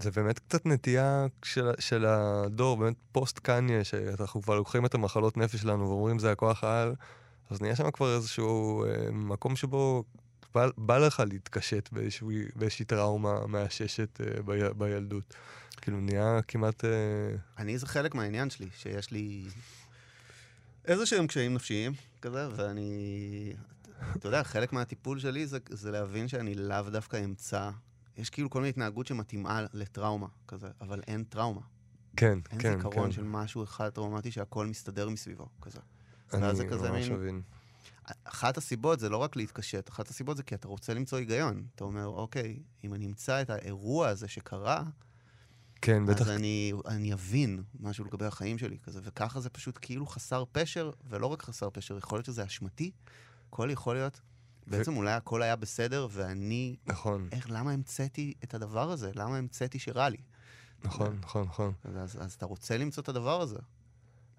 זה 0.00 0.10
באמת 0.10 0.38
קצת 0.38 0.66
נטייה 0.66 1.26
של, 1.44 1.70
של 1.78 2.04
הדור, 2.06 2.76
באמת 2.76 2.96
פוסט 3.12 3.38
קניה, 3.38 3.84
שאנחנו 3.84 4.42
כבר 4.42 4.54
לוקחים 4.54 4.86
את 4.86 4.94
המחלות 4.94 5.36
נפש 5.36 5.60
שלנו 5.60 5.88
ואומרים 5.88 6.18
זה 6.18 6.32
הכוח 6.32 6.64
העל, 6.64 6.94
אז 7.50 7.60
נהיה 7.62 7.76
שם 7.76 7.90
כבר 7.90 8.14
איזשהו 8.16 8.84
אה, 8.84 9.10
מקום 9.12 9.56
שבו 9.56 10.04
בא, 10.54 10.68
בא 10.76 10.98
לך 10.98 11.22
להתקשט 11.26 11.88
באיזשהו, 11.92 12.30
באיזושהי 12.56 12.84
טראומה 12.84 13.46
מאששת 13.46 14.20
אה, 14.20 14.42
בי, 14.42 14.58
בילדות. 14.76 15.34
כאילו 15.80 16.00
נהיה 16.00 16.40
כמעט... 16.48 16.84
אה, 16.84 16.90
אני, 17.58 17.78
זה 17.78 17.86
חלק 17.86 18.14
מהעניין 18.14 18.50
שלי, 18.50 18.68
שיש 18.76 19.10
לי 19.10 19.44
איזה 20.84 21.06
שהם 21.06 21.26
קשיים 21.26 21.54
נפשיים 21.54 21.92
כזה, 22.22 22.48
ואני... 22.56 23.52
אתה 24.16 24.28
יודע, 24.28 24.42
חלק 24.42 24.72
מהטיפול 24.72 25.18
שלי 25.18 25.46
זה, 25.46 25.58
זה 25.70 25.90
להבין 25.90 26.28
שאני 26.28 26.54
לאו 26.54 26.82
דווקא 26.90 27.24
אמצא... 27.24 27.70
יש 28.16 28.30
כאילו 28.30 28.50
כל 28.50 28.58
מיני 28.58 28.68
התנהגות 28.68 29.06
שמתאימה 29.06 29.66
לטראומה 29.72 30.26
כזה, 30.48 30.68
אבל 30.80 31.00
אין 31.06 31.24
טראומה. 31.24 31.60
כן, 32.16 32.38
אין 32.50 32.60
כן, 32.60 32.76
זיכרון 32.76 33.06
כן. 33.06 33.12
של 33.12 33.22
משהו 33.24 33.64
אחד 33.64 33.88
טראומטי 33.88 34.30
שהכל 34.30 34.66
מסתדר 34.66 35.08
מסביבו, 35.08 35.46
כזה. 35.62 35.78
אני 36.34 36.54
זה 36.54 36.68
כזה 36.68 36.90
ממש 36.90 37.08
מין- 37.08 37.18
מבין. 37.18 37.42
אחת 38.24 38.56
הסיבות 38.56 39.00
זה 39.00 39.08
לא 39.08 39.16
רק 39.16 39.36
להתקשט, 39.36 39.88
אחת 39.88 40.08
הסיבות 40.08 40.36
זה 40.36 40.42
כי 40.42 40.54
אתה 40.54 40.68
רוצה 40.68 40.94
למצוא 40.94 41.18
היגיון. 41.18 41.66
אתה 41.74 41.84
אומר, 41.84 42.06
אוקיי, 42.06 42.58
אם 42.84 42.94
אני 42.94 43.06
אמצא 43.06 43.42
את 43.42 43.50
האירוע 43.50 44.08
הזה 44.08 44.28
שקרה, 44.28 44.82
כן, 45.82 46.06
בטח. 46.06 46.20
אז 46.20 46.28
אני, 46.30 46.72
אני 46.86 47.12
אבין 47.12 47.62
משהו 47.80 48.04
לגבי 48.04 48.24
החיים 48.26 48.58
שלי 48.58 48.78
כזה, 48.82 49.00
וככה 49.02 49.40
זה 49.40 49.50
פשוט 49.50 49.78
כאילו 49.80 50.06
חסר 50.06 50.44
פשר, 50.52 50.90
ולא 51.08 51.26
רק 51.26 51.42
חסר 51.42 51.70
פשר, 51.72 51.98
יכול 51.98 52.16
להיות 52.16 52.26
שזה 52.26 52.44
אשמתי, 52.44 52.90
הכל 53.48 53.68
יכול 53.72 53.94
להיות. 53.94 54.20
בעצם 54.66 54.96
אולי 54.96 55.12
הכל 55.12 55.42
היה 55.42 55.56
בסדר, 55.56 56.08
ואני, 56.10 56.76
נכון, 56.86 57.28
איך, 57.32 57.46
למה 57.50 57.72
המצאתי 57.72 58.34
את 58.44 58.54
הדבר 58.54 58.90
הזה? 58.90 59.10
למה 59.14 59.36
המצאתי 59.36 59.78
שרע 59.78 60.08
לי? 60.08 60.16
נכון, 60.84 61.18
נכון, 61.22 61.42
נכון. 61.42 61.72
אז, 61.84 62.16
אז 62.20 62.32
אתה 62.32 62.46
רוצה 62.46 62.78
למצוא 62.78 63.02
את 63.02 63.08
הדבר 63.08 63.40
הזה. 63.40 63.58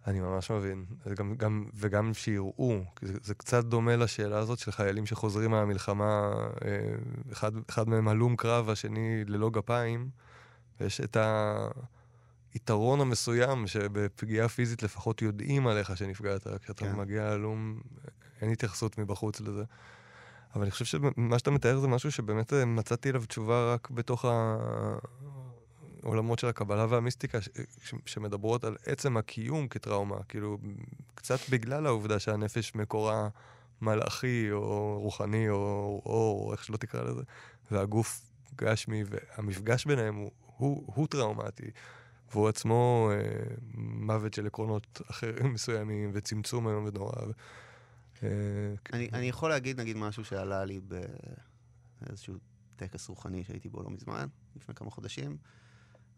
אני 0.08 0.20
ממש 0.20 0.52
מבין. 0.52 0.86
גם, 1.16 1.36
גם, 1.36 1.66
וגם 1.74 2.14
שיראו, 2.14 2.84
זה, 3.02 3.14
זה 3.24 3.34
קצת 3.34 3.66
דומה 3.66 3.96
לשאלה 3.96 4.38
הזאת 4.38 4.60
של 4.60 4.72
חיילים 4.72 5.06
שחוזרים 5.06 5.52
מהמלחמה, 5.52 6.34
אה, 6.66 6.96
אחד, 7.32 7.52
אחד 7.70 7.90
מהם 7.90 8.08
הלום 8.08 8.36
קרב, 8.36 8.70
השני 8.70 9.26
ללא 9.26 9.50
גפיים, 9.50 10.10
ויש 10.80 11.02
את 11.02 11.18
היתרון 12.54 13.02
המסוים 13.02 13.68
שבפגיעה 13.68 14.50
פיזית 14.50 14.84
לפחות 14.84 15.22
יודעים 15.22 15.68
עליך 15.68 15.98
שנפגעת, 15.98 16.48
כשאתה 16.64 16.86
כן. 16.86 16.96
מגיע 16.96 17.24
הלום, 17.24 17.82
אין 18.42 18.52
התייחסות 18.52 18.98
מבחוץ 18.98 19.42
לזה. 19.42 19.64
אבל 20.56 20.62
אני 20.62 20.72
חושב 20.72 20.86
שמה 20.86 21.40
שאתה 21.40 21.52
מתאר 21.52 21.80
זה 21.80 21.88
משהו 21.88 22.12
שבאמת 22.12 22.54
אה, 22.54 22.66
מצאתי 22.66 23.10
אליו 23.10 23.26
תשובה 23.26 23.74
רק 23.74 23.90
בתוך 23.90 24.26
העולמות 26.04 26.40
של 26.40 26.48
הקבלה 26.48 26.86
והמיסטיקה, 26.90 27.38
שמדברות 28.06 28.64
על 28.64 28.76
עצם 28.86 29.18
הקיום 29.18 29.68
כטראומה, 29.68 30.24
כאילו, 30.30 30.58
קצת 31.16 31.40
בגלל 31.50 31.86
העובדה 31.86 32.20
שהנפש 32.20 32.76
מקורה 32.76 33.30
מלאכי, 33.82 34.52
או 34.52 35.00
רוחני, 35.02 35.50
או 35.50 36.02
אור, 36.06 36.48
או 36.48 36.52
איך 36.52 36.64
שלא 36.64 36.78
תקרא 36.78 37.02
לזה, 37.02 37.22
והגוף 37.72 38.22
גשמי, 38.56 39.04
והמפגש 39.10 39.86
ביניהם 39.86 40.16
הוא, 40.16 40.32
הוא, 40.58 40.84
הוא 40.96 41.08
טראומטי. 41.08 41.72
והוא 42.32 42.50
עצמו 42.50 43.10
אה, 43.12 43.56
מוות 43.78 44.34
של 44.34 44.48
עקרונות 44.48 45.02
אחרים 45.12 45.46
מסוימים, 45.54 46.12
וצמצום 46.14 46.68
איום 46.68 46.86
ונורא. 46.86 47.14
אה, 48.24 48.30
אני, 48.94 49.10
אני 49.14 49.26
יכול 49.26 49.50
להגיד, 49.50 49.80
נגיד, 49.80 49.98
משהו 49.98 50.26
שעלה 50.26 50.66
לי 50.66 50.82
באיזשהו 52.02 52.36
טקס 52.76 53.10
רוחני 53.10 53.44
שהייתי 53.44 53.70
בו 53.70 53.84
לא 53.84 53.90
מזמן, 53.90 54.28
לפני 54.56 54.76
כמה 54.76 54.90
חודשים, 54.90 55.38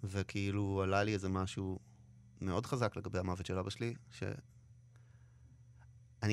וכאילו 0.04 0.82
עלה 0.84 1.04
לי 1.04 1.14
איזה 1.14 1.30
משהו 1.30 1.80
מאוד 2.42 2.66
חזק 2.66 2.98
לגבי 2.98 3.20
המוות 3.20 3.46
של 3.46 3.58
אבא 3.58 3.70
שלי, 3.70 3.94
שאני 4.12 4.38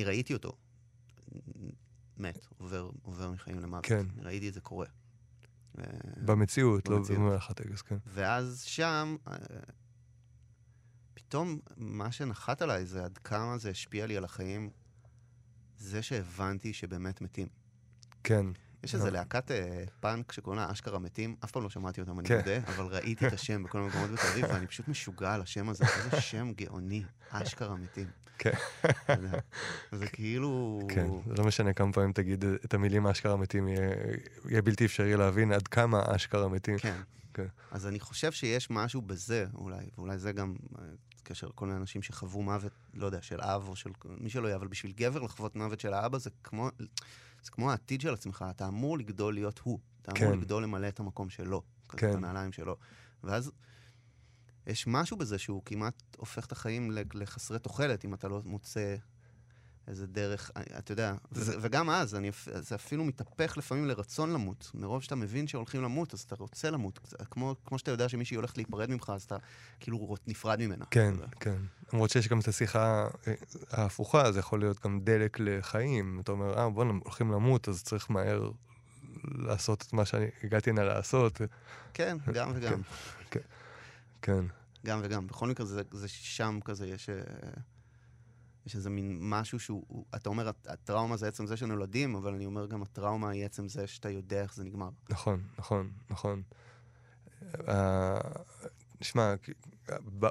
ראיתי 0.05 0.35
אותו 0.35 0.53
מת, 2.17 2.47
עובר, 2.59 2.91
עובר 3.03 3.31
מחיים 3.31 3.61
למוות. 3.61 3.87
כן. 3.87 4.07
ראיתי 4.19 4.49
את 4.49 4.55
זה 4.55 4.61
קורה. 4.61 4.87
ו- 5.79 5.83
במציאות, 6.27 6.89
לא. 6.89 6.99
במהלך 7.09 7.51
הטקס, 7.51 7.83
כן. 7.83 7.99
ואז 8.07 8.63
שם, 8.63 9.17
אה, 9.29 9.37
פתאום 11.15 11.61
מה 11.77 12.13
שנחת 12.13 12.63
עליי 12.63 12.87
זה 12.87 13.05
עד 13.05 13.19
כמה 13.19 13.59
זה 13.59 13.71
השפיע 13.71 14.07
לי 14.07 14.17
על 14.17 14.25
החיים, 14.25 14.71
זה 15.79 16.03
שהבנתי 16.03 16.73
שבאמת 16.73 17.21
מתים. 17.21 17.47
כן. 18.25 18.47
יש 18.85 18.95
איזה 18.95 19.07
אה. 19.07 19.11
להקת 19.11 19.51
אה, 19.51 19.85
פאנק 20.01 20.33
שקוראים 20.33 20.61
לה 20.61 20.73
אשכרה 20.73 20.99
מתים, 20.99 21.37
אף 21.45 21.51
פעם 21.51 21.63
לא 21.63 21.71
שמעתי 21.71 22.01
אותם, 22.01 22.19
אני 22.19 22.29
כן. 22.29 22.37
מודה, 22.37 22.57
אבל 22.57 22.85
ראיתי 22.85 23.27
את 23.27 23.33
השם 23.33 23.63
בכל 23.63 23.79
מיני 23.79 23.91
מקומות 23.91 24.11
בתל 24.11 24.27
אביב, 24.27 24.45
ואני 24.49 24.67
פשוט 24.67 24.89
משוגע 24.89 25.35
על 25.35 25.43
השם 25.43 25.69
הזה, 25.69 25.85
איזה 26.05 26.21
שם 26.21 26.53
גאוני, 26.57 27.03
אשכרה 27.31 27.77
מתים. 27.77 28.07
כן. 28.39 28.53
יודע. 29.09 29.39
זה 29.93 30.07
כאילו... 30.07 30.81
כן, 30.89 31.07
לא 31.27 31.45
משנה 31.45 31.73
כמה 31.73 31.93
פעמים 31.93 32.13
תגיד 32.13 32.45
את 32.45 32.75
המילים 32.75 33.07
אשכרה 33.07 33.37
מתים, 33.37 33.69
יהיה, 33.69 34.63
בלתי 34.63 34.85
אפשרי 34.85 35.17
להבין 35.17 35.53
עד 35.53 35.69
כמה 35.69 36.03
אשכרה 36.17 36.49
מתים. 36.49 36.79
כן. 36.79 37.01
כן. 37.35 37.47
אז 37.71 37.87
אני 37.87 38.01
חושב 38.01 38.33
שיש 38.33 38.71
משהו 38.71 39.03
בזה, 39.03 39.47
אולי, 39.55 39.87
ואולי 39.99 40.19
זה 40.19 40.33
גם 40.33 40.55
אה, 41.23 41.35
קשר 41.35 41.47
לכל 41.47 41.67
מיני 41.67 41.79
אנשים 41.79 42.03
שחוו 42.03 42.43
מוות, 42.43 42.73
לא 42.95 43.07
יודע, 43.07 43.23
של 43.23 43.41
אב 43.41 43.69
או 43.69 43.77
של 43.77 43.91
מי 44.05 44.31
שלא 44.31 44.47
יהיה, 44.47 44.57
אבל 44.57 44.69
בשביל 44.69 44.93
גבר 44.93 45.23
לחוות 45.23 45.57
מוות 45.57 45.81
של 45.81 45.95
האבא 45.95 46.19
זה 46.19 46.31
כמו, 46.45 46.71
זה 47.43 47.51
כמו 47.51 47.71
העתיד 47.71 48.01
של 48.01 48.15
עצמך, 48.15 48.45
אתה 48.51 48.69
אמור 48.69 48.99
לגדול 48.99 49.35
להיות 49.35 49.59
הוא. 49.59 49.79
אתה 50.03 50.13
אמור 50.13 50.33
כן. 50.33 50.39
לגדול 50.39 50.63
למלא 50.63 50.89
את 50.89 51.01
המקום 51.01 51.31
שלו, 51.31 51.63
כן. 51.89 52.11
את 52.11 52.15
הנעליים 52.15 52.53
שלו. 52.53 52.77
ואז 53.25 53.53
יש 54.67 54.87
משהו 54.87 55.17
בזה 55.17 55.39
שהוא 55.39 55.63
כמעט 55.65 56.03
הופך 56.17 56.47
את 56.47 56.53
החיים 56.53 56.91
לחסרי 57.15 57.59
תוחלת, 57.59 58.05
אם 58.05 58.15
אתה 58.15 58.29
לא 58.29 58.43
מוצא 58.45 58.97
איזה 59.89 60.07
דרך, 60.07 60.51
אתה 60.79 60.93
יודע, 60.93 61.15
זה- 61.31 61.59
ו- 61.59 61.63
וגם 61.63 61.91
אז, 61.91 62.15
אני, 62.15 62.31
זה 62.61 62.75
אפילו 62.75 63.05
מתהפך 63.05 63.57
לפעמים 63.57 63.87
לרצון 63.87 64.33
למות. 64.33 64.71
מרוב 64.75 65.03
שאתה 65.03 65.15
מבין 65.15 65.47
שהולכים 65.47 65.83
למות, 65.83 66.15
אז 66.15 66.21
אתה 66.21 66.35
רוצה 66.35 66.71
למות. 66.71 67.15
כמו, 67.31 67.55
כמו 67.67 67.79
שאתה 67.79 67.91
יודע 67.91 68.09
שמישהי 68.09 68.35
הולכת 68.37 68.57
להיפרד 68.57 68.91
ממך, 68.91 69.13
אז 69.15 69.23
אתה 69.23 69.37
כאילו 69.81 70.17
נפרד 70.27 70.61
ממנה. 70.67 70.85
כן. 70.91 71.15
כן. 71.41 71.57
למרות 71.93 72.11
שיש 72.11 72.29
גם 72.29 72.41
את 72.41 72.49
השיחה 72.49 73.09
אה, 73.29 73.35
ההפוכה, 73.71 74.33
זה 74.33 74.39
יכול 74.41 74.61
להיות 74.61 74.81
גם 74.85 75.01
דלק 75.01 75.37
לחיים. 75.41 76.21
אתה 76.21 76.33
אומר, 76.33 76.59
אה, 76.59 76.71
בוא'נה, 76.71 76.93
הולכים 77.05 77.33
למות, 77.33 77.69
אז 77.69 77.83
צריך 77.83 78.11
מהר 78.11 78.51
לעשות 79.25 79.83
את 79.89 79.93
מה 79.93 80.05
שאני 80.05 80.27
הגעתי 80.45 80.71
הנה 80.71 80.85
לעשות. 80.85 81.41
כן, 81.95 82.17
גם 82.33 82.53
וגם. 82.55 82.81
כן, 84.23 84.45
גם 84.87 85.01
וגם. 85.03 85.27
בכל 85.27 85.49
מקרה, 85.49 85.67
זה, 85.67 85.83
זה 85.93 86.09
שם 86.09 86.59
כזה, 86.65 86.87
יש, 86.87 87.09
אה, 87.11 87.17
יש 88.67 88.77
איזה 88.77 88.91
מין 88.91 89.19
משהו 89.21 89.59
שהוא, 89.61 89.85
הוא- 89.89 90.05
אתה 90.15 90.29
אומר, 90.29 90.49
הט- 90.49 90.67
הטראומה 90.67 91.17
זה 91.17 91.29
עצם 91.29 91.47
זה 91.47 91.57
שנולדים, 91.57 92.15
אבל 92.15 92.35
אני 92.35 92.47
אומר 92.47 92.67
גם 92.67 92.83
הטראומה 92.83 93.31
היא 93.31 93.45
עצם 93.45 93.69
זה 93.69 93.87
שאתה 93.87 94.11
יודע 94.11 94.43
איך 94.43 94.55
זה 94.55 94.65
נגמר. 94.65 94.89
נכון, 95.11 95.43
נכון, 95.59 95.91
נכון. 96.11 96.43
אה, 97.69 98.21
שמע, 99.01 99.35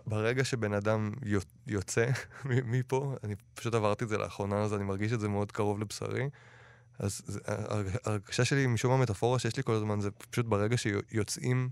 ברגע 0.08 0.44
שבן 0.44 0.74
אדם 0.74 1.12
יו- 1.26 1.40
יוצא 1.68 2.06
מפה, 2.66 3.16
אני 3.24 3.36
פשוט 3.54 3.74
עברתי 3.74 4.04
את 4.04 4.10
זה 4.10 4.18
לאחרונה, 4.18 4.62
אז 4.62 4.74
אני 4.74 4.84
מרגיש 4.84 5.14
את 5.14 5.20
זה 5.20 5.28
מאוד 5.30 5.52
קרוב 5.52 5.80
לבשרי. 5.80 6.30
אז 7.00 7.40
ההרגשה 8.06 8.46
שלי, 8.46 8.68
משום 8.68 8.85
מה 8.85 8.91
המטאפורה 8.92 9.40
שיש 9.40 9.58
לי 9.58 9.64
כל 9.64 9.74
הזמן, 9.74 10.00
זה 10.02 10.12
פשוט 10.12 10.46
ברגע 10.46 10.78
שיוצאים 10.78 11.70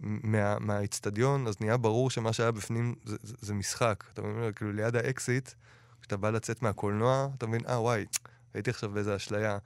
מה- 0.00 0.58
מהאיצטדיון, 0.58 1.46
אז 1.46 1.56
נהיה 1.60 1.76
ברור 1.76 2.10
שמה 2.10 2.32
שהיה 2.32 2.50
בפנים 2.52 2.94
זה 3.24 3.54
משחק. 3.54 4.04
אתה 4.12 4.22
מבין? 4.22 4.52
כאילו 4.52 4.72
ליד 4.72 4.96
האקזיט, 4.96 5.50
כשאתה 6.00 6.16
בא 6.16 6.30
לצאת 6.30 6.62
מהקולנוע, 6.62 7.28
אתה 7.38 7.46
מבין, 7.46 7.60
אה, 7.68 7.80
וואי, 7.80 8.04
הייתי 8.54 8.70
עכשיו 8.70 8.90
באיזה 8.90 9.16
אשליה. 9.16 9.58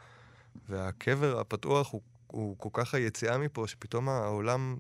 והקבר 0.69 1.41
הפתוח 1.41 1.93
הוא, 1.93 2.01
הוא 2.27 2.57
כל 2.59 2.69
כך 2.73 2.95
היציאה 2.95 3.39
מפה, 3.39 3.69
שפתאום 3.69 4.09
העולם 4.09 4.77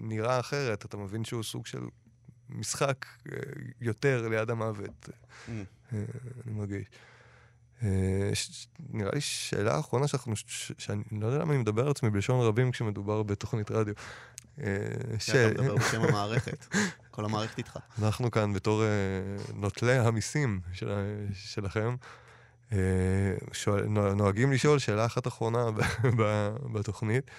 נראה 0.00 0.40
אחרת. 0.40 0.84
אתה 0.84 0.96
מבין 0.96 1.24
שהוא 1.24 1.42
סוג 1.42 1.66
של 1.66 1.82
משחק 2.48 3.06
אה, 3.32 3.38
יותר 3.80 4.28
ליד 4.28 4.50
המוות, 4.50 5.08
Mm. 5.08 5.50
אה, 5.92 6.04
אני 6.46 6.54
מרגיש. 6.54 6.86
אה, 7.82 8.30
נראה 8.90 9.10
לי 9.14 9.20
שאלה 9.20 9.80
אחרונה 9.80 10.08
שאנחנו, 10.08 10.32
שאני 10.78 11.02
לא 11.12 11.26
יודע 11.26 11.38
למה 11.38 11.52
אני 11.52 11.62
מדבר 11.62 11.82
על 11.82 11.90
עצמי 11.90 12.10
בלשון 12.10 12.46
רבים 12.46 12.70
כשמדובר 12.70 13.22
בתוכנית 13.22 13.70
רדיו. 13.70 13.94
אה, 14.62 15.18
ש... 15.18 15.30
אתה 15.30 15.62
מדבר 15.62 15.76
בשם 15.76 16.02
המערכת. 16.02 16.66
כל 17.10 17.24
המערכת 17.24 17.58
איתך. 17.58 17.78
אנחנו 18.02 18.30
כאן 18.30 18.52
בתור 18.52 18.82
אה, 18.82 18.88
נוטלי 19.54 19.98
המיסים 19.98 20.60
של, 20.72 20.90
שלכם, 21.32 21.96
אה, 22.72 22.78
שואל, 23.52 23.84
נו- 23.84 24.14
נוהגים 24.14 24.52
לשאול 24.52 24.78
שאלה 24.78 25.06
אחת 25.06 25.26
אחרונה 25.26 25.66
בתוכנית, 26.72 27.30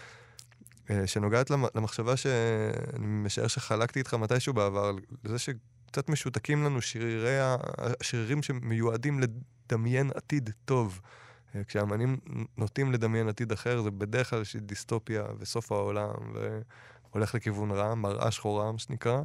שנוגעת 1.05 1.49
למ, 1.49 1.63
למחשבה 1.75 2.17
שאני 2.17 3.05
משער 3.05 3.47
שחלקתי 3.47 3.99
איתך 3.99 4.13
מתישהו 4.13 4.53
בעבר, 4.53 4.91
לזה 5.23 5.39
שקצת 5.39 6.09
משותקים 6.09 6.63
לנו 6.63 6.81
שרירי, 6.81 7.37
השרירים 7.77 8.43
שמיועדים 8.43 9.19
לדמיין 9.19 10.11
עתיד 10.15 10.49
טוב. 10.65 11.01
כשאמנים 11.67 12.17
נוטים 12.57 12.91
לדמיין 12.91 13.29
עתיד 13.29 13.51
אחר, 13.51 13.81
זה 13.81 13.91
בדרך 13.91 14.29
כלל 14.29 14.39
איזושהי 14.39 14.59
דיסטופיה 14.59 15.23
וסוף 15.39 15.71
העולם, 15.71 16.33
והולך 17.17 17.35
לכיוון 17.35 17.71
רע, 17.71 17.95
מראה 17.95 18.31
שחורה, 18.31 18.71
מה 18.71 18.79
שנקרא. 18.79 19.21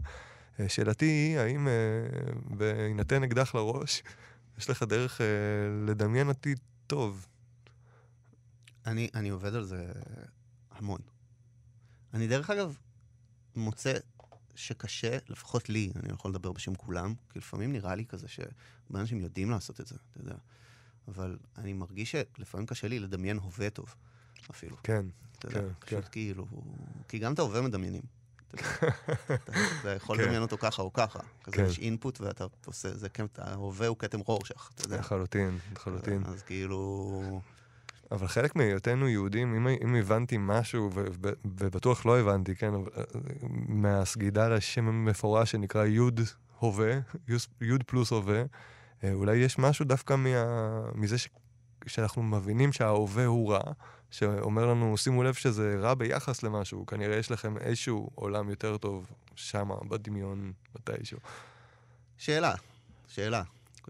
אה, 0.61 0.69
שאלתי 0.69 1.05
היא, 1.05 1.39
האם 1.39 1.69
אה, 1.69 1.73
בהינתן 2.45 3.23
אקדח 3.23 3.55
לראש, 3.55 4.03
יש 4.59 4.71
לך 4.71 4.83
דרך 4.83 5.21
אה, 5.21 5.27
לדמיין 5.87 6.29
עתיד 6.29 6.61
טוב? 6.87 7.27
אני, 8.87 9.09
אני 9.15 9.29
עובד 9.29 9.55
על 9.55 9.65
זה 9.65 9.87
המון. 10.71 11.01
אני 12.15 12.29
דרך 12.29 12.51
אגב 12.51 12.77
מוצא 13.57 13.95
שקשה, 14.55 15.19
לפחות 15.29 15.69
לי, 15.69 15.93
אני 15.97 16.09
לא 16.09 16.15
יכול 16.15 16.31
לדבר 16.31 16.53
בשם 16.53 16.75
כולם, 16.75 17.15
כי 17.31 17.39
לפעמים 17.39 17.73
נראה 17.73 17.95
לי 17.95 18.07
כזה 18.07 18.29
שהרבה 18.29 19.01
אנשים 19.01 19.21
יודעים 19.21 19.51
לעשות 19.51 19.81
את 19.81 19.87
זה, 19.87 19.97
אתה 20.11 20.21
יודע. 20.21 20.37
אבל 21.09 21.39
אני 21.59 21.73
מרגיש 21.73 22.11
שלפעמים 22.11 22.67
קשה 22.67 22.89
לי 22.89 22.99
לדמיין 22.99 23.39
הווה 23.39 23.71
טוב, 23.71 23.95
אפילו. 24.51 24.77
כן, 24.83 25.07
אתה 25.39 25.47
יודע, 25.47 25.61
כן, 25.61 25.69
פשוט 25.81 26.05
כן. 26.05 26.11
כאילו... 26.11 26.47
כי 27.09 27.19
גם 27.19 27.33
את 27.33 27.39
ההווה 27.39 27.61
מדמיינים. 27.61 28.03
אתה 29.81 29.91
יכול 29.97 30.17
כן. 30.17 30.23
לדמיין 30.23 30.43
אותו 30.43 30.59
ככה 30.59 30.83
או 30.83 30.93
ככה. 30.93 31.19
כזה 31.45 31.57
כן. 31.57 31.65
יש 31.65 31.79
אינפוט 31.79 32.21
ואתה 32.21 32.45
עושה, 32.65 32.95
זה 32.95 33.09
כן, 33.09 33.27
ההווה 33.39 33.87
הוא 33.87 33.97
כתם 33.99 34.21
רורשך, 34.21 34.71
אתה 34.75 34.87
יודע. 34.87 34.99
לחלוטין, 34.99 35.59
לחלוטין. 35.73 36.23
אז 36.27 36.43
כאילו... 36.43 37.41
אבל 38.11 38.27
חלק 38.27 38.57
מהיותנו 38.57 39.09
יהודים, 39.09 39.55
אם, 39.55 39.69
אם 39.69 39.95
הבנתי 39.95 40.37
משהו, 40.41 40.91
ובטוח 41.45 42.07
לא 42.07 42.21
הבנתי, 42.21 42.55
כן, 42.55 42.75
אה, 42.75 42.81
מהסגידה 43.69 44.49
לשם 44.49 45.05
מפורש 45.05 45.51
שנקרא 45.51 45.85
יוד 45.85 46.21
הווה, 46.59 46.99
יוד 47.61 47.83
פלוס 47.83 48.11
הווה, 48.11 48.43
אה, 49.05 49.13
אולי 49.13 49.37
יש 49.37 49.59
משהו 49.59 49.85
דווקא 49.85 50.17
מה, 50.17 50.29
מזה 50.95 51.19
ש, 51.19 51.29
שאנחנו 51.87 52.23
מבינים 52.23 52.73
שההווה 52.73 53.27
הוא 53.27 53.53
רע, 53.53 53.73
שאומר 54.13 54.67
לנו, 54.67 54.99
שימו 54.99 55.23
לב 55.23 55.35
שזה 55.35 55.77
רע 55.81 55.95
ביחס 55.95 56.43
למשהו, 56.43 56.87
כנראה 56.87 57.17
יש 57.17 57.31
לכם 57.31 57.59
איזשהו 57.59 58.11
עולם 58.15 58.51
יותר 58.51 58.77
טוב 58.77 59.07
שמה, 59.37 59.75
בדמיון, 59.89 60.53
מתישהו. 60.75 61.19
שאלה, 62.19 62.55
שאלה, 63.09 63.43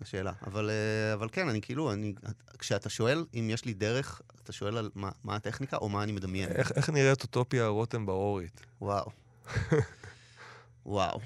שאלה. 0.04 0.32
אבל, 0.46 0.70
אה, 0.70 1.14
אבל 1.14 1.28
כן, 1.32 1.48
אני 1.48 1.60
כאילו, 1.60 1.92
אני, 1.92 2.14
כשאתה 2.58 2.88
שואל 2.88 3.24
אם 3.34 3.48
יש 3.50 3.64
לי 3.64 3.74
דרך, 3.74 4.22
אתה 4.42 4.52
שואל 4.52 4.76
על 4.76 4.90
מה, 4.94 5.10
מה 5.24 5.36
הטכניקה 5.36 5.76
או 5.76 5.88
מה 5.88 6.02
אני 6.02 6.12
מדמיין. 6.12 6.48
איך, 6.48 6.72
איך 6.72 6.90
נראית 6.90 7.22
אוטופיה 7.22 7.66
רותם 7.66 8.06
באורית? 8.06 8.60
וואו. 8.80 9.10
וואו. 10.86 11.20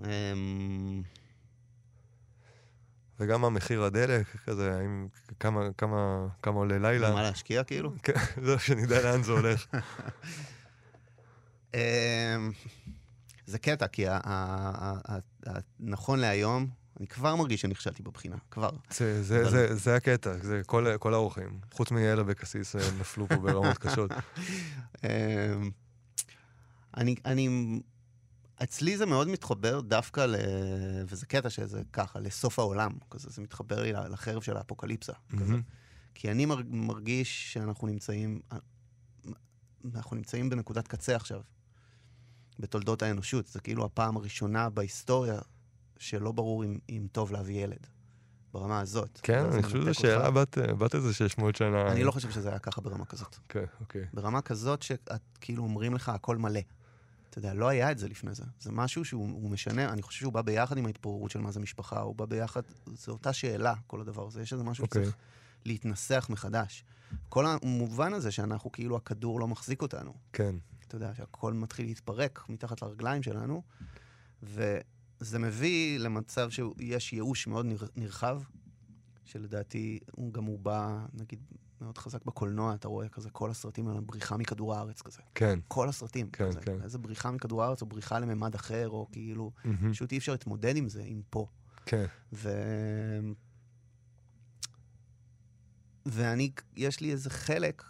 אמ, 0.00 1.02
וגם 3.20 3.44
המחיר 3.44 3.82
הדלק, 3.82 4.26
כזה, 4.46 4.76
האם, 4.78 5.08
כמה, 5.40 5.60
כמה, 5.78 6.26
כמה 6.42 6.56
עולה 6.56 6.78
לילה. 6.78 7.12
מה 7.14 7.22
להשקיע 7.22 7.64
כאילו? 7.64 7.92
כן, 8.02 8.12
זהו, 8.44 8.58
שנדע 8.58 9.02
לאן 9.02 9.22
זה 9.22 9.32
הולך. 9.32 9.66
אמ, 11.74 11.80
זה 13.46 13.58
קטע, 13.58 13.86
כי 13.86 14.04
נכון 15.80 16.18
להיום, 16.18 16.66
אני 17.00 17.06
כבר 17.06 17.36
מרגיש 17.36 17.60
שנכשלתי 17.60 18.02
בבחינה, 18.02 18.36
כבר. 18.50 18.70
זה, 18.90 19.22
זה, 19.22 19.42
אבל- 19.42 19.50
זה, 19.50 19.74
זה 19.74 19.96
הקטע, 19.96 20.32
זה 20.42 20.60
כל, 20.66 20.86
כל 20.98 21.14
האורחים. 21.14 21.60
חוץ 21.72 21.90
מיאלה 21.90 22.22
וקסיס 22.26 22.76
אה, 22.76 22.80
נפלו 23.00 23.28
פה 23.28 23.36
ברמות 23.36 23.78
קשות. 23.78 24.10
אמ, 25.04 25.70
אני, 26.96 27.14
אני, 27.24 27.48
אצלי 28.62 28.96
זה 28.96 29.06
מאוד 29.06 29.28
מתחבר 29.28 29.80
דווקא 29.80 30.20
ל... 30.20 30.34
וזה 31.06 31.26
קטע 31.26 31.50
שזה 31.50 31.82
ככה, 31.92 32.20
לסוף 32.20 32.58
העולם. 32.58 32.92
כזה, 33.10 33.30
זה 33.30 33.42
מתחבר 33.42 33.82
לי 33.82 33.92
לחרב 33.92 34.42
של 34.42 34.56
האפוקליפסה. 34.56 35.12
כזה. 35.32 35.44
מהמם. 35.44 35.62
כי 36.14 36.30
אני 36.30 36.46
מרג- 36.46 36.66
מרגיש 36.70 37.52
שאנחנו 37.52 37.86
נמצאים, 37.86 38.40
אנחנו 39.94 40.16
נמצאים 40.16 40.50
בנקודת 40.50 40.88
קצה 40.88 41.16
עכשיו, 41.16 41.40
בתולדות 42.58 43.02
האנושות. 43.02 43.46
זה 43.46 43.60
כאילו 43.60 43.84
הפעם 43.84 44.16
הראשונה 44.16 44.70
בהיסטוריה 44.70 45.38
שלא 45.98 46.32
ברור 46.32 46.64
אם, 46.64 46.78
אם 46.90 47.06
טוב 47.12 47.32
להביא 47.32 47.64
ילד, 47.64 47.86
ברמה 48.52 48.80
הזאת. 48.80 49.20
כן, 49.22 49.44
אני 49.44 49.62
חושב 49.62 49.80
שזו 49.82 49.94
שאלה. 49.94 50.30
בת, 50.30 50.58
בת 50.58 50.94
איזה 50.94 51.14
600 51.14 51.56
שנה. 51.56 51.92
אני 51.92 52.04
לא 52.04 52.10
חושב 52.10 52.30
שזה 52.30 52.48
היה 52.48 52.58
ככה 52.58 52.80
ברמה 52.80 53.04
כזאת. 53.04 53.36
כן, 53.48 53.64
אוקיי. 53.80 54.04
ברמה 54.12 54.42
כזאת 54.42 54.82
שאת 54.82 55.08
כאילו 55.40 55.62
אומרים 55.62 55.94
לך 55.94 56.08
הכל 56.08 56.36
מלא. 56.36 56.60
אתה 57.30 57.38
יודע, 57.38 57.54
לא 57.54 57.68
היה 57.68 57.90
את 57.90 57.98
זה 57.98 58.08
לפני 58.08 58.34
זה. 58.34 58.44
זה 58.60 58.72
משהו 58.72 59.04
שהוא 59.04 59.30
הוא 59.30 59.50
משנה, 59.50 59.92
אני 59.92 60.02
חושב 60.02 60.20
שהוא 60.20 60.32
בא 60.32 60.42
ביחד 60.42 60.78
עם 60.78 60.86
ההתפוררות 60.86 61.30
של 61.30 61.40
מה 61.40 61.50
זה 61.50 61.60
משפחה, 61.60 62.00
הוא 62.00 62.14
בא 62.14 62.24
ביחד, 62.24 62.62
זו 62.86 63.12
אותה 63.12 63.32
שאלה, 63.32 63.74
כל 63.86 64.00
הדבר 64.00 64.26
הזה. 64.26 64.42
יש 64.42 64.52
איזה 64.52 64.64
משהו 64.64 64.84
אוקיי. 64.84 65.02
שצריך 65.02 65.16
להתנסח 65.64 66.26
מחדש. 66.30 66.84
כל 67.28 67.46
המובן 67.46 68.12
הזה 68.12 68.30
שאנחנו, 68.30 68.72
כאילו, 68.72 68.96
הכדור 68.96 69.40
לא 69.40 69.48
מחזיק 69.48 69.82
אותנו. 69.82 70.14
כן, 70.32 70.56
אתה 70.86 70.96
יודע, 70.96 71.14
שהכל 71.14 71.52
מתחיל 71.52 71.86
להתפרק 71.86 72.44
מתחת 72.48 72.82
לרגליים 72.82 73.22
שלנו, 73.22 73.62
וזה 74.42 75.38
מביא 75.38 75.98
למצב 75.98 76.50
שיש 76.50 77.12
ייאוש 77.12 77.46
מאוד 77.46 77.66
נר, 77.66 77.86
נרחב, 77.96 78.42
שלדעתי 79.24 79.98
הוא 80.12 80.32
גם 80.32 80.44
הוא 80.44 80.58
בא, 80.58 81.06
נגיד, 81.14 81.38
מאוד 81.80 81.98
חזק 81.98 82.24
בקולנוע, 82.24 82.74
אתה 82.74 82.88
רואה 82.88 83.08
כזה 83.08 83.30
כל 83.30 83.50
הסרטים 83.50 83.88
על 83.88 84.00
בריחה 84.00 84.36
מכדור 84.36 84.74
הארץ 84.74 85.02
כזה. 85.02 85.22
כן. 85.34 85.58
כל 85.68 85.88
הסרטים. 85.88 86.30
כן, 86.30 86.48
כזה. 86.48 86.60
כן. 86.60 86.82
איזה 86.82 86.98
בריחה 86.98 87.30
מכדור 87.30 87.62
הארץ, 87.62 87.82
או 87.82 87.86
בריחה 87.86 88.18
לממד 88.18 88.54
אחר, 88.54 88.88
או 88.88 89.06
כאילו, 89.12 89.52
מהמם. 89.64 89.92
פשוט 89.92 90.12
אי 90.12 90.18
אפשר 90.18 90.32
להתמודד 90.32 90.76
עם 90.76 90.88
זה, 90.88 91.02
עם 91.06 91.22
פה. 91.30 91.46
כן, 91.86 92.06
ו... 92.32 92.50
ואני, 96.06 96.50
יש 96.76 97.00
לי 97.00 97.12
איזה 97.12 97.30
חלק, 97.30 97.84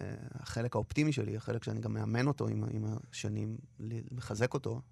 אה, 0.00 0.14
החלק 0.30 0.74
האופטימי 0.74 1.12
שלי, 1.12 1.36
החלק 1.36 1.64
שאני 1.64 1.80
גם 1.80 1.92
מאמן 1.92 2.26
אותו 2.26 2.48
עם, 2.48 2.64
עם 2.70 2.84
השנים, 3.10 3.58
לחזק 4.10 4.54
אותו, 4.54 4.82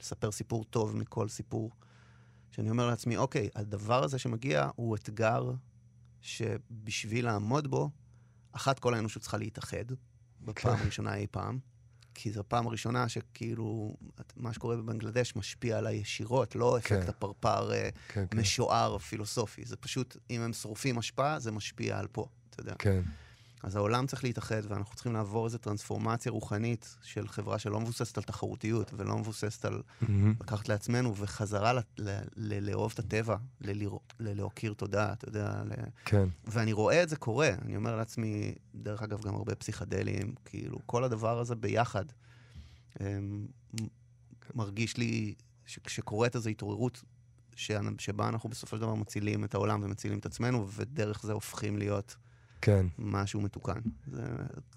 לספר 0.00 0.30
סיפור 0.30 0.64
טוב 0.64 0.96
מכל 0.96 1.28
סיפור, 1.28 1.70
שאני 2.50 2.70
אומר 2.70 2.86
לעצמי, 2.86 3.16
אוקיי, 3.16 3.48
הדבר 3.54 4.04
הזה 4.04 4.18
שמגיע 4.18 4.70
הוא 4.76 4.96
אתגר 4.96 5.52
שבשביל 6.20 7.24
לעמוד 7.24 7.66
בו, 7.66 7.90
אחת 8.52 8.78
כל 8.78 8.94
האנושות 8.94 9.22
צריכה 9.22 9.36
להתאחד, 9.36 9.84
בפעם 10.40 10.76
כן. 10.76 10.82
הראשונה 10.82 11.14
אי 11.14 11.26
פעם. 11.30 11.58
כי 12.14 12.32
זו 12.32 12.40
הפעם 12.40 12.66
הראשונה 12.66 13.08
שכאילו, 13.08 13.96
מה 14.36 14.52
שקורה 14.52 14.76
בבנגלדש 14.76 15.36
משפיע 15.36 15.78
עליי 15.78 15.96
ישירות, 15.96 16.54
לא 16.54 16.78
אפקט 16.78 17.02
כן. 17.02 17.08
הפרפר 17.08 17.72
אה, 17.72 17.88
כן. 18.08 18.24
משוער 18.34 18.98
פילוסופי. 18.98 19.64
זה 19.64 19.76
פשוט, 19.76 20.16
אם 20.30 20.40
הם 20.40 20.52
שורפים 20.52 20.98
השפעה, 20.98 21.38
זה 21.38 21.52
משפיע 21.52 21.98
על 21.98 22.06
פה, 22.12 22.26
אתה 22.50 22.60
יודע. 22.60 22.74
כן, 22.78 23.02
אז 23.62 23.76
העולם 23.76 24.06
צריך 24.06 24.24
להתאחד, 24.24 24.62
ואנחנו 24.68 24.94
צריכים 24.94 25.12
לעבור 25.12 25.46
איזו 25.46 25.58
טרנספורמציה 25.58 26.32
רוחנית 26.32 26.96
של 27.02 27.28
חברה 27.28 27.58
שלא 27.58 27.80
מבוססת 27.80 28.18
על 28.18 28.24
תחרותיות, 28.24 28.90
ולא 28.96 29.18
מבוססת 29.18 29.64
על 29.64 29.82
מהמם. 30.00 30.34
לקחת 30.40 30.68
לעצמנו, 30.68 31.16
וחזרה 31.16 31.72
ל- 31.72 31.78
ל- 31.98 32.20
ל- 32.36 32.70
לאהוב 32.70 32.90
את 32.94 32.98
הטבע, 32.98 33.36
ל- 33.60 33.96
להוקיר 34.20 34.72
תודה, 34.74 35.12
אתה 35.12 35.28
יודע, 35.28 35.62
ל- 35.64 35.88
כן, 36.04 36.28
ואני 36.44 36.72
רואה 36.72 37.02
את 37.02 37.08
זה 37.08 37.16
קורה. 37.16 37.50
אני 37.62 37.76
אומר 37.76 37.96
לעצמי, 37.96 38.54
דרך 38.74 39.02
אגב, 39.02 39.22
גם 39.22 39.34
הרבה 39.34 39.54
פסיכדלים, 39.54 40.34
כאילו, 40.44 40.78
כל 40.86 41.04
הדבר 41.04 41.38
הזה 41.38 41.54
ביחד 41.54 42.04
אמ, 43.00 43.46
מ- 43.80 43.86
מרגיש 44.54 44.96
לי 44.96 45.34
שכשקורית 45.66 46.36
איזו 46.36 46.50
התעוררות, 46.50 47.02
שבה 47.56 48.28
אנחנו 48.28 48.48
בסופו 48.48 48.76
של 48.76 48.82
דבר 48.82 48.94
מצילים 48.94 49.44
את 49.44 49.54
העולם 49.54 49.80
ומצילים 49.82 50.18
את 50.18 50.26
עצמנו, 50.26 50.68
ודרך 50.76 51.22
זה 51.22 51.32
הופכים 51.32 51.78
להיות 51.78 52.16
כן. 52.60 52.86
משהו 52.98 53.40
מתוקן. 53.40 53.80
זה 54.12 54.22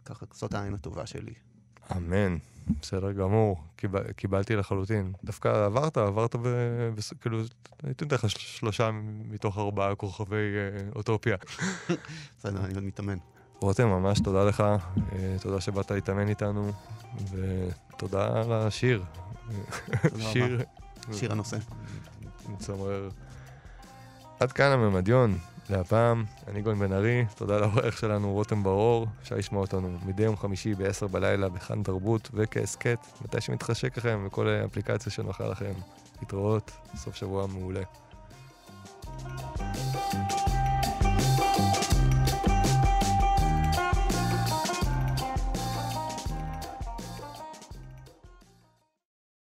ככה, 0.05 0.25
זאת 0.33 0.53
העין 0.53 0.73
הטובה 0.73 1.05
שלי. 1.05 1.33
אמן. 1.97 2.37
בסדר 2.81 3.11
גמור, 3.11 3.63
קיבל, 3.75 4.11
קיבלתי 4.11 4.55
לחלוטין. 4.55 5.13
דווקא 5.23 5.65
עברת, 5.65 5.97
עברת 5.97 6.35
ב... 6.35 6.47
בס- 6.95 7.13
כאילו, 7.21 7.39
הייתי 7.83 8.05
נותן 8.05 8.15
לך 8.15 8.29
של- 8.29 8.39
שלושה 8.39 8.89
מתוך 9.29 9.57
ארבעה 9.57 9.95
כוכבי 9.95 10.35
אה, 10.35 10.89
אוטופיה. 10.95 11.35
בסדר, 12.39 12.65
אני 12.65 12.73
עוד 12.73 12.83
מתאמן. 12.83 13.17
רותם, 13.61 13.87
ממש 13.87 14.19
תודה 14.19 14.43
לך, 14.43 14.61
אה, 14.61 15.35
תודה 15.41 15.61
שבאת 15.61 15.91
להתאמן 15.91 16.27
איתנו, 16.27 16.71
ותודה 17.31 18.41
על 18.41 18.51
השיר. 18.53 19.03
שיר... 20.19 20.61
שיר 21.13 21.31
הנושא. 21.31 21.57
מצמרר. 22.49 23.09
עד 24.39 24.51
כאן 24.51 24.71
הממדיון, 24.71 25.37
להפעם, 25.69 26.25
אני 26.47 26.61
גולן 26.61 26.79
בן 26.79 26.93
ארי, 26.93 27.25
תודה 27.35 27.59
לעורך 27.59 27.97
שלנו 27.97 28.33
רותם 28.33 28.63
ברור, 28.63 29.07
אפשר 29.21 29.35
לשמוע 29.35 29.61
אותנו 29.61 29.97
מדי 30.05 30.23
יום 30.23 30.37
חמישי 30.37 30.73
ב-10 30.75 31.07
בלילה 31.07 31.49
בחאן 31.49 31.83
תרבות 31.83 32.29
וכהסכת, 32.33 32.99
מתי 33.21 33.41
שמתחשק 33.41 33.97
לכם 33.97 34.23
וכל 34.27 34.47
אפליקציה 34.47 35.11
שנוחה 35.11 35.47
לכם. 35.47 35.73
להתראות, 36.23 36.71
סוף 36.95 37.15
שבוע 37.15 37.47
מעולה. 37.47 37.83